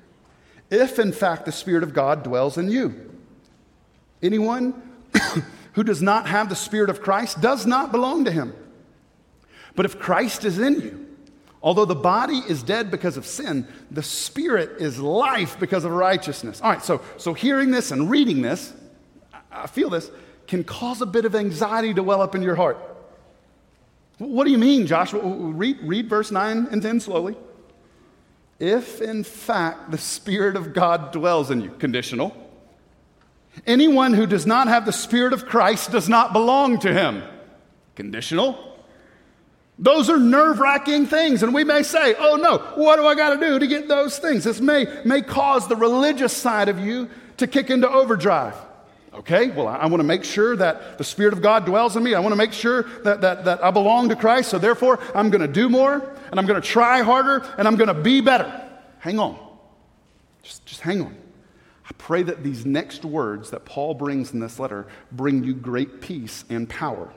If, 0.71 0.99
in 0.99 1.13
fact, 1.13 1.45
the 1.45 1.53
Spirit 1.53 1.83
of 1.83 1.93
God 1.93 2.23
dwells 2.23 2.57
in 2.57 2.71
you. 2.71 3.11
Anyone 4.23 4.83
who 5.75 5.85
does 5.85 6.03
not 6.03 6.27
have 6.27 6.49
the 6.49 6.57
Spirit 6.57 6.91
of 6.91 7.01
Christ 7.01 7.41
does 7.41 7.67
not 7.67 7.93
belong 7.93 8.25
to 8.25 8.31
him. 8.31 8.55
But 9.77 9.87
if 9.87 9.99
Christ 9.99 10.45
is 10.45 10.59
in 10.59 10.81
you, 10.81 11.07
although 11.63 11.85
the 11.85 11.95
body 11.95 12.43
is 12.49 12.63
dead 12.63 12.91
because 12.91 13.17
of 13.17 13.27
sin, 13.27 13.67
the 13.91 14.03
Spirit 14.03 14.81
is 14.81 14.99
life 14.99 15.59
because 15.61 15.85
of 15.85 15.93
righteousness. 15.93 16.61
All 16.61 16.71
right, 16.71 16.83
so, 16.83 17.01
so 17.17 17.35
hearing 17.35 17.71
this 17.71 17.91
and 17.91 18.11
reading 18.11 18.43
this, 18.43 18.73
I 19.51 19.67
feel 19.67 19.91
this, 19.91 20.11
can 20.47 20.65
cause 20.65 21.01
a 21.01 21.07
bit 21.07 21.25
of 21.25 21.35
anxiety 21.35 21.95
to 21.95 22.03
well 22.03 22.23
up 22.23 22.35
in 22.35 22.43
your 22.43 22.57
heart. 22.57 22.79
What 24.19 24.45
do 24.45 24.51
you 24.51 24.59
mean, 24.59 24.87
Joshua? 24.87 25.21
Read, 25.23 25.79
read 25.83 26.09
verse 26.09 26.31
9 26.31 26.69
and 26.71 26.83
10 26.83 27.01
slowly. 27.01 27.37
If 28.59 29.01
in 29.01 29.25
fact 29.25 29.91
the 29.91 29.99
Spirit 29.99 30.57
of 30.57 30.75
God 30.75 31.13
dwells 31.13 31.51
in 31.51 31.63
you, 31.63 31.71
conditional 31.71 32.37
Anyone 33.67 34.15
who 34.15 34.27
does 34.27 34.47
not 34.47 34.69
have 34.69 34.87
the 34.87 34.93
Spirit 34.93 35.33
of 35.33 35.47
Christ 35.47 35.91
does 35.91 36.09
not 36.09 36.33
belong 36.33 36.79
to 36.81 36.93
him. 36.93 37.23
Conditional. 37.95 38.71
Those 39.79 40.11
are 40.11 40.19
nerve 40.19 40.61
wracking 40.61 41.07
things. 41.07 41.43
And 41.43 41.55
we 41.55 41.65
may 41.65 41.83
say, 41.83 42.15
oh 42.19 42.37
no, 42.37 42.59
what 42.81 42.97
do 42.97 43.07
I 43.07 43.15
got 43.15 43.41
to 43.41 43.47
do 43.47 43.59
to 43.59 43.67
get 43.67 43.89
those 43.89 44.19
things? 44.19 44.45
This 44.45 44.61
may, 44.61 44.87
may 45.05 45.23
cause 45.23 45.69
the 45.69 45.77
religious 45.77 46.37
side 46.37 46.69
of 46.69 46.79
you 46.79 47.09
to 47.39 47.47
kick 47.47 47.71
into 47.71 47.89
overdrive. 47.91 48.55
Okay, 49.13 49.51
well, 49.51 49.67
I, 49.67 49.77
I 49.77 49.87
want 49.87 50.01
to 50.01 50.07
make 50.07 50.23
sure 50.23 50.55
that 50.57 50.99
the 50.99 51.05
Spirit 51.05 51.33
of 51.33 51.43
God 51.43 51.65
dwells 51.65 51.97
in 51.97 52.03
me. 52.03 52.15
I 52.15 52.21
want 52.21 52.33
to 52.33 52.37
make 52.37 52.53
sure 52.53 52.83
that, 53.03 53.23
that, 53.23 53.45
that 53.47 53.65
I 53.65 53.71
belong 53.71 54.11
to 54.11 54.17
Christ. 54.17 54.51
So 54.51 54.59
therefore, 54.59 55.01
I'm 55.15 55.31
going 55.31 55.41
to 55.41 55.49
do 55.49 55.69
more 55.69 55.95
and 56.31 56.39
I'm 56.39 56.47
going 56.47 56.61
to 56.61 56.67
try 56.67 57.01
harder 57.01 57.45
and 57.59 57.67
I'm 57.67 57.77
going 57.77 57.89
to 57.89 57.95
be 57.95 58.21
better. 58.21 58.69
Hang 58.99 59.19
on. 59.19 59.39
Just, 60.43 60.65
just 60.67 60.81
hang 60.83 61.01
on. 61.01 61.17
I 61.91 61.93
pray 61.99 62.23
that 62.23 62.45
these 62.45 62.65
next 62.65 63.05
words 63.05 63.51
that 63.51 63.65
Paul 63.65 63.95
brings 63.95 64.33
in 64.33 64.39
this 64.39 64.61
letter 64.61 64.87
bring 65.11 65.43
you 65.43 65.55
great 65.55 66.01
peace 66.01 66.45
and 66.49 66.69
power. 66.69 67.13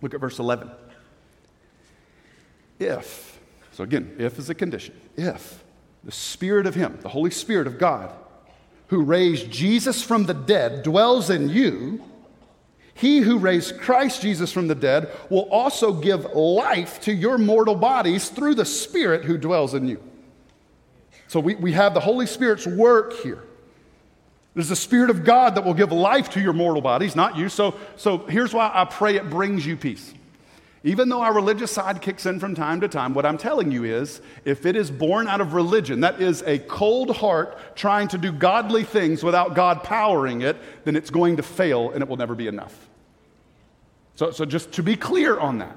Look 0.00 0.14
at 0.14 0.20
verse 0.20 0.38
11. 0.38 0.70
If, 2.78 3.38
so 3.72 3.84
again, 3.84 4.16
if 4.18 4.38
is 4.38 4.48
a 4.48 4.54
condition, 4.54 4.98
if 5.16 5.62
the 6.04 6.12
Spirit 6.12 6.66
of 6.66 6.74
Him, 6.74 6.98
the 7.02 7.10
Holy 7.10 7.30
Spirit 7.30 7.66
of 7.66 7.78
God, 7.78 8.12
who 8.88 9.02
raised 9.02 9.50
Jesus 9.50 10.02
from 10.02 10.24
the 10.24 10.34
dead, 10.34 10.82
dwells 10.82 11.28
in 11.28 11.50
you, 11.50 12.02
he 12.94 13.18
who 13.18 13.36
raised 13.38 13.78
Christ 13.78 14.22
Jesus 14.22 14.50
from 14.52 14.68
the 14.68 14.74
dead 14.74 15.10
will 15.28 15.48
also 15.50 15.92
give 15.92 16.24
life 16.34 17.02
to 17.02 17.12
your 17.12 17.36
mortal 17.36 17.74
bodies 17.74 18.30
through 18.30 18.54
the 18.54 18.64
Spirit 18.64 19.26
who 19.26 19.36
dwells 19.36 19.74
in 19.74 19.86
you. 19.86 20.02
So 21.28 21.40
we, 21.40 21.56
we 21.56 21.72
have 21.72 21.92
the 21.92 22.00
Holy 22.00 22.24
Spirit's 22.24 22.66
work 22.66 23.12
here. 23.20 23.42
Is 24.56 24.70
the 24.70 24.76
Spirit 24.76 25.10
of 25.10 25.22
God 25.22 25.54
that 25.54 25.64
will 25.64 25.74
give 25.74 25.92
life 25.92 26.30
to 26.30 26.40
your 26.40 26.54
mortal 26.54 26.80
bodies, 26.80 27.14
not 27.14 27.36
you. 27.36 27.50
So, 27.50 27.74
so 27.96 28.18
here's 28.18 28.54
why 28.54 28.70
I 28.72 28.86
pray 28.86 29.16
it 29.16 29.28
brings 29.28 29.66
you 29.66 29.76
peace. 29.76 30.14
Even 30.82 31.08
though 31.08 31.20
our 31.20 31.34
religious 31.34 31.70
side 31.70 32.00
kicks 32.00 32.24
in 32.26 32.40
from 32.40 32.54
time 32.54 32.80
to 32.80 32.88
time, 32.88 33.12
what 33.12 33.26
I'm 33.26 33.36
telling 33.36 33.70
you 33.70 33.84
is 33.84 34.22
if 34.44 34.64
it 34.64 34.76
is 34.76 34.90
born 34.90 35.26
out 35.26 35.40
of 35.40 35.52
religion, 35.52 36.00
that 36.00 36.22
is 36.22 36.42
a 36.42 36.58
cold 36.60 37.14
heart 37.16 37.58
trying 37.76 38.08
to 38.08 38.18
do 38.18 38.32
godly 38.32 38.84
things 38.84 39.22
without 39.22 39.54
God 39.54 39.82
powering 39.82 40.40
it, 40.42 40.56
then 40.84 40.96
it's 40.96 41.10
going 41.10 41.36
to 41.36 41.42
fail 41.42 41.90
and 41.90 42.02
it 42.02 42.08
will 42.08 42.16
never 42.16 42.34
be 42.34 42.46
enough. 42.46 42.88
So, 44.14 44.30
so 44.30 44.44
just 44.44 44.72
to 44.72 44.82
be 44.82 44.96
clear 44.96 45.38
on 45.38 45.58
that. 45.58 45.76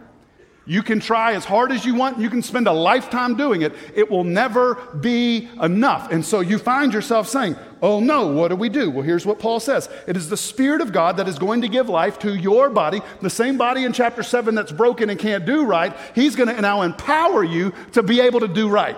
You 0.69 0.83
can 0.83 0.99
try 0.99 1.33
as 1.33 1.45
hard 1.45 1.71
as 1.71 1.83
you 1.83 1.95
want, 1.95 2.19
you 2.19 2.29
can 2.29 2.43
spend 2.43 2.67
a 2.67 2.71
lifetime 2.71 3.35
doing 3.35 3.63
it. 3.63 3.73
It 3.95 4.11
will 4.11 4.23
never 4.23 4.75
be 4.75 5.49
enough. 5.59 6.11
And 6.11 6.23
so 6.23 6.41
you 6.41 6.59
find 6.59 6.93
yourself 6.93 7.27
saying, 7.27 7.55
Oh 7.81 7.99
no, 7.99 8.27
what 8.27 8.49
do 8.49 8.55
we 8.55 8.69
do? 8.69 8.91
Well, 8.91 9.01
here's 9.01 9.25
what 9.25 9.39
Paul 9.39 9.59
says 9.59 9.89
it 10.05 10.15
is 10.15 10.29
the 10.29 10.37
Spirit 10.37 10.81
of 10.81 10.93
God 10.93 11.17
that 11.17 11.27
is 11.27 11.39
going 11.39 11.61
to 11.61 11.67
give 11.67 11.89
life 11.89 12.19
to 12.19 12.35
your 12.35 12.69
body, 12.69 13.01
the 13.19 13.31
same 13.31 13.57
body 13.57 13.83
in 13.83 13.93
chapter 13.93 14.21
7 14.21 14.53
that's 14.53 14.71
broken 14.71 15.09
and 15.09 15.19
can't 15.19 15.43
do 15.43 15.65
right. 15.65 15.97
He's 16.13 16.35
going 16.35 16.55
to 16.55 16.61
now 16.61 16.83
empower 16.83 17.43
you 17.43 17.73
to 17.93 18.03
be 18.03 18.21
able 18.21 18.41
to 18.41 18.47
do 18.47 18.69
right, 18.69 18.97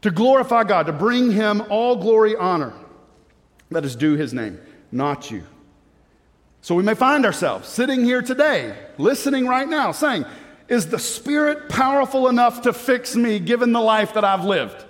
to 0.00 0.10
glorify 0.10 0.64
God, 0.64 0.86
to 0.86 0.92
bring 0.92 1.30
Him 1.30 1.62
all 1.70 1.94
glory, 1.94 2.34
honor 2.34 2.72
that 3.70 3.84
is 3.84 3.94
due 3.94 4.16
His 4.16 4.34
name, 4.34 4.58
not 4.90 5.30
you. 5.30 5.44
So 6.60 6.74
we 6.74 6.82
may 6.82 6.94
find 6.94 7.24
ourselves 7.24 7.68
sitting 7.68 8.04
here 8.04 8.22
today, 8.22 8.76
listening 8.98 9.46
right 9.46 9.68
now, 9.68 9.92
saying, 9.92 10.24
Is 10.68 10.88
the 10.88 10.98
Spirit 10.98 11.68
powerful 11.68 12.28
enough 12.28 12.62
to 12.62 12.72
fix 12.72 13.14
me 13.14 13.38
given 13.38 13.72
the 13.72 13.80
life 13.80 14.14
that 14.14 14.24
I've 14.24 14.44
lived? 14.44 14.84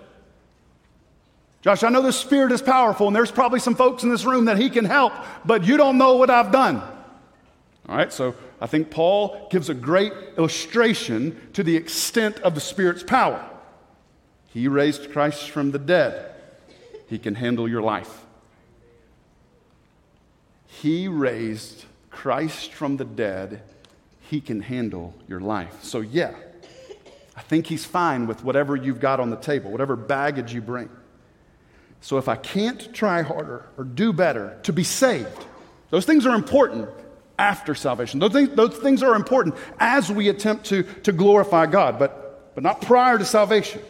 Josh, 1.60 1.82
I 1.82 1.88
know 1.88 2.02
the 2.02 2.12
Spirit 2.12 2.52
is 2.52 2.62
powerful, 2.62 3.08
and 3.08 3.16
there's 3.16 3.30
probably 3.30 3.60
some 3.60 3.74
folks 3.74 4.02
in 4.02 4.10
this 4.10 4.24
room 4.24 4.46
that 4.46 4.58
He 4.58 4.70
can 4.70 4.84
help, 4.84 5.12
but 5.44 5.64
you 5.64 5.76
don't 5.76 5.98
know 5.98 6.16
what 6.16 6.30
I've 6.30 6.52
done. 6.52 6.76
All 7.88 7.96
right, 7.96 8.12
so 8.12 8.34
I 8.60 8.66
think 8.66 8.90
Paul 8.90 9.48
gives 9.50 9.68
a 9.68 9.74
great 9.74 10.12
illustration 10.36 11.48
to 11.54 11.62
the 11.62 11.76
extent 11.76 12.38
of 12.40 12.54
the 12.54 12.60
Spirit's 12.60 13.02
power. 13.02 13.44
He 14.48 14.68
raised 14.68 15.12
Christ 15.12 15.50
from 15.50 15.72
the 15.72 15.78
dead, 15.78 16.34
He 17.08 17.18
can 17.18 17.34
handle 17.34 17.68
your 17.68 17.82
life. 17.82 18.24
He 20.82 21.08
raised 21.08 21.84
Christ 22.08 22.72
from 22.72 22.98
the 22.98 23.04
dead. 23.04 23.62
He 24.20 24.40
can 24.40 24.60
handle 24.60 25.12
your 25.26 25.40
life. 25.40 25.82
So, 25.82 26.00
yeah, 26.00 26.34
I 27.36 27.40
think 27.40 27.66
He's 27.66 27.84
fine 27.84 28.28
with 28.28 28.44
whatever 28.44 28.76
you've 28.76 29.00
got 29.00 29.18
on 29.18 29.30
the 29.30 29.36
table, 29.36 29.72
whatever 29.72 29.96
baggage 29.96 30.54
you 30.54 30.60
bring. 30.60 30.88
So, 32.00 32.16
if 32.18 32.28
I 32.28 32.36
can't 32.36 32.94
try 32.94 33.22
harder 33.22 33.66
or 33.76 33.82
do 33.82 34.12
better 34.12 34.56
to 34.62 34.72
be 34.72 34.84
saved, 34.84 35.46
those 35.90 36.04
things 36.04 36.26
are 36.26 36.34
important 36.34 36.88
after 37.40 37.74
salvation. 37.74 38.20
Those 38.20 38.32
things, 38.32 38.50
those 38.50 38.76
things 38.76 39.02
are 39.02 39.16
important 39.16 39.56
as 39.80 40.12
we 40.12 40.28
attempt 40.28 40.66
to, 40.66 40.84
to 41.02 41.10
glorify 41.10 41.66
God, 41.66 41.98
but, 41.98 42.54
but 42.54 42.62
not 42.62 42.82
prior 42.82 43.18
to 43.18 43.24
salvation. 43.24 43.82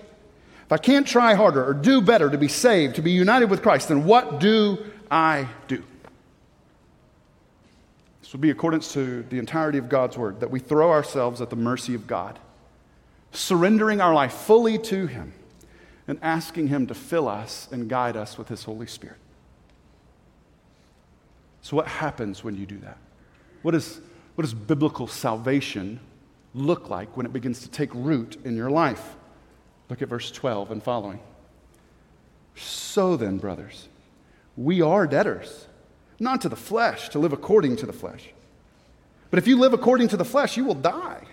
If 0.65 0.73
I 0.73 0.79
can't 0.79 1.07
try 1.07 1.35
harder 1.35 1.65
or 1.65 1.75
do 1.75 2.01
better 2.01 2.31
to 2.31 2.39
be 2.39 2.49
saved, 2.49 2.97
to 2.97 3.03
be 3.03 3.11
united 3.11 3.51
with 3.51 3.63
Christ, 3.63 3.89
then 3.89 4.05
what 4.05 4.41
do 4.41 4.79
I 5.11 5.49
do? 5.67 5.83
This 8.29 8.35
would 8.35 8.43
be 8.43 8.51
accordance 8.51 8.93
to 8.93 9.23
the 9.23 9.39
entirety 9.39 9.79
of 9.79 9.89
God's 9.89 10.19
word 10.19 10.41
that 10.41 10.51
we 10.51 10.61
throw 10.61 10.91
ourselves 10.91 11.41
at 11.41 11.49
the 11.49 11.57
mercy 11.57 11.95
of 11.95 12.07
God, 12.07 12.39
surrendering 13.33 14.03
our 14.03 14.13
life 14.13 14.35
fully 14.35 14.77
to 14.77 15.07
Him 15.07 15.33
and 16.07 16.19
asking 16.21 16.69
Him 16.69 16.87
to 16.89 16.95
fill 16.95 17.27
us 17.27 17.69
and 17.73 17.89
guide 17.89 18.19
us 18.19 18.37
with 18.37 18.49
His 18.49 18.65
Holy 18.65 18.87
Spirit. 18.87 19.17
So, 21.63 21.75
what 21.75 21.87
happens 21.87 22.45
when 22.45 22.55
you 22.55 22.67
do 22.67 22.77
that? 22.81 22.99
What, 23.63 23.75
is, 23.75 23.99
what 24.35 24.43
does 24.43 24.53
biblical 24.53 25.07
salvation 25.07 25.99
look 26.53 26.91
like 26.91 27.17
when 27.17 27.25
it 27.25 27.33
begins 27.33 27.61
to 27.63 27.71
take 27.71 27.89
root 27.95 28.37
in 28.45 28.59
your 28.59 28.71
life? 28.71 29.17
Look 29.89 30.03
at 30.03 30.09
verse 30.11 30.31
12 30.31 30.71
and 30.71 30.83
following. 30.83 31.21
So 32.57 33.17
then, 33.17 33.39
brothers, 33.39 33.89
we 34.55 34.83
are 34.83 35.07
debtors 35.07 35.68
not 36.21 36.41
to 36.43 36.49
the 36.49 36.57
flesh, 36.57 37.09
to 37.11 37.19
live 37.19 37.33
according 37.33 37.77
to 37.77 37.87
the 37.87 37.93
flesh. 37.93 38.31
But 39.31 39.39
if 39.39 39.47
you 39.47 39.59
live 39.59 39.73
according 39.73 40.09
to 40.09 40.17
the 40.17 40.25
flesh, 40.25 40.57
you 40.57 40.65
will 40.65 40.75
die. 40.75 41.25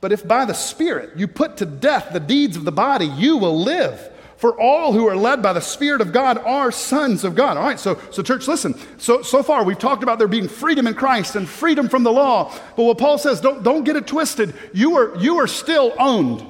But 0.00 0.12
if 0.12 0.26
by 0.26 0.44
the 0.44 0.54
Spirit 0.54 1.16
you 1.16 1.26
put 1.26 1.56
to 1.58 1.66
death 1.66 2.12
the 2.12 2.20
deeds 2.20 2.56
of 2.56 2.64
the 2.64 2.72
body, 2.72 3.06
you 3.06 3.38
will 3.38 3.58
live. 3.62 4.10
For 4.36 4.60
all 4.60 4.92
who 4.92 5.08
are 5.08 5.16
led 5.16 5.42
by 5.42 5.54
the 5.54 5.60
Spirit 5.60 6.02
of 6.02 6.12
God 6.12 6.36
are 6.36 6.70
sons 6.70 7.24
of 7.24 7.34
God. 7.34 7.56
All 7.56 7.62
right, 7.62 7.80
so, 7.80 7.98
so 8.10 8.22
church, 8.22 8.46
listen. 8.46 8.74
So, 8.98 9.22
so 9.22 9.42
far, 9.42 9.64
we've 9.64 9.78
talked 9.78 10.02
about 10.02 10.18
there 10.18 10.28
being 10.28 10.48
freedom 10.48 10.86
in 10.86 10.92
Christ 10.92 11.36
and 11.36 11.48
freedom 11.48 11.88
from 11.88 12.02
the 12.02 12.12
law. 12.12 12.52
But 12.76 12.84
what 12.84 12.98
Paul 12.98 13.16
says, 13.16 13.40
don't, 13.40 13.62
don't 13.62 13.84
get 13.84 13.96
it 13.96 14.06
twisted. 14.06 14.54
You 14.74 14.98
are, 14.98 15.16
you 15.16 15.38
are 15.38 15.46
still 15.46 15.94
owned. 15.98 16.44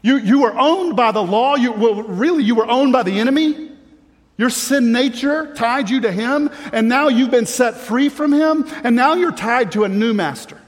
You, 0.00 0.16
you 0.16 0.40
were 0.40 0.58
owned 0.58 0.96
by 0.96 1.12
the 1.12 1.22
law. 1.22 1.56
You, 1.56 1.72
well, 1.72 2.02
really, 2.04 2.44
you 2.44 2.54
were 2.54 2.68
owned 2.68 2.94
by 2.94 3.02
the 3.02 3.20
enemy. 3.20 3.69
Your 4.40 4.48
sin 4.48 4.90
nature 4.90 5.52
tied 5.52 5.90
you 5.90 6.00
to 6.00 6.10
him, 6.10 6.48
and 6.72 6.88
now 6.88 7.08
you've 7.08 7.30
been 7.30 7.44
set 7.44 7.76
free 7.76 8.08
from 8.08 8.32
him, 8.32 8.64
and 8.82 8.96
now 8.96 9.12
you're 9.12 9.32
tied 9.32 9.72
to 9.72 9.84
a 9.84 9.88
new 9.90 10.14
master. 10.14 10.58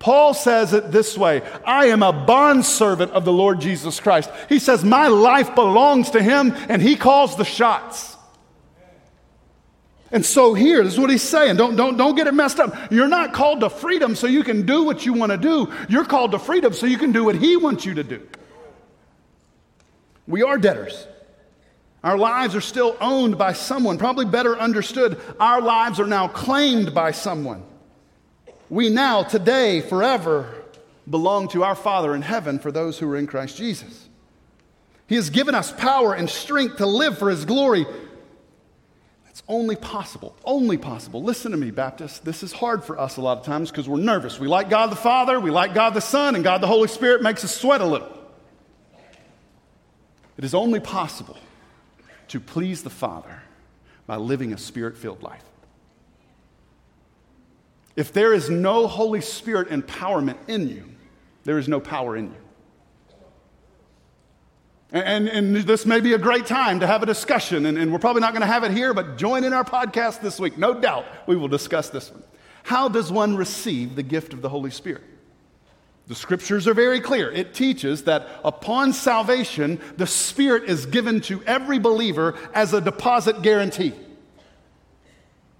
Paul 0.00 0.34
says 0.34 0.72
it 0.72 0.90
this 0.90 1.16
way 1.16 1.42
I 1.64 1.86
am 1.86 2.02
a 2.02 2.12
bondservant 2.12 3.12
of 3.12 3.24
the 3.24 3.32
Lord 3.32 3.60
Jesus 3.60 4.00
Christ. 4.00 4.32
He 4.48 4.58
says, 4.58 4.82
My 4.82 5.06
life 5.06 5.54
belongs 5.54 6.10
to 6.10 6.20
him, 6.20 6.52
and 6.68 6.82
he 6.82 6.96
calls 6.96 7.36
the 7.36 7.44
shots. 7.44 8.16
And 10.10 10.26
so 10.26 10.54
here, 10.54 10.82
this 10.82 10.94
is 10.94 10.98
what 10.98 11.08
he's 11.08 11.22
saying. 11.22 11.54
Don't, 11.54 11.76
don't, 11.76 11.96
don't 11.96 12.16
get 12.16 12.26
it 12.26 12.34
messed 12.34 12.58
up. 12.58 12.90
You're 12.90 13.06
not 13.06 13.32
called 13.32 13.60
to 13.60 13.70
freedom 13.70 14.16
so 14.16 14.26
you 14.26 14.42
can 14.42 14.66
do 14.66 14.82
what 14.82 15.06
you 15.06 15.12
want 15.12 15.30
to 15.30 15.38
do. 15.38 15.72
You're 15.88 16.04
called 16.04 16.32
to 16.32 16.40
freedom 16.40 16.72
so 16.72 16.84
you 16.84 16.98
can 16.98 17.12
do 17.12 17.22
what 17.22 17.36
he 17.36 17.56
wants 17.56 17.86
you 17.86 17.94
to 17.94 18.02
do. 18.02 18.28
We 20.26 20.42
are 20.42 20.58
debtors. 20.58 21.06
Our 22.04 22.18
lives 22.18 22.56
are 22.56 22.60
still 22.60 22.96
owned 23.00 23.38
by 23.38 23.52
someone, 23.52 23.96
probably 23.96 24.24
better 24.24 24.58
understood. 24.58 25.20
Our 25.38 25.60
lives 25.60 26.00
are 26.00 26.06
now 26.06 26.26
claimed 26.26 26.92
by 26.92 27.12
someone. 27.12 27.62
We 28.68 28.88
now, 28.88 29.22
today, 29.22 29.80
forever, 29.82 30.52
belong 31.08 31.48
to 31.48 31.62
our 31.62 31.76
Father 31.76 32.14
in 32.14 32.22
heaven 32.22 32.58
for 32.58 32.72
those 32.72 32.98
who 32.98 33.08
are 33.08 33.16
in 33.16 33.26
Christ 33.26 33.56
Jesus. 33.56 34.08
He 35.06 35.14
has 35.14 35.30
given 35.30 35.54
us 35.54 35.70
power 35.70 36.14
and 36.14 36.28
strength 36.28 36.78
to 36.78 36.86
live 36.86 37.18
for 37.18 37.30
His 37.30 37.44
glory. 37.44 37.86
It's 39.28 39.42
only 39.46 39.76
possible, 39.76 40.34
only 40.44 40.78
possible. 40.78 41.22
Listen 41.22 41.52
to 41.52 41.56
me, 41.56 41.70
Baptist. 41.70 42.24
This 42.24 42.42
is 42.42 42.52
hard 42.52 42.82
for 42.82 42.98
us 42.98 43.16
a 43.16 43.20
lot 43.20 43.38
of 43.38 43.44
times 43.44 43.70
because 43.70 43.88
we're 43.88 43.98
nervous. 43.98 44.40
We 44.40 44.48
like 44.48 44.68
God 44.68 44.90
the 44.90 44.96
Father, 44.96 45.38
we 45.38 45.50
like 45.50 45.72
God 45.72 45.94
the 45.94 46.00
Son, 46.00 46.34
and 46.34 46.42
God 46.42 46.60
the 46.60 46.66
Holy 46.66 46.88
Spirit 46.88 47.22
makes 47.22 47.44
us 47.44 47.54
sweat 47.54 47.80
a 47.80 47.86
little. 47.86 48.10
It 50.36 50.44
is 50.44 50.54
only 50.54 50.80
possible 50.80 51.36
to 52.32 52.40
please 52.40 52.82
the 52.82 52.88
Father 52.88 53.42
by 54.06 54.16
living 54.16 54.54
a 54.54 54.58
spirit 54.58 54.96
filled 54.96 55.22
life. 55.22 55.44
If 57.94 58.10
there 58.10 58.32
is 58.32 58.48
no 58.48 58.86
Holy 58.86 59.20
Spirit 59.20 59.68
empowerment 59.68 60.38
in 60.48 60.66
you, 60.66 60.84
there 61.44 61.58
is 61.58 61.68
no 61.68 61.78
power 61.78 62.16
in 62.16 62.28
you. 62.28 62.36
And, 64.92 65.28
and, 65.28 65.56
this 65.56 65.84
may 65.84 66.00
be 66.00 66.14
a 66.14 66.18
great 66.18 66.46
time 66.46 66.80
to 66.80 66.86
have 66.86 67.02
a 67.02 67.06
discussion, 67.06 67.66
and, 67.66 67.76
and 67.76 67.92
we're 67.92 67.98
probably 67.98 68.22
not 68.22 68.32
going 68.32 68.40
to 68.40 68.46
have 68.46 68.64
it 68.64 68.72
here, 68.72 68.94
but 68.94 69.18
join 69.18 69.44
in 69.44 69.52
our 69.52 69.64
podcast 69.64 70.22
this 70.22 70.40
week. 70.40 70.56
No 70.56 70.72
doubt 70.72 71.04
we 71.26 71.36
will 71.36 71.48
discuss 71.48 71.90
this 71.90 72.10
one. 72.10 72.22
How 72.62 72.88
does 72.88 73.12
one 73.12 73.36
receive 73.36 73.94
the 73.94 74.02
gift 74.02 74.32
of 74.32 74.40
the 74.40 74.48
Holy 74.48 74.70
Spirit? 74.70 75.02
The 76.08 76.14
scriptures 76.14 76.66
are 76.66 76.74
very 76.74 77.00
clear. 77.00 77.30
It 77.30 77.54
teaches 77.54 78.04
that 78.04 78.28
upon 78.44 78.92
salvation, 78.92 79.80
the 79.96 80.06
Spirit 80.06 80.64
is 80.64 80.86
given 80.86 81.20
to 81.22 81.42
every 81.44 81.78
believer 81.78 82.36
as 82.54 82.74
a 82.74 82.80
deposit 82.80 83.42
guarantee. 83.42 83.94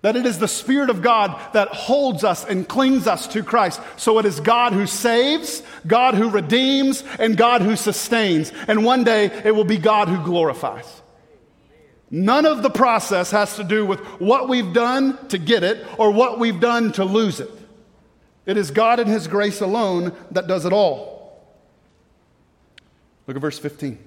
That 0.02 0.16
it 0.16 0.26
is 0.26 0.40
the 0.40 0.48
Spirit 0.48 0.90
of 0.90 1.00
God 1.00 1.40
that 1.52 1.68
holds 1.68 2.24
us 2.24 2.44
and 2.44 2.68
clings 2.68 3.06
us 3.06 3.28
to 3.28 3.44
Christ. 3.44 3.80
So 3.96 4.18
it 4.18 4.26
is 4.26 4.40
God 4.40 4.72
who 4.72 4.86
saves, 4.88 5.62
God 5.86 6.14
who 6.14 6.28
redeems, 6.28 7.04
and 7.20 7.36
God 7.36 7.62
who 7.62 7.76
sustains. 7.76 8.52
And 8.66 8.84
one 8.84 9.04
day 9.04 9.26
it 9.44 9.54
will 9.54 9.64
be 9.64 9.78
God 9.78 10.08
who 10.08 10.24
glorifies. 10.24 11.02
None 12.10 12.46
of 12.46 12.64
the 12.64 12.68
process 12.68 13.30
has 13.30 13.56
to 13.56 13.64
do 13.64 13.86
with 13.86 14.00
what 14.20 14.48
we've 14.48 14.72
done 14.74 15.28
to 15.28 15.38
get 15.38 15.62
it 15.62 15.86
or 15.98 16.10
what 16.10 16.40
we've 16.40 16.60
done 16.60 16.92
to 16.92 17.04
lose 17.04 17.38
it. 17.38 17.50
It 18.44 18.56
is 18.56 18.70
God 18.70 18.98
and 18.98 19.08
His 19.08 19.28
grace 19.28 19.60
alone 19.60 20.12
that 20.30 20.46
does 20.46 20.64
it 20.64 20.72
all. 20.72 21.44
Look 23.26 23.36
at 23.36 23.40
verse 23.40 23.58
15. 23.58 23.98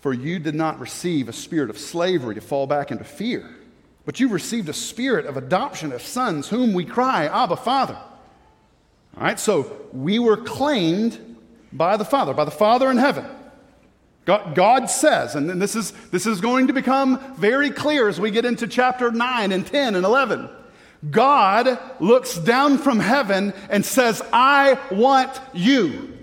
For 0.00 0.12
you 0.12 0.38
did 0.38 0.54
not 0.54 0.80
receive 0.80 1.28
a 1.28 1.32
spirit 1.32 1.70
of 1.70 1.78
slavery 1.78 2.34
to 2.34 2.40
fall 2.40 2.66
back 2.66 2.90
into 2.90 3.04
fear, 3.04 3.48
but 4.04 4.18
you 4.18 4.28
received 4.28 4.68
a 4.68 4.74
spirit 4.74 5.26
of 5.26 5.36
adoption 5.36 5.92
as 5.92 6.02
sons, 6.02 6.48
whom 6.48 6.72
we 6.72 6.84
cry, 6.84 7.26
Abba, 7.26 7.56
Father. 7.56 7.98
All 9.16 9.22
right, 9.22 9.38
so 9.38 9.86
we 9.92 10.18
were 10.18 10.36
claimed 10.36 11.36
by 11.72 11.96
the 11.96 12.04
Father, 12.04 12.34
by 12.34 12.44
the 12.44 12.50
Father 12.50 12.90
in 12.90 12.96
heaven. 12.96 13.26
God, 14.24 14.54
God 14.54 14.90
says, 14.90 15.34
and 15.34 15.60
this 15.60 15.74
is, 15.74 15.92
this 16.10 16.26
is 16.26 16.40
going 16.40 16.68
to 16.68 16.72
become 16.72 17.34
very 17.36 17.70
clear 17.70 18.08
as 18.08 18.20
we 18.20 18.30
get 18.30 18.44
into 18.44 18.66
chapter 18.66 19.10
9 19.10 19.52
and 19.52 19.66
10 19.66 19.94
and 19.94 20.04
11. 20.04 20.48
God 21.10 21.78
looks 22.00 22.38
down 22.38 22.78
from 22.78 23.00
heaven 23.00 23.52
and 23.68 23.84
says, 23.84 24.22
I 24.32 24.78
want 24.90 25.40
you. 25.52 26.16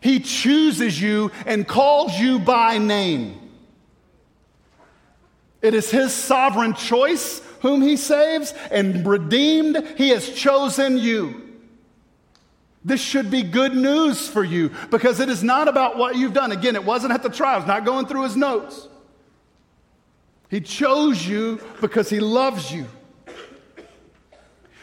He 0.00 0.20
chooses 0.20 1.00
you 1.00 1.30
and 1.46 1.66
calls 1.66 2.18
you 2.18 2.38
by 2.38 2.78
name. 2.78 3.38
It 5.60 5.74
is 5.74 5.90
His 5.90 6.12
sovereign 6.12 6.74
choice 6.74 7.40
whom 7.60 7.80
He 7.80 7.96
saves, 7.96 8.52
and 8.72 9.06
redeemed, 9.06 9.94
He 9.96 10.08
has 10.10 10.28
chosen 10.28 10.98
you. 10.98 11.40
This 12.84 13.00
should 13.00 13.30
be 13.30 13.44
good 13.44 13.76
news 13.76 14.28
for 14.28 14.42
you 14.42 14.72
because 14.90 15.20
it 15.20 15.28
is 15.28 15.44
not 15.44 15.68
about 15.68 15.96
what 15.96 16.16
you've 16.16 16.32
done. 16.32 16.50
Again, 16.50 16.74
it 16.74 16.84
wasn't 16.84 17.12
at 17.12 17.22
the 17.22 17.28
trials, 17.28 17.64
not 17.64 17.84
going 17.84 18.06
through 18.06 18.24
his 18.24 18.36
notes. 18.36 18.88
He 20.52 20.60
chose 20.60 21.26
you 21.26 21.58
because 21.80 22.10
he 22.10 22.20
loves 22.20 22.70
you. 22.70 22.84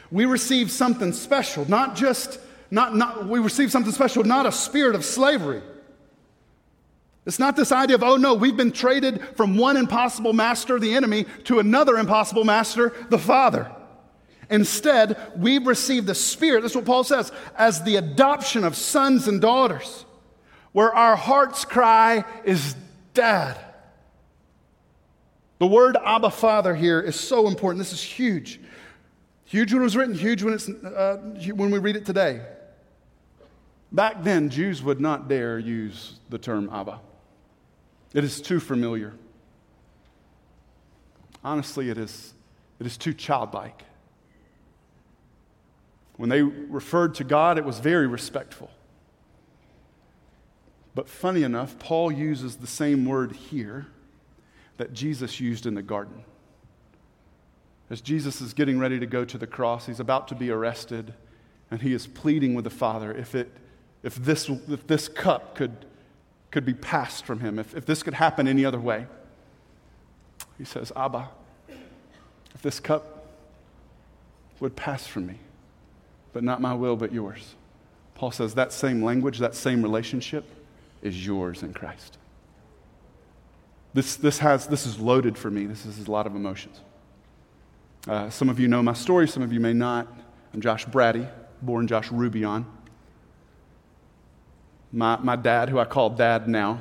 We 0.10 0.26
receive 0.26 0.72
something 0.72 1.14
special, 1.14 1.70
not 1.70 1.96
just, 1.96 2.40
not, 2.72 2.96
not, 2.96 3.28
we 3.28 3.38
receive 3.38 3.72
something 3.72 3.94
special, 3.94 4.24
not 4.24 4.48
a 4.48 4.52
spirit 4.52 4.96
of 4.96 5.06
slavery. 5.06 5.62
It's 7.28 7.38
not 7.38 7.56
this 7.56 7.72
idea 7.72 7.98
of, 7.98 8.02
oh 8.02 8.16
no, 8.16 8.34
we've 8.34 8.58
been 8.58 8.72
traded 8.72 9.22
from 9.38 9.58
one 9.58 9.78
impossible 9.78 10.34
master, 10.34 10.80
the 10.80 10.96
enemy, 10.96 11.28
to 11.44 11.60
another 11.60 12.00
impossible 12.00 12.46
master, 12.46 12.92
the 13.12 13.20
Father. 13.20 13.72
Instead, 14.50 15.18
we've 15.38 15.68
received 15.68 16.08
the 16.08 16.16
Spirit, 16.16 16.62
that's 16.62 16.74
what 16.74 16.86
Paul 16.86 17.04
says, 17.04 17.32
as 17.56 17.84
the 17.84 17.98
adoption 17.98 18.64
of 18.64 18.76
sons 18.76 19.28
and 19.28 19.40
daughters, 19.40 20.06
where 20.72 20.92
our 20.92 21.16
heart's 21.16 21.64
cry 21.64 22.26
is, 22.44 22.76
Dad. 23.14 23.69
The 25.60 25.68
word 25.68 25.98
Abba 26.04 26.32
Father 26.32 26.74
here 26.74 27.02
is 27.02 27.20
so 27.20 27.48
important. 27.48 27.80
This 27.80 27.92
is 27.92 28.02
huge. 28.02 28.62
Huge 29.44 29.74
when 29.74 29.82
it 29.82 29.84
was 29.84 29.98
written, 29.98 30.16
huge 30.16 30.42
when, 30.42 30.54
it's, 30.54 30.70
uh, 30.70 31.18
when 31.54 31.70
we 31.70 31.80
read 31.80 31.98
it 31.98 32.06
today. 32.06 32.42
Back 33.92 34.24
then, 34.24 34.50
Jews 34.50 34.82
would 34.82 35.02
not 35.02 35.28
dare 35.28 35.60
use 35.60 36.20
the 36.30 36.38
term 36.38 36.70
Abba. 36.72 37.02
It 38.14 38.24
is 38.24 38.42
too 38.42 38.60
familiar. 38.60 39.14
Honestly, 41.44 41.90
it 41.90 41.98
is, 41.98 42.34
it 42.80 42.86
is 42.86 42.96
too 42.96 43.14
childlike. 43.14 43.84
When 46.16 46.30
they 46.30 46.42
referred 46.42 47.16
to 47.16 47.24
God, 47.24 47.58
it 47.58 47.66
was 47.66 47.80
very 47.80 48.08
respectful. 48.08 48.70
But 50.96 51.10
funny 51.10 51.44
enough, 51.44 51.80
Paul 51.80 52.12
uses 52.12 52.58
the 52.58 52.68
same 52.68 53.06
word 53.06 53.34
here 53.34 53.88
that 54.80 54.94
Jesus 54.94 55.42
used 55.42 55.66
in 55.66 55.76
the 55.76 55.82
garden. 55.82 56.24
As 57.90 58.00
Jesus 58.00 58.40
is 58.40 58.54
getting 58.54 58.80
ready 58.80 58.98
to 58.98 59.06
go 59.06 59.26
to 59.26 59.38
the 59.38 59.46
cross, 59.46 59.88
he's 59.88 60.00
about 60.00 60.30
to 60.30 60.36
be 60.36 60.50
arrested, 60.50 61.14
and 61.70 61.82
he 61.82 61.92
is 61.92 62.08
pleading 62.08 62.54
with 62.54 62.64
the 62.64 62.70
Father 62.70 63.12
if, 63.12 63.36
it, 63.36 63.52
if, 64.04 64.16
this, 64.16 64.48
if 64.48 64.88
this 64.88 65.10
cup 65.10 65.54
could, 65.54 65.86
could 66.50 66.66
be 66.66 66.74
passed 66.74 67.26
from 67.26 67.42
him, 67.42 67.60
if, 67.60 67.76
if 67.76 67.86
this 67.86 68.04
could 68.04 68.14
happen 68.14 68.48
any 68.48 68.64
other 68.64 68.80
way. 68.80 69.06
He 70.58 70.64
says, 70.64 70.94
Abba, 70.96 71.28
if 72.56 72.62
this 72.62 72.80
cup 72.80 73.28
would 74.62 74.78
pass 74.78 75.06
from 75.08 75.28
me, 75.28 75.40
but 76.32 76.42
not 76.42 76.62
my 76.62 76.74
will, 76.74 76.96
but 76.96 77.12
yours. 77.12 77.56
Paul 78.16 78.32
says 78.32 78.54
that 78.56 78.72
same 78.72 79.04
language, 79.04 79.40
that 79.40 79.56
same 79.56 79.84
relationship 79.84 80.46
is 81.02 81.26
yours 81.26 81.64
in 81.64 81.74
Christ. 81.74 82.19
This, 83.94 84.16
this, 84.16 84.38
has, 84.40 84.68
this 84.68 84.86
is 84.86 85.00
loaded 85.00 85.38
for 85.38 85.50
me. 85.50 85.66
This 85.66 85.86
is 85.86 86.08
a 86.08 86.12
lot 86.12 86.28
of 86.28 86.36
emotions. 86.36 86.80
Uh, 88.08 88.30
some 88.30 88.50
of 88.50 88.60
you 88.60 88.68
know 88.68 88.84
my 88.84 88.94
story, 88.94 89.28
some 89.28 89.44
of 89.44 89.52
you 89.52 89.60
may 89.60 89.74
not. 89.74 90.08
I'm 90.54 90.62
Josh 90.62 90.86
Brady, 90.86 91.28
born 91.62 91.88
Josh 91.88 92.10
Rubion. 92.10 92.66
My, 94.92 95.18
my 95.18 95.36
dad, 95.36 95.70
who 95.70 95.80
I 95.80 95.86
call 95.86 96.10
dad 96.10 96.48
now, 96.48 96.80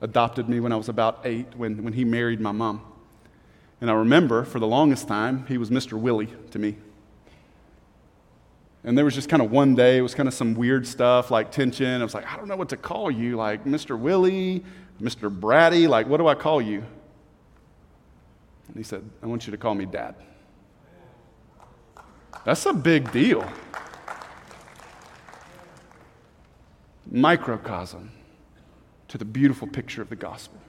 adopted 0.00 0.48
me 0.48 0.60
when 0.60 0.72
I 0.72 0.76
was 0.76 0.88
about 0.88 1.20
eight 1.24 1.46
when, 1.56 1.82
when 1.82 1.92
he 1.92 2.04
married 2.04 2.40
my 2.40 2.52
mom. 2.52 2.82
And 3.80 3.90
I 3.90 3.94
remember 3.94 4.44
for 4.44 4.58
the 4.58 4.66
longest 4.66 5.08
time, 5.08 5.46
he 5.46 5.58
was 5.58 5.70
Mr. 5.70 5.98
Willie 5.98 6.32
to 6.50 6.58
me. 6.58 6.76
And 8.84 8.96
there 8.98 9.04
was 9.04 9.14
just 9.14 9.30
kind 9.30 9.42
of 9.42 9.50
one 9.50 9.74
day, 9.74 9.96
it 9.96 10.02
was 10.02 10.14
kind 10.14 10.28
of 10.28 10.34
some 10.34 10.54
weird 10.54 10.86
stuff 10.86 11.30
like 11.30 11.50
tension. 11.50 12.00
I 12.00 12.04
was 12.04 12.12
like, 12.12 12.30
I 12.30 12.36
don't 12.36 12.48
know 12.48 12.56
what 12.56 12.68
to 12.68 12.76
call 12.76 13.10
you, 13.10 13.36
like 13.36 13.64
Mr. 13.64 13.98
Willie, 13.98 14.62
Mr. 15.00 15.30
Brady, 15.30 15.86
like, 15.86 16.06
what 16.06 16.18
do 16.18 16.28
I 16.28 16.34
call 16.34 16.60
you? 16.60 16.84
And 18.68 18.76
he 18.76 18.82
said, 18.82 19.02
I 19.22 19.26
want 19.26 19.46
you 19.46 19.50
to 19.52 19.56
call 19.56 19.74
me 19.74 19.86
dad. 19.86 20.14
That's 22.44 22.66
a 22.66 22.74
big 22.74 23.10
deal. 23.10 23.50
Microcosm 27.10 28.10
to 29.08 29.18
the 29.18 29.24
beautiful 29.24 29.66
picture 29.66 30.02
of 30.02 30.10
the 30.10 30.16
gospel. 30.16 30.60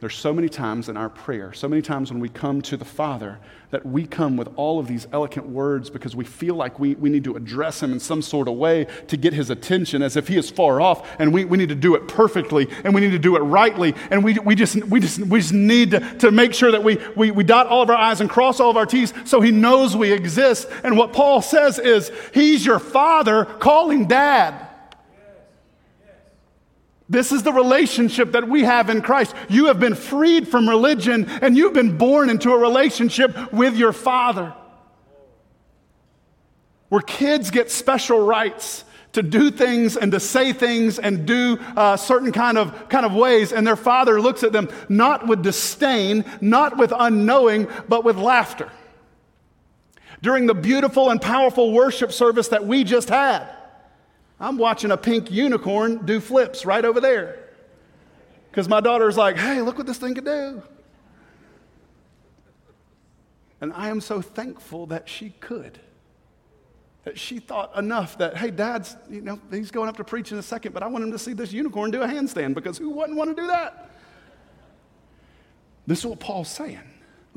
There's 0.00 0.14
so 0.14 0.32
many 0.32 0.48
times 0.48 0.88
in 0.88 0.96
our 0.96 1.08
prayer, 1.08 1.52
so 1.52 1.66
many 1.66 1.82
times 1.82 2.12
when 2.12 2.20
we 2.20 2.28
come 2.28 2.62
to 2.62 2.76
the 2.76 2.84
Father, 2.84 3.40
that 3.70 3.84
we 3.84 4.06
come 4.06 4.36
with 4.36 4.48
all 4.54 4.78
of 4.78 4.86
these 4.86 5.08
eloquent 5.12 5.48
words 5.48 5.90
because 5.90 6.14
we 6.14 6.24
feel 6.24 6.54
like 6.54 6.78
we, 6.78 6.94
we 6.94 7.10
need 7.10 7.24
to 7.24 7.34
address 7.34 7.82
Him 7.82 7.92
in 7.92 7.98
some 7.98 8.22
sort 8.22 8.46
of 8.46 8.54
way 8.54 8.86
to 9.08 9.16
get 9.16 9.32
His 9.32 9.50
attention 9.50 10.00
as 10.00 10.16
if 10.16 10.28
He 10.28 10.36
is 10.36 10.50
far 10.50 10.80
off, 10.80 11.04
and 11.18 11.34
we, 11.34 11.44
we 11.44 11.58
need 11.58 11.70
to 11.70 11.74
do 11.74 11.96
it 11.96 12.06
perfectly, 12.06 12.68
and 12.84 12.94
we 12.94 13.00
need 13.00 13.10
to 13.10 13.18
do 13.18 13.34
it 13.34 13.40
rightly, 13.40 13.92
and 14.12 14.22
we, 14.22 14.34
we, 14.34 14.54
just, 14.54 14.76
we, 14.84 15.00
just, 15.00 15.18
we 15.18 15.40
just 15.40 15.52
need 15.52 15.90
to, 15.90 16.00
to 16.18 16.30
make 16.30 16.54
sure 16.54 16.70
that 16.70 16.84
we, 16.84 16.98
we, 17.16 17.32
we 17.32 17.42
dot 17.42 17.66
all 17.66 17.82
of 17.82 17.90
our 17.90 17.96
I's 17.96 18.20
and 18.20 18.30
cross 18.30 18.60
all 18.60 18.70
of 18.70 18.76
our 18.76 18.86
T's 18.86 19.12
so 19.24 19.40
He 19.40 19.50
knows 19.50 19.96
we 19.96 20.12
exist. 20.12 20.68
And 20.84 20.96
what 20.96 21.12
Paul 21.12 21.42
says 21.42 21.80
is, 21.80 22.12
He's 22.32 22.64
your 22.64 22.78
Father, 22.78 23.46
calling 23.46 24.06
Dad. 24.06 24.67
This 27.08 27.32
is 27.32 27.42
the 27.42 27.52
relationship 27.52 28.32
that 28.32 28.48
we 28.48 28.64
have 28.64 28.90
in 28.90 29.00
Christ. 29.00 29.34
You 29.48 29.66
have 29.66 29.80
been 29.80 29.94
freed 29.94 30.46
from 30.46 30.68
religion 30.68 31.26
and 31.40 31.56
you've 31.56 31.72
been 31.72 31.96
born 31.96 32.28
into 32.28 32.52
a 32.52 32.58
relationship 32.58 33.52
with 33.52 33.76
your 33.76 33.92
Father. 33.92 34.52
Where 36.90 37.00
kids 37.00 37.50
get 37.50 37.70
special 37.70 38.20
rights 38.20 38.84
to 39.12 39.22
do 39.22 39.50
things 39.50 39.96
and 39.96 40.12
to 40.12 40.20
say 40.20 40.52
things 40.52 40.98
and 40.98 41.26
do 41.26 41.58
uh, 41.76 41.96
certain 41.96 42.32
kind 42.32 42.58
of, 42.58 42.88
kind 42.88 43.06
of 43.06 43.14
ways, 43.14 43.52
and 43.52 43.66
their 43.66 43.76
father 43.76 44.20
looks 44.20 44.42
at 44.42 44.52
them 44.52 44.68
not 44.88 45.26
with 45.26 45.42
disdain, 45.42 46.24
not 46.40 46.76
with 46.76 46.92
unknowing, 46.96 47.68
but 47.88 48.04
with 48.04 48.16
laughter. 48.16 48.70
During 50.20 50.46
the 50.46 50.54
beautiful 50.54 51.10
and 51.10 51.20
powerful 51.20 51.72
worship 51.72 52.12
service 52.12 52.48
that 52.48 52.66
we 52.66 52.84
just 52.84 53.08
had, 53.08 53.48
I'm 54.40 54.56
watching 54.56 54.90
a 54.90 54.96
pink 54.96 55.30
unicorn 55.30 56.04
do 56.04 56.20
flips 56.20 56.64
right 56.64 56.84
over 56.84 57.00
there. 57.00 57.48
Because 58.50 58.68
my 58.68 58.80
daughter's 58.80 59.16
like, 59.16 59.36
hey, 59.36 59.60
look 59.60 59.76
what 59.78 59.86
this 59.86 59.98
thing 59.98 60.14
can 60.14 60.24
do. 60.24 60.62
And 63.60 63.72
I 63.72 63.88
am 63.88 64.00
so 64.00 64.20
thankful 64.20 64.86
that 64.86 65.08
she 65.08 65.30
could. 65.30 65.80
That 67.04 67.18
she 67.18 67.40
thought 67.40 67.76
enough 67.76 68.18
that, 68.18 68.36
hey, 68.36 68.50
dad's, 68.50 68.96
you 69.10 69.20
know, 69.20 69.40
he's 69.50 69.70
going 69.70 69.88
up 69.88 69.96
to 69.96 70.04
preach 70.04 70.30
in 70.30 70.38
a 70.38 70.42
second, 70.42 70.72
but 70.72 70.82
I 70.82 70.86
want 70.86 71.04
him 71.04 71.12
to 71.12 71.18
see 71.18 71.32
this 71.32 71.52
unicorn 71.52 71.90
do 71.90 72.02
a 72.02 72.06
handstand 72.06 72.54
because 72.54 72.78
who 72.78 72.90
wouldn't 72.90 73.16
want 73.16 73.34
to 73.34 73.40
do 73.40 73.48
that? 73.48 73.90
This 75.86 76.00
is 76.00 76.06
what 76.06 76.20
Paul's 76.20 76.50
saying. 76.50 76.87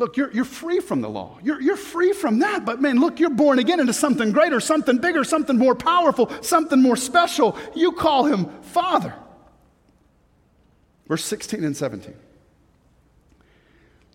Look, 0.02 0.18
you're, 0.18 0.32
you're 0.32 0.46
free 0.46 0.80
from 0.80 1.02
the 1.02 1.10
law. 1.10 1.38
You're, 1.44 1.62
you're 1.62 1.78
free 1.78 2.12
from 2.12 2.40
that. 2.40 2.66
But 2.66 2.82
man, 2.82 3.00
look, 3.00 3.20
you're 3.20 3.30
born 3.30 3.60
again 3.60 3.80
into 3.80 3.94
something 3.94 4.32
greater, 4.32 4.60
something 4.60 4.98
bigger, 4.98 5.24
something 5.24 5.60
more 5.60 5.76
powerful, 5.76 6.32
something 6.42 6.82
more 6.82 6.96
special. 6.96 7.56
You 7.76 7.92
call 7.92 8.26
him 8.26 8.46
Father. 8.64 9.14
Verse 11.08 11.24
16 11.24 11.64
and 11.64 11.78
17. 11.78 12.16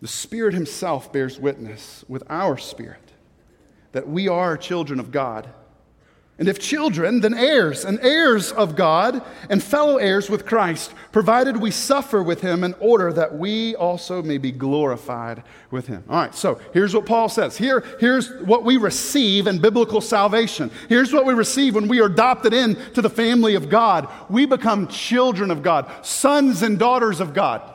The 0.01 0.09
Spirit 0.09 0.53
Himself 0.53 1.13
bears 1.13 1.39
witness 1.39 2.03
with 2.09 2.21
our 2.29 2.57
spirit 2.57 3.13
that 3.93 4.09
we 4.09 4.27
are 4.27 4.57
children 4.57 4.99
of 4.99 5.09
God. 5.11 5.47
And 6.39 6.47
if 6.47 6.59
children, 6.59 7.21
then 7.21 7.33
heirs, 7.33 7.83
and 7.83 7.99
heirs 8.01 8.51
of 8.51 8.75
God, 8.75 9.23
and 9.49 9.63
fellow 9.63 9.97
heirs 9.97 10.29
with 10.29 10.45
Christ, 10.45 10.93
provided 11.11 11.57
we 11.57 11.71
suffer 11.71 12.21
with 12.21 12.41
him 12.41 12.63
in 12.63 12.75
order 12.79 13.11
that 13.13 13.35
we 13.35 13.75
also 13.75 14.21
may 14.21 14.37
be 14.37 14.51
glorified 14.51 15.41
with 15.71 15.87
him. 15.87 16.03
All 16.07 16.15
right, 16.15 16.35
so 16.35 16.61
here's 16.73 16.93
what 16.93 17.07
Paul 17.07 17.27
says. 17.27 17.57
Here, 17.57 17.83
here's 17.99 18.31
what 18.41 18.63
we 18.63 18.77
receive 18.77 19.47
in 19.47 19.57
biblical 19.57 19.99
salvation. 19.99 20.69
Here's 20.89 21.11
what 21.11 21.25
we 21.25 21.33
receive 21.33 21.73
when 21.73 21.87
we 21.87 22.01
are 22.01 22.05
adopted 22.05 22.53
into 22.53 23.01
the 23.01 23.09
family 23.09 23.55
of 23.55 23.69
God. 23.69 24.07
We 24.29 24.45
become 24.45 24.87
children 24.89 25.49
of 25.49 25.63
God, 25.63 26.05
sons 26.05 26.61
and 26.61 26.77
daughters 26.77 27.19
of 27.19 27.33
God. 27.33 27.73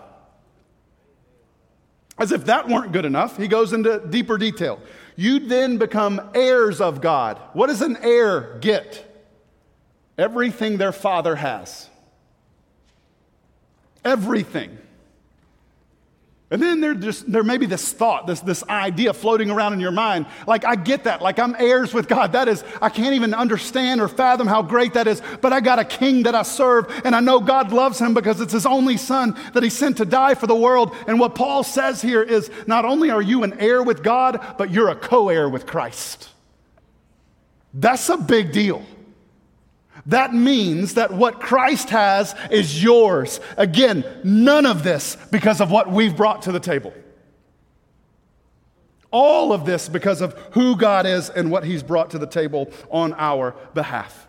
As 2.16 2.31
if 2.31 2.44
that 2.44 2.68
weren't 2.68 2.92
good 2.92 3.07
enough, 3.07 3.37
he 3.37 3.48
goes 3.48 3.72
into 3.72 4.07
deeper 4.09 4.38
detail. 4.38 4.79
You 5.16 5.40
then 5.40 5.79
become 5.79 6.31
heirs 6.35 6.81
of 6.81 7.01
God. 7.01 7.40
What 7.53 7.68
does 7.68 7.83
an 7.83 7.96
heir 8.03 8.59
get? 8.61 9.09
everything 10.18 10.77
their 10.77 10.92
father 10.92 11.37
has. 11.37 11.88
Everything. 14.05 14.79
And 16.53 16.61
then 16.61 16.83
there, 16.83 16.93
just, 16.93 17.33
there 17.33 17.43
may 17.43 17.57
be 17.57 17.65
this 17.65 17.95
thought, 17.95 18.27
this, 18.27 18.41
this 18.41 18.62
idea 18.69 19.15
floating 19.15 19.51
around 19.51 19.73
in 19.73 19.81
your 19.81 19.91
mind. 19.91 20.27
Like, 20.47 20.67
I 20.67 20.77
get 20.77 21.05
that. 21.05 21.23
Like, 21.23 21.38
I'm 21.38 21.57
heirs 21.59 21.95
with 21.95 22.09
God. 22.09 22.33
That 22.33 22.47
is, 22.47 22.62
I 22.83 22.91
can't 22.91 23.15
even 23.15 23.33
understand 23.33 24.03
or 24.03 24.07
fathom 24.07 24.47
how 24.47 24.61
great 24.61 24.93
that 24.93 25.07
is. 25.07 25.23
But 25.41 25.55
I 25.55 25.61
got 25.61 25.79
a 25.79 25.85
king 25.85 26.25
that 26.25 26.35
I 26.35 26.43
serve, 26.43 26.93
and 27.07 27.17
I 27.17 27.21
know 27.21 27.41
God 27.41 27.73
loves 27.73 27.99
him 27.99 28.12
because 28.12 28.38
it's 28.43 28.53
his 28.53 28.67
only 28.67 28.99
son 28.99 29.35
that 29.55 29.62
he 29.62 29.71
sent 29.71 29.97
to 29.97 30.05
die 30.05 30.35
for 30.35 30.47
the 30.47 30.55
world. 30.55 30.95
And 31.07 31.19
what 31.19 31.35
Paul 31.35 31.65
says 31.65 32.03
here 32.03 32.23
is 32.23 32.51
not 32.67 32.85
only 32.85 33.09
are 33.09 33.23
you 33.23 33.45
an 33.45 33.59
heir 33.59 33.83
with 33.83 34.03
God, 34.03 34.57
but 34.59 34.71
you're 34.71 34.91
a 34.91 34.95
co 34.95 35.31
heir 35.31 35.49
with 35.49 35.65
Christ. 35.65 36.29
That's 37.73 38.11
a 38.11 38.19
big 38.19 38.53
deal. 38.53 38.85
That 40.07 40.35
means 40.35 40.95
that 40.95 41.12
what 41.12 41.41
Christ 41.41 41.91
has 41.91 42.35
is 42.51 42.83
yours. 42.83 43.41
Again, 43.57 44.05
none 44.25 44.67
of 44.67 44.83
this 44.83 45.17
because 45.31 45.61
of 45.61 45.71
what 45.71 45.91
we've 45.91 46.17
brought 46.17 46.43
to 46.43 46.53
the 46.53 46.61
table. 46.61 46.93
All 49.12 49.53
of 49.53 49.65
this 49.65 49.88
because 49.88 50.21
of 50.21 50.33
who 50.53 50.77
God 50.77 51.07
is 51.07 51.31
and 51.31 51.51
what 51.51 51.65
He's 51.65 51.83
brought 51.83 52.11
to 52.11 52.19
the 52.19 52.27
table 52.27 52.71
on 52.91 53.15
our 53.15 53.55
behalf. 53.75 54.27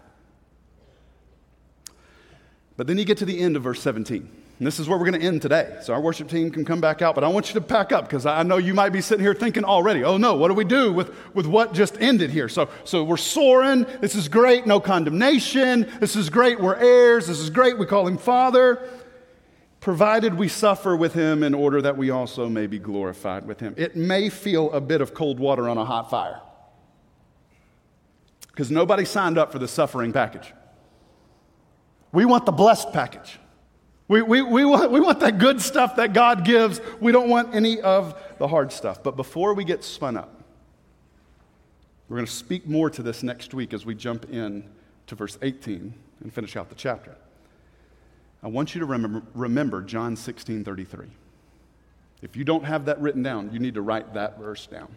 But 2.76 2.88
then 2.88 2.98
you 2.98 3.06
get 3.06 3.18
to 3.20 3.26
the 3.26 3.40
end 3.40 3.56
of 3.56 3.64
verse 3.64 3.82
17. 3.82 4.43
And 4.64 4.68
this 4.70 4.80
is 4.80 4.88
where 4.88 4.98
we're 4.98 5.10
going 5.10 5.20
to 5.20 5.28
end 5.28 5.42
today. 5.42 5.76
So 5.82 5.92
our 5.92 6.00
worship 6.00 6.30
team 6.30 6.50
can 6.50 6.64
come 6.64 6.80
back 6.80 7.02
out, 7.02 7.16
but 7.16 7.26
I 7.26 7.28
want 7.28 7.50
you 7.50 7.54
to 7.56 7.60
pack 7.60 7.92
up 7.92 8.06
because 8.06 8.26
I 8.26 8.44
know 8.44 8.56
you 8.56 8.74
might 8.74 8.92
be 8.92 9.02
sitting 9.02 9.22
here 9.22 9.34
thinking 9.34 9.66
already, 9.66 10.06
oh 10.06 10.16
no, 10.16 10.36
what 10.36 10.48
do 10.48 10.54
we 10.54 10.64
do 10.64 10.94
with, 10.94 11.12
with 11.36 11.46
what 11.46 11.74
just 11.74 11.98
ended 12.00 12.30
here? 12.30 12.48
So, 12.48 12.70
so 12.86 13.04
we're 13.04 13.18
soaring. 13.18 13.86
This 14.00 14.16
is 14.16 14.30
great. 14.30 14.66
No 14.66 14.80
condemnation. 14.80 15.92
This 16.00 16.16
is 16.16 16.30
great. 16.30 16.62
We're 16.62 16.78
heirs. 16.78 17.28
This 17.28 17.40
is 17.40 17.50
great. 17.50 17.78
We 17.78 17.86
call 17.86 18.08
him 18.08 18.18
Father. 18.18 18.88
Provided 19.82 20.34
we 20.36 20.48
suffer 20.48 20.96
with 20.96 21.14
him 21.14 21.44
in 21.44 21.54
order 21.54 21.82
that 21.82 21.98
we 21.98 22.10
also 22.10 22.48
may 22.48 22.66
be 22.66 22.80
glorified 22.80 23.46
with 23.46 23.60
him. 23.60 23.74
It 23.76 23.98
may 23.98 24.30
feel 24.30 24.72
a 24.72 24.80
bit 24.80 25.02
of 25.02 25.14
cold 25.14 25.42
water 25.42 25.68
on 25.68 25.78
a 25.78 25.84
hot 25.84 26.10
fire 26.10 26.40
because 28.48 28.72
nobody 28.72 29.04
signed 29.04 29.38
up 29.38 29.52
for 29.52 29.60
the 29.60 29.68
suffering 29.68 30.14
package. 30.14 30.54
We 32.14 32.24
want 32.24 32.46
the 32.46 32.54
blessed 32.54 32.94
package. 32.94 33.40
We, 34.08 34.22
we, 34.22 34.42
we, 34.42 34.66
want, 34.66 34.92
we 34.92 35.00
want 35.00 35.22
that 35.22 35.38
good 35.38 35.62
stuff 35.62 35.96
that 35.96 36.14
God 36.14 36.44
gives. 36.44 36.82
We 37.00 37.12
don't 37.12 37.30
want 37.30 37.56
any 37.56 37.80
of 37.82 38.22
the 38.38 38.48
hard 38.48 38.72
stuff. 38.72 39.02
But 39.02 39.16
before 39.16 39.54
we 39.54 39.64
get 39.64 39.84
spun 39.84 40.18
up, 40.18 40.44
we're 42.10 42.18
going 42.18 42.26
to 42.26 42.32
speak 42.32 42.68
more 42.68 42.90
to 42.90 43.02
this 43.02 43.24
next 43.24 43.54
week 43.54 43.74
as 43.74 43.86
we 43.86 43.96
jump 43.96 44.30
in 44.30 44.70
to 45.08 45.16
verse 45.16 45.38
18 45.42 45.94
and 46.22 46.34
finish 46.34 46.56
out 46.56 46.70
the 46.70 46.76
chapter. 46.76 47.16
I 48.44 48.48
want 48.48 48.76
you 48.76 48.80
to 48.80 48.86
remember, 48.86 49.24
remember 49.34 49.82
John 49.82 50.16
16 50.16 50.66
33. 50.66 51.08
If 52.22 52.36
you 52.36 52.44
don't 52.44 52.66
have 52.66 52.86
that 52.86 53.00
written 53.00 53.24
down, 53.24 53.52
you 53.54 53.60
need 53.60 53.74
to 53.76 53.82
write 53.82 54.14
that 54.14 54.38
verse 54.38 54.68
down. 54.68 54.94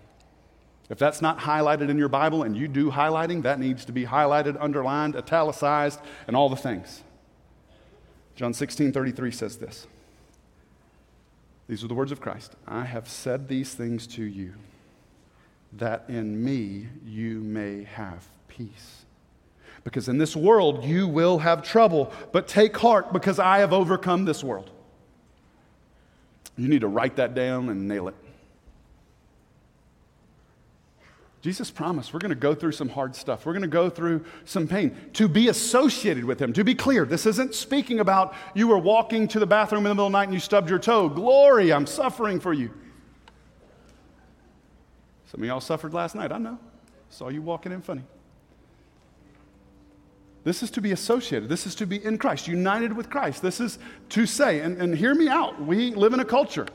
If 0.88 0.98
that's 0.98 1.20
not 1.20 1.38
highlighted 1.38 1.88
in 1.88 1.98
your 1.98 2.08
Bible 2.08 2.44
and 2.44 2.56
you 2.56 2.68
do 2.68 2.90
highlighting, 2.90 3.42
that 3.42 3.58
needs 3.58 3.84
to 3.86 3.92
be 3.92 4.04
highlighted, 4.04 4.56
underlined, 4.60 5.16
italicized, 5.16 6.00
and 6.26 6.36
all 6.36 6.48
the 6.48 6.56
things. 6.56 7.02
John 8.36 8.52
16 8.52 8.92
33 8.92 9.30
says 9.30 9.56
this. 9.56 9.86
These 11.68 11.82
are 11.82 11.88
the 11.88 11.94
words 11.94 12.12
of 12.12 12.20
Christ. 12.20 12.54
I 12.68 12.84
have 12.84 13.08
said 13.08 13.48
these 13.48 13.74
things 13.74 14.06
to 14.08 14.22
you, 14.22 14.54
that 15.72 16.04
in 16.08 16.44
me 16.44 16.86
you 17.04 17.40
may 17.40 17.84
have 17.84 18.24
peace. 18.46 19.04
Because 19.82 20.08
in 20.08 20.18
this 20.18 20.36
world 20.36 20.84
you 20.84 21.08
will 21.08 21.38
have 21.38 21.62
trouble, 21.62 22.12
but 22.30 22.46
take 22.46 22.76
heart 22.76 23.12
because 23.12 23.38
I 23.38 23.58
have 23.58 23.72
overcome 23.72 24.24
this 24.26 24.44
world. 24.44 24.70
You 26.56 26.68
need 26.68 26.82
to 26.82 26.88
write 26.88 27.16
that 27.16 27.34
down 27.34 27.68
and 27.68 27.88
nail 27.88 28.08
it. 28.08 28.14
Jesus 31.46 31.70
promised 31.70 32.12
we're 32.12 32.18
going 32.18 32.30
to 32.30 32.34
go 32.34 32.56
through 32.56 32.72
some 32.72 32.88
hard 32.88 33.14
stuff. 33.14 33.46
We're 33.46 33.52
going 33.52 33.62
to 33.62 33.68
go 33.68 33.88
through 33.88 34.24
some 34.46 34.66
pain 34.66 34.96
to 35.12 35.28
be 35.28 35.46
associated 35.46 36.24
with 36.24 36.42
Him. 36.42 36.52
To 36.54 36.64
be 36.64 36.74
clear, 36.74 37.04
this 37.04 37.24
isn't 37.24 37.54
speaking 37.54 38.00
about 38.00 38.34
you 38.56 38.66
were 38.66 38.78
walking 38.78 39.28
to 39.28 39.38
the 39.38 39.46
bathroom 39.46 39.78
in 39.78 39.84
the 39.84 39.94
middle 39.94 40.06
of 40.06 40.12
the 40.12 40.18
night 40.18 40.24
and 40.24 40.34
you 40.34 40.40
stubbed 40.40 40.68
your 40.68 40.80
toe. 40.80 41.08
Glory, 41.08 41.72
I'm 41.72 41.86
suffering 41.86 42.40
for 42.40 42.52
you. 42.52 42.74
Some 45.26 45.40
of 45.40 45.46
y'all 45.46 45.60
suffered 45.60 45.94
last 45.94 46.16
night. 46.16 46.32
I 46.32 46.38
know. 46.38 46.58
Saw 47.10 47.28
you 47.28 47.42
walking 47.42 47.70
in 47.70 47.80
funny. 47.80 48.02
This 50.42 50.64
is 50.64 50.70
to 50.72 50.80
be 50.80 50.90
associated. 50.90 51.48
This 51.48 51.64
is 51.64 51.76
to 51.76 51.86
be 51.86 52.04
in 52.04 52.18
Christ, 52.18 52.48
united 52.48 52.92
with 52.92 53.08
Christ. 53.08 53.40
This 53.40 53.60
is 53.60 53.78
to 54.08 54.26
say, 54.26 54.58
and, 54.62 54.82
and 54.82 54.96
hear 54.96 55.14
me 55.14 55.28
out. 55.28 55.62
We 55.62 55.94
live 55.94 56.12
in 56.12 56.18
a 56.18 56.24
culture 56.24 56.66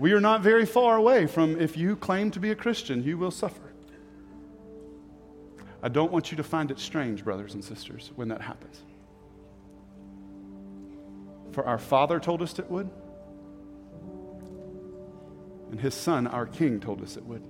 we 0.00 0.12
are 0.12 0.20
not 0.20 0.40
very 0.40 0.64
far 0.64 0.96
away 0.96 1.26
from 1.26 1.60
if 1.60 1.76
you 1.76 1.94
claim 1.94 2.30
to 2.30 2.40
be 2.40 2.50
a 2.50 2.54
Christian, 2.54 3.04
you 3.04 3.18
will 3.18 3.30
suffer. 3.30 3.70
I 5.82 5.88
don't 5.88 6.10
want 6.10 6.30
you 6.30 6.38
to 6.38 6.42
find 6.42 6.70
it 6.70 6.78
strange, 6.78 7.22
brothers 7.22 7.52
and 7.52 7.62
sisters, 7.62 8.10
when 8.16 8.28
that 8.28 8.40
happens. 8.40 8.80
For 11.52 11.66
our 11.66 11.78
Father 11.78 12.18
told 12.18 12.40
us 12.40 12.58
it 12.58 12.70
would, 12.70 12.88
and 15.70 15.78
His 15.78 15.94
Son, 15.94 16.26
our 16.26 16.46
King, 16.46 16.80
told 16.80 17.02
us 17.02 17.18
it 17.18 17.24
would. 17.26 17.42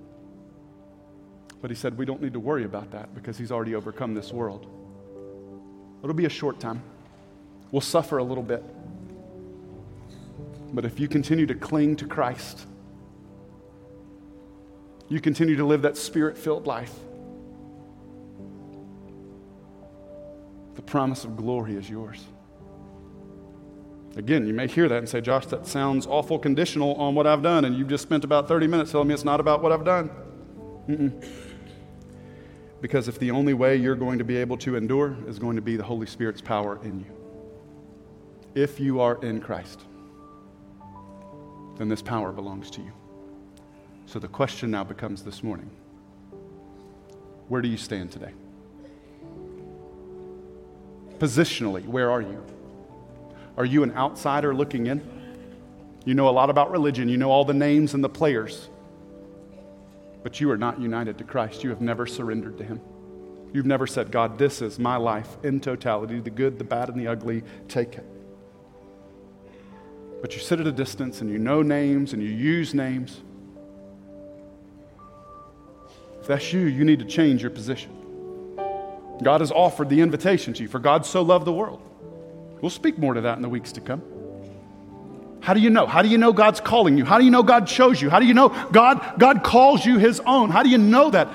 But 1.61 1.71
He 1.71 1.75
said 1.75 1.97
we 1.97 2.05
don't 2.05 2.21
need 2.21 2.33
to 2.33 2.39
worry 2.39 2.65
about 2.65 2.91
that 2.91 3.15
because 3.15 3.37
He's 3.37 3.51
already 3.51 3.75
overcome 3.75 4.13
this 4.13 4.33
world. 4.33 4.67
It'll 6.03 6.13
be 6.13 6.25
a 6.25 6.29
short 6.29 6.59
time. 6.59 6.83
We'll 7.71 7.79
suffer 7.79 8.17
a 8.17 8.23
little 8.23 8.43
bit. 8.43 8.61
But 10.73 10.85
if 10.85 10.99
you 10.99 11.07
continue 11.07 11.45
to 11.45 11.55
cling 11.55 11.97
to 11.97 12.07
Christ, 12.07 12.65
you 15.09 15.19
continue 15.19 15.57
to 15.57 15.65
live 15.65 15.81
that 15.81 15.97
spirit 15.97 16.37
filled 16.37 16.65
life, 16.65 16.93
the 20.75 20.81
promise 20.81 21.25
of 21.25 21.35
glory 21.35 21.75
is 21.75 21.89
yours. 21.89 22.23
Again, 24.15 24.45
you 24.47 24.53
may 24.53 24.67
hear 24.67 24.87
that 24.87 24.97
and 24.97 25.07
say, 25.07 25.21
Josh, 25.21 25.45
that 25.47 25.67
sounds 25.67 26.07
awful 26.07 26.39
conditional 26.39 26.95
on 26.95 27.15
what 27.15 27.27
I've 27.27 27.43
done, 27.43 27.65
and 27.65 27.77
you've 27.77 27.89
just 27.89 28.03
spent 28.03 28.23
about 28.23 28.47
30 28.47 28.67
minutes 28.67 28.91
telling 28.91 29.07
me 29.07 29.13
it's 29.13 29.23
not 29.23 29.39
about 29.39 29.61
what 29.61 29.71
I've 29.71 29.85
done. 29.85 30.09
Mm-mm. 30.87 31.25
Because 32.81 33.07
if 33.07 33.19
the 33.19 33.31
only 33.31 33.53
way 33.53 33.75
you're 33.75 33.95
going 33.95 34.17
to 34.17 34.23
be 34.23 34.37
able 34.37 34.57
to 34.57 34.75
endure 34.75 35.15
is 35.27 35.39
going 35.39 35.55
to 35.55 35.61
be 35.61 35.75
the 35.75 35.83
Holy 35.83 36.07
Spirit's 36.07 36.41
power 36.41 36.79
in 36.83 36.99
you, 36.99 37.05
if 38.55 38.79
you 38.79 38.99
are 38.99 39.23
in 39.23 39.39
Christ 39.39 39.81
then 41.77 41.89
this 41.89 42.01
power 42.01 42.31
belongs 42.31 42.69
to 42.71 42.81
you. 42.81 42.91
So 44.05 44.19
the 44.19 44.27
question 44.27 44.71
now 44.71 44.83
becomes 44.83 45.23
this 45.23 45.41
morning 45.41 45.69
where 47.47 47.61
do 47.61 47.67
you 47.67 47.77
stand 47.77 48.11
today? 48.11 48.31
Positionally, 51.19 51.85
where 51.85 52.09
are 52.09 52.21
you? 52.21 52.43
Are 53.57 53.65
you 53.65 53.83
an 53.83 53.91
outsider 53.93 54.55
looking 54.55 54.87
in? 54.87 55.01
You 56.05 56.13
know 56.13 56.29
a 56.29 56.31
lot 56.31 56.49
about 56.49 56.71
religion, 56.71 57.09
you 57.09 57.17
know 57.17 57.29
all 57.29 57.45
the 57.45 57.53
names 57.53 57.93
and 57.93 58.03
the 58.03 58.09
players, 58.09 58.69
but 60.23 60.39
you 60.39 60.49
are 60.49 60.57
not 60.57 60.79
united 60.79 61.17
to 61.17 61.23
Christ. 61.23 61.63
You 61.63 61.69
have 61.69 61.81
never 61.81 62.07
surrendered 62.07 62.57
to 62.57 62.63
Him. 62.63 62.79
You've 63.53 63.65
never 63.65 63.85
said, 63.85 64.11
God, 64.11 64.37
this 64.37 64.61
is 64.61 64.79
my 64.79 64.95
life 64.95 65.37
in 65.43 65.59
totality 65.59 66.19
the 66.19 66.29
good, 66.29 66.57
the 66.57 66.63
bad, 66.63 66.89
and 66.89 66.99
the 66.99 67.07
ugly. 67.07 67.43
Take 67.67 67.95
it 67.95 68.05
but 70.21 70.35
you 70.35 70.39
sit 70.39 70.59
at 70.59 70.67
a 70.67 70.71
distance 70.71 71.21
and 71.21 71.29
you 71.29 71.39
know 71.39 71.61
names 71.61 72.13
and 72.13 72.21
you 72.21 72.29
use 72.29 72.73
names. 72.73 73.21
If 76.21 76.27
that's 76.27 76.53
you, 76.53 76.61
you 76.61 76.85
need 76.85 76.99
to 76.99 77.05
change 77.05 77.41
your 77.41 77.49
position. 77.49 77.91
God 79.23 79.41
has 79.41 79.51
offered 79.51 79.89
the 79.89 80.01
invitation 80.01 80.53
to 80.53 80.63
you, 80.63 80.69
for 80.69 80.79
God 80.79 81.05
so 81.05 81.23
loved 81.23 81.45
the 81.45 81.51
world. 81.51 81.81
We'll 82.61 82.69
speak 82.69 82.97
more 82.99 83.15
to 83.15 83.21
that 83.21 83.35
in 83.37 83.41
the 83.41 83.49
weeks 83.49 83.71
to 83.73 83.81
come. 83.81 84.03
How 85.41 85.55
do 85.55 85.59
you 85.59 85.71
know? 85.71 85.87
How 85.87 86.03
do 86.03 86.07
you 86.07 86.19
know 86.19 86.31
God's 86.31 86.61
calling 86.61 86.97
you? 86.97 87.05
How 87.05 87.17
do 87.17 87.25
you 87.25 87.31
know 87.31 87.41
God 87.41 87.65
chose 87.65 87.99
you? 87.99 88.11
How 88.11 88.19
do 88.19 88.27
you 88.27 88.35
know 88.35 88.49
God, 88.71 89.15
God 89.17 89.43
calls 89.43 89.83
you 89.83 89.97
His 89.97 90.19
own? 90.19 90.51
How 90.51 90.61
do 90.61 90.69
you 90.69 90.77
know 90.77 91.09
that? 91.09 91.27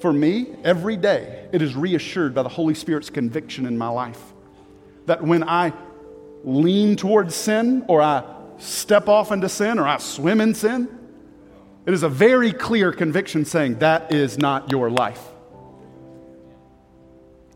For 0.00 0.12
me, 0.12 0.48
every 0.64 0.96
day, 0.96 1.48
it 1.52 1.62
is 1.62 1.76
reassured 1.76 2.34
by 2.34 2.42
the 2.42 2.48
Holy 2.48 2.74
Spirit's 2.74 3.10
conviction 3.10 3.66
in 3.66 3.78
my 3.78 3.88
life 3.88 4.20
that 5.06 5.22
when 5.22 5.44
I 5.44 5.72
lean 6.46 6.96
towards 6.96 7.34
sin 7.34 7.84
or 7.88 8.00
I 8.00 8.24
step 8.58 9.08
off 9.08 9.32
into 9.32 9.50
sin 9.50 9.78
or 9.78 9.86
I 9.86 9.98
swim 9.98 10.40
in 10.40 10.54
sin. 10.54 10.88
It 11.84 11.92
is 11.92 12.02
a 12.02 12.08
very 12.08 12.52
clear 12.52 12.92
conviction 12.92 13.44
saying 13.44 13.80
that 13.80 14.12
is 14.12 14.38
not 14.38 14.70
your 14.70 14.88
life. 14.88 15.22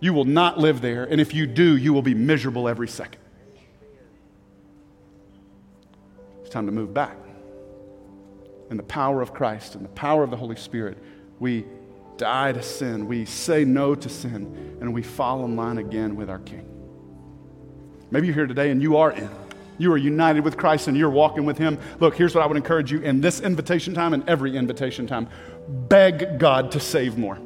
You 0.01 0.12
will 0.14 0.24
not 0.24 0.59
live 0.59 0.80
there, 0.80 1.05
and 1.05 1.20
if 1.20 1.34
you 1.34 1.47
do, 1.47 1.76
you 1.76 1.93
will 1.93 2.03
be 2.03 2.14
miserable 2.14 2.68
every 2.68 2.88
second. 2.88 3.20
It's 6.41 6.49
time 6.49 6.66
to 6.66 6.72
move 6.72 6.95
back. 6.95 7.16
In 8.70 8.76
the 8.76 8.82
power 8.82 9.20
of 9.20 9.34
Christ 9.34 9.74
and 9.74 9.84
the 9.84 9.91
power 9.91 10.22
of 10.22 10.30
the 10.30 10.36
Holy 10.36 10.57
Spirit, 10.57 10.97
we 11.38 11.66
die 12.16 12.53
to 12.53 12.62
sin, 12.62 13.07
we 13.07 13.24
say 13.24 13.64
no 13.64 13.95
to 13.95 14.09
sin, 14.09 14.78
and 14.80 14.95
we 14.95 15.03
fall 15.03 15.45
in 15.45 15.57
line 15.57 15.78
again 15.78 16.16
with 16.16 16.30
our 16.30 16.38
King. 16.38 16.70
Maybe 18.11 18.27
you're 18.27 18.35
here 18.35 18.47
today 18.47 18.71
and 18.71 18.83
you 18.83 18.97
are 18.97 19.13
in. 19.13 19.31
You 19.79 19.93
are 19.93 19.97
united 19.97 20.45
with 20.45 20.57
Christ 20.57 20.89
and 20.89 20.97
you're 20.97 21.11
walking 21.11 21.47
with 21.47 21.57
Him. 21.57 21.79
Look, 22.01 22.15
here's 22.15 22.35
what 22.35 22.45
I 22.45 22.47
would 22.47 22.57
encourage 22.57 22.93
you 22.93 23.01
in 23.01 23.21
this 23.21 23.41
invitation 23.41 23.95
time 23.95 24.13
and 24.13 24.29
every 24.29 24.57
invitation 24.57 25.07
time 25.07 25.29
beg 25.69 26.39
God 26.39 26.73
to 26.73 26.81
save 26.81 27.17
more. 27.17 27.39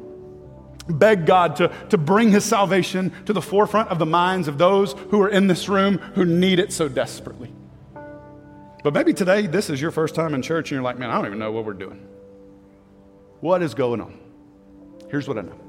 Beg 0.89 1.25
God 1.25 1.55
to, 1.57 1.71
to 1.89 1.97
bring 1.97 2.31
His 2.31 2.43
salvation 2.43 3.11
to 3.25 3.33
the 3.33 3.41
forefront 3.41 3.89
of 3.89 3.99
the 3.99 4.05
minds 4.05 4.47
of 4.47 4.57
those 4.57 4.93
who 5.09 5.21
are 5.21 5.29
in 5.29 5.47
this 5.47 5.69
room 5.69 5.97
who 5.97 6.25
need 6.25 6.59
it 6.59 6.73
so 6.73 6.89
desperately. 6.89 7.53
But 8.83 8.93
maybe 8.93 9.13
today, 9.13 9.47
this 9.47 9.69
is 9.69 9.81
your 9.81 9.91
first 9.91 10.13
time 10.13 10.35
in 10.35 10.41
church 10.41 10.71
and 10.71 10.75
you're 10.75 10.83
like, 10.83 10.99
man, 10.99 11.09
I 11.09 11.15
don't 11.15 11.25
even 11.27 11.39
know 11.39 11.51
what 11.51 11.65
we're 11.65 11.73
doing. 11.73 12.05
What 13.39 13.63
is 13.63 13.73
going 13.73 14.01
on? 14.01 14.19
Here's 15.09 15.27
what 15.27 15.37
I 15.37 15.41
know. 15.41 15.59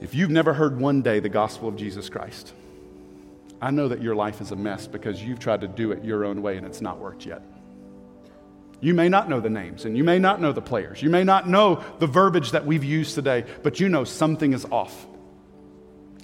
If 0.00 0.14
you've 0.14 0.30
never 0.30 0.54
heard 0.54 0.80
one 0.80 1.02
day 1.02 1.20
the 1.20 1.28
gospel 1.28 1.68
of 1.68 1.76
Jesus 1.76 2.08
Christ, 2.08 2.52
I 3.64 3.70
know 3.70 3.88
that 3.88 4.02
your 4.02 4.14
life 4.14 4.42
is 4.42 4.50
a 4.50 4.56
mess 4.56 4.86
because 4.86 5.22
you've 5.22 5.38
tried 5.38 5.62
to 5.62 5.68
do 5.68 5.90
it 5.92 6.04
your 6.04 6.26
own 6.26 6.42
way 6.42 6.58
and 6.58 6.66
it's 6.66 6.82
not 6.82 6.98
worked 6.98 7.24
yet. 7.24 7.40
You 8.82 8.92
may 8.92 9.08
not 9.08 9.30
know 9.30 9.40
the 9.40 9.48
names 9.48 9.86
and 9.86 9.96
you 9.96 10.04
may 10.04 10.18
not 10.18 10.38
know 10.38 10.52
the 10.52 10.60
players. 10.60 11.00
You 11.00 11.08
may 11.08 11.24
not 11.24 11.48
know 11.48 11.82
the 11.98 12.06
verbiage 12.06 12.50
that 12.50 12.66
we've 12.66 12.84
used 12.84 13.14
today, 13.14 13.46
but 13.62 13.80
you 13.80 13.88
know 13.88 14.04
something 14.04 14.52
is 14.52 14.66
off. 14.66 15.06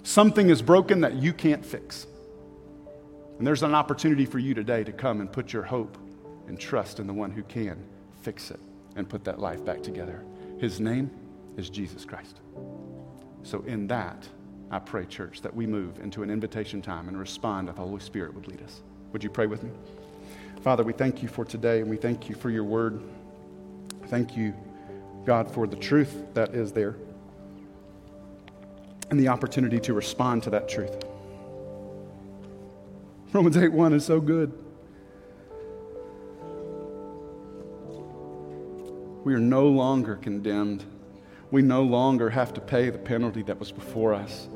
Something 0.03 0.51
is 0.51 0.61
broken 0.61 1.01
that 1.01 1.15
you 1.15 1.33
can't 1.33 1.65
fix. 1.65 2.07
And 3.39 3.47
there's 3.47 3.63
an 3.63 3.75
opportunity 3.75 4.27
for 4.27 4.39
you 4.39 4.53
today 4.53 4.85
to 4.85 4.93
come 4.93 5.23
and 5.23 5.33
put 5.33 5.51
your 5.51 5.63
hope 5.63 5.97
and 6.47 6.61
trust 6.61 7.01
in 7.01 7.07
the 7.07 7.15
one 7.15 7.31
who 7.31 7.43
can 7.43 7.83
fix 8.21 8.51
it 8.51 8.61
and 8.97 9.09
put 9.09 9.25
that 9.25 9.39
life 9.39 9.65
back 9.65 9.83
together. 9.83 10.23
His 10.59 10.79
name 10.79 11.11
is 11.57 11.71
Jesus 11.71 12.05
Christ. 12.05 12.39
So, 13.45 13.63
in 13.63 13.87
that, 13.87 14.29
I 14.71 14.79
pray, 14.79 15.05
church, 15.05 15.43
that 15.43 15.55
we 15.55 15.67
move 15.67 15.99
into 15.99 16.23
an 16.23 16.31
invitation 16.31 16.81
time 16.81 17.09
and 17.09 17.19
respond 17.19 17.69
that 17.69 17.75
the 17.75 17.83
Holy 17.83 18.01
Spirit 18.01 18.35
would 18.35 18.47
lead 18.47 18.63
us. 18.63 18.83
Would 19.13 19.25
you 19.25 19.31
pray 19.31 19.47
with 19.47 19.65
me? 19.65 19.71
Father, 20.63 20.85
we 20.85 20.93
thank 20.93 21.23
you 21.23 21.29
for 21.29 21.45
today 21.45 21.81
and 21.81 21.91
we 21.91 21.97
thank 21.97 22.29
you 22.29 22.37
for 22.37 22.51
your 22.51 22.63
word. 22.63 23.03
Thank 24.07 24.37
you, 24.37 24.55
God, 25.25 25.51
for 25.51 25.67
the 25.67 25.77
truth 25.77 26.23
that 26.35 26.55
is 26.55 26.73
there 26.73 26.95
and 29.11 29.19
the 29.19 29.27
opportunity 29.27 29.81
to 29.81 29.93
respond 29.93 30.45
to 30.45 30.51
that 30.51 30.69
truth. 30.69 30.95
Romans 33.33 33.57
8 33.57 33.73
1 33.73 33.93
is 33.93 34.05
so 34.05 34.21
good. 34.21 34.53
We 39.25 39.35
are 39.35 39.41
no 39.41 39.67
longer 39.67 40.15
condemned. 40.15 40.85
We 41.51 41.63
no 41.63 41.83
longer 41.83 42.31
have 42.31 42.55
to 42.55 42.61
pay 42.61 42.91
the 42.91 42.99
penalty 42.99 43.43
that 43.43 43.59
was 43.59 43.73
before 43.73 44.15
us 44.15 44.49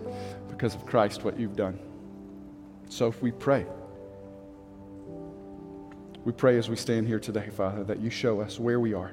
because 0.54 0.74
of 0.74 0.86
Christ, 0.86 1.24
what 1.24 1.38
you've 1.38 1.56
done. 1.56 1.78
So 2.88 3.08
if 3.08 3.20
we 3.20 3.32
pray, 3.32 3.66
we 6.24 6.32
pray 6.32 6.56
as 6.58 6.68
we 6.68 6.76
stand 6.76 7.06
here 7.06 7.18
today, 7.18 7.50
Father, 7.50 7.84
that 7.84 8.00
you 8.00 8.08
show 8.08 8.40
us 8.40 8.58
where 8.58 8.80
we 8.80 8.94
are 8.94 9.12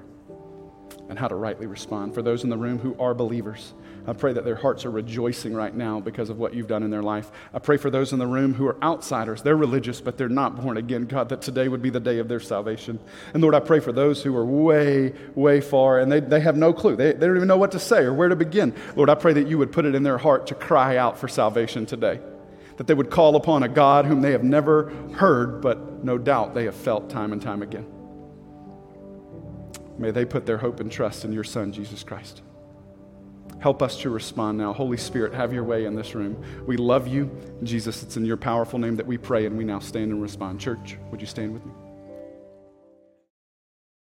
and 1.10 1.18
how 1.18 1.28
to 1.28 1.36
rightly 1.36 1.66
respond. 1.66 2.14
For 2.14 2.22
those 2.22 2.44
in 2.44 2.50
the 2.50 2.58
room 2.58 2.80
who 2.80 2.96
are 3.00 3.14
believers, 3.14 3.74
I 4.08 4.14
pray 4.14 4.34
that 4.34 4.44
their 4.44 4.56
hearts 4.56 4.86
are 4.86 4.92
rejoicing 4.92 5.54
right 5.54 5.74
now 5.74 6.00
because 6.00 6.30
of 6.30 6.40
what 6.40 6.54
you've 6.54 6.68
done 6.68 6.84
in 6.84 6.90
their 6.90 7.04
life. 7.04 7.32
I 7.54 7.60
pray 7.60 7.78
for 7.78 7.90
those 7.90 8.14
in 8.14 8.20
the 8.20 8.28
room 8.28 8.56
who 8.56 8.68
are 8.68 8.84
outsiders. 8.84 9.42
They're 9.42 9.56
religious, 9.56 10.02
but 10.02 10.18
they're 10.18 10.30
not 10.30 10.62
born 10.62 10.78
again. 10.78 11.06
God, 11.06 11.30
that 11.30 11.42
today 11.42 11.68
would 11.68 11.82
be 11.82 11.90
the 11.90 12.00
day 12.00 12.18
of 12.18 12.28
their 12.28 12.40
salvation. 12.40 13.00
And 13.34 13.42
Lord, 13.42 13.56
I 13.56 13.60
pray 13.60 13.80
for 13.80 13.92
those 13.92 14.24
who 14.24 14.36
are 14.36 14.46
way, 14.46 15.14
way 15.36 15.62
far 15.62 16.00
and 16.00 16.12
they, 16.12 16.20
they 16.20 16.40
have 16.40 16.58
no 16.58 16.74
clue. 16.74 16.96
They, 16.96 17.14
they 17.14 17.28
don't 17.28 17.36
even 17.36 17.48
know 17.48 17.58
what 17.58 17.72
to 17.74 17.80
say 17.80 18.02
or 18.04 18.14
where 18.14 18.30
to 18.30 18.36
begin. 18.36 18.74
Lord, 18.96 19.10
I 19.10 19.16
pray 19.16 19.34
that 19.34 19.48
you 19.48 19.58
would 19.58 19.72
put 19.72 19.86
it 19.86 19.96
in 19.96 20.04
their 20.04 20.18
heart 20.18 20.48
to 20.48 20.56
cry 20.56 20.98
out 20.98 21.18
for 21.18 21.28
salvation 21.28 21.86
today. 21.86 22.20
That 22.78 22.88
they 22.88 22.94
would 22.94 23.12
call 23.12 23.36
upon 23.36 23.64
a 23.64 23.70
God 23.70 24.06
whom 24.06 24.22
they 24.22 24.32
have 24.32 24.44
never 24.44 24.90
heard, 25.14 25.62
but 25.62 26.04
no 26.04 26.18
doubt 26.18 26.54
they 26.54 26.66
have 26.66 26.76
felt 26.76 27.10
time 27.10 27.32
and 27.32 27.42
time 27.42 27.62
again. 27.62 27.86
May 29.98 30.12
they 30.12 30.26
put 30.26 30.46
their 30.46 30.58
hope 30.58 30.80
and 30.80 30.92
trust 30.92 31.26
in 31.26 31.32
your 31.32 31.44
Son, 31.44 31.72
Jesus 31.72 32.04
Christ. 32.04 32.42
Help 33.62 33.84
us 33.84 33.96
to 34.02 34.10
respond 34.10 34.58
now. 34.58 34.74
Holy 34.74 34.98
Spirit, 34.98 35.34
have 35.34 35.54
your 35.54 35.64
way 35.64 35.86
in 35.86 35.96
this 35.96 36.16
room. 36.16 36.44
We 36.66 36.78
love 36.78 37.08
you. 37.08 37.30
Jesus, 37.62 38.02
it's 38.02 38.18
in 38.18 38.26
your 38.26 38.38
powerful 38.38 38.80
name 38.80 38.96
that 38.96 39.06
we 39.06 39.20
pray, 39.20 39.46
and 39.46 39.56
we 39.56 39.64
now 39.64 39.78
stand 39.78 40.12
and 40.12 40.22
respond. 40.22 40.60
Church, 40.60 40.98
would 41.12 41.22
you 41.22 41.28
stand 41.28 41.54
with 41.54 41.64
me? 41.64 41.72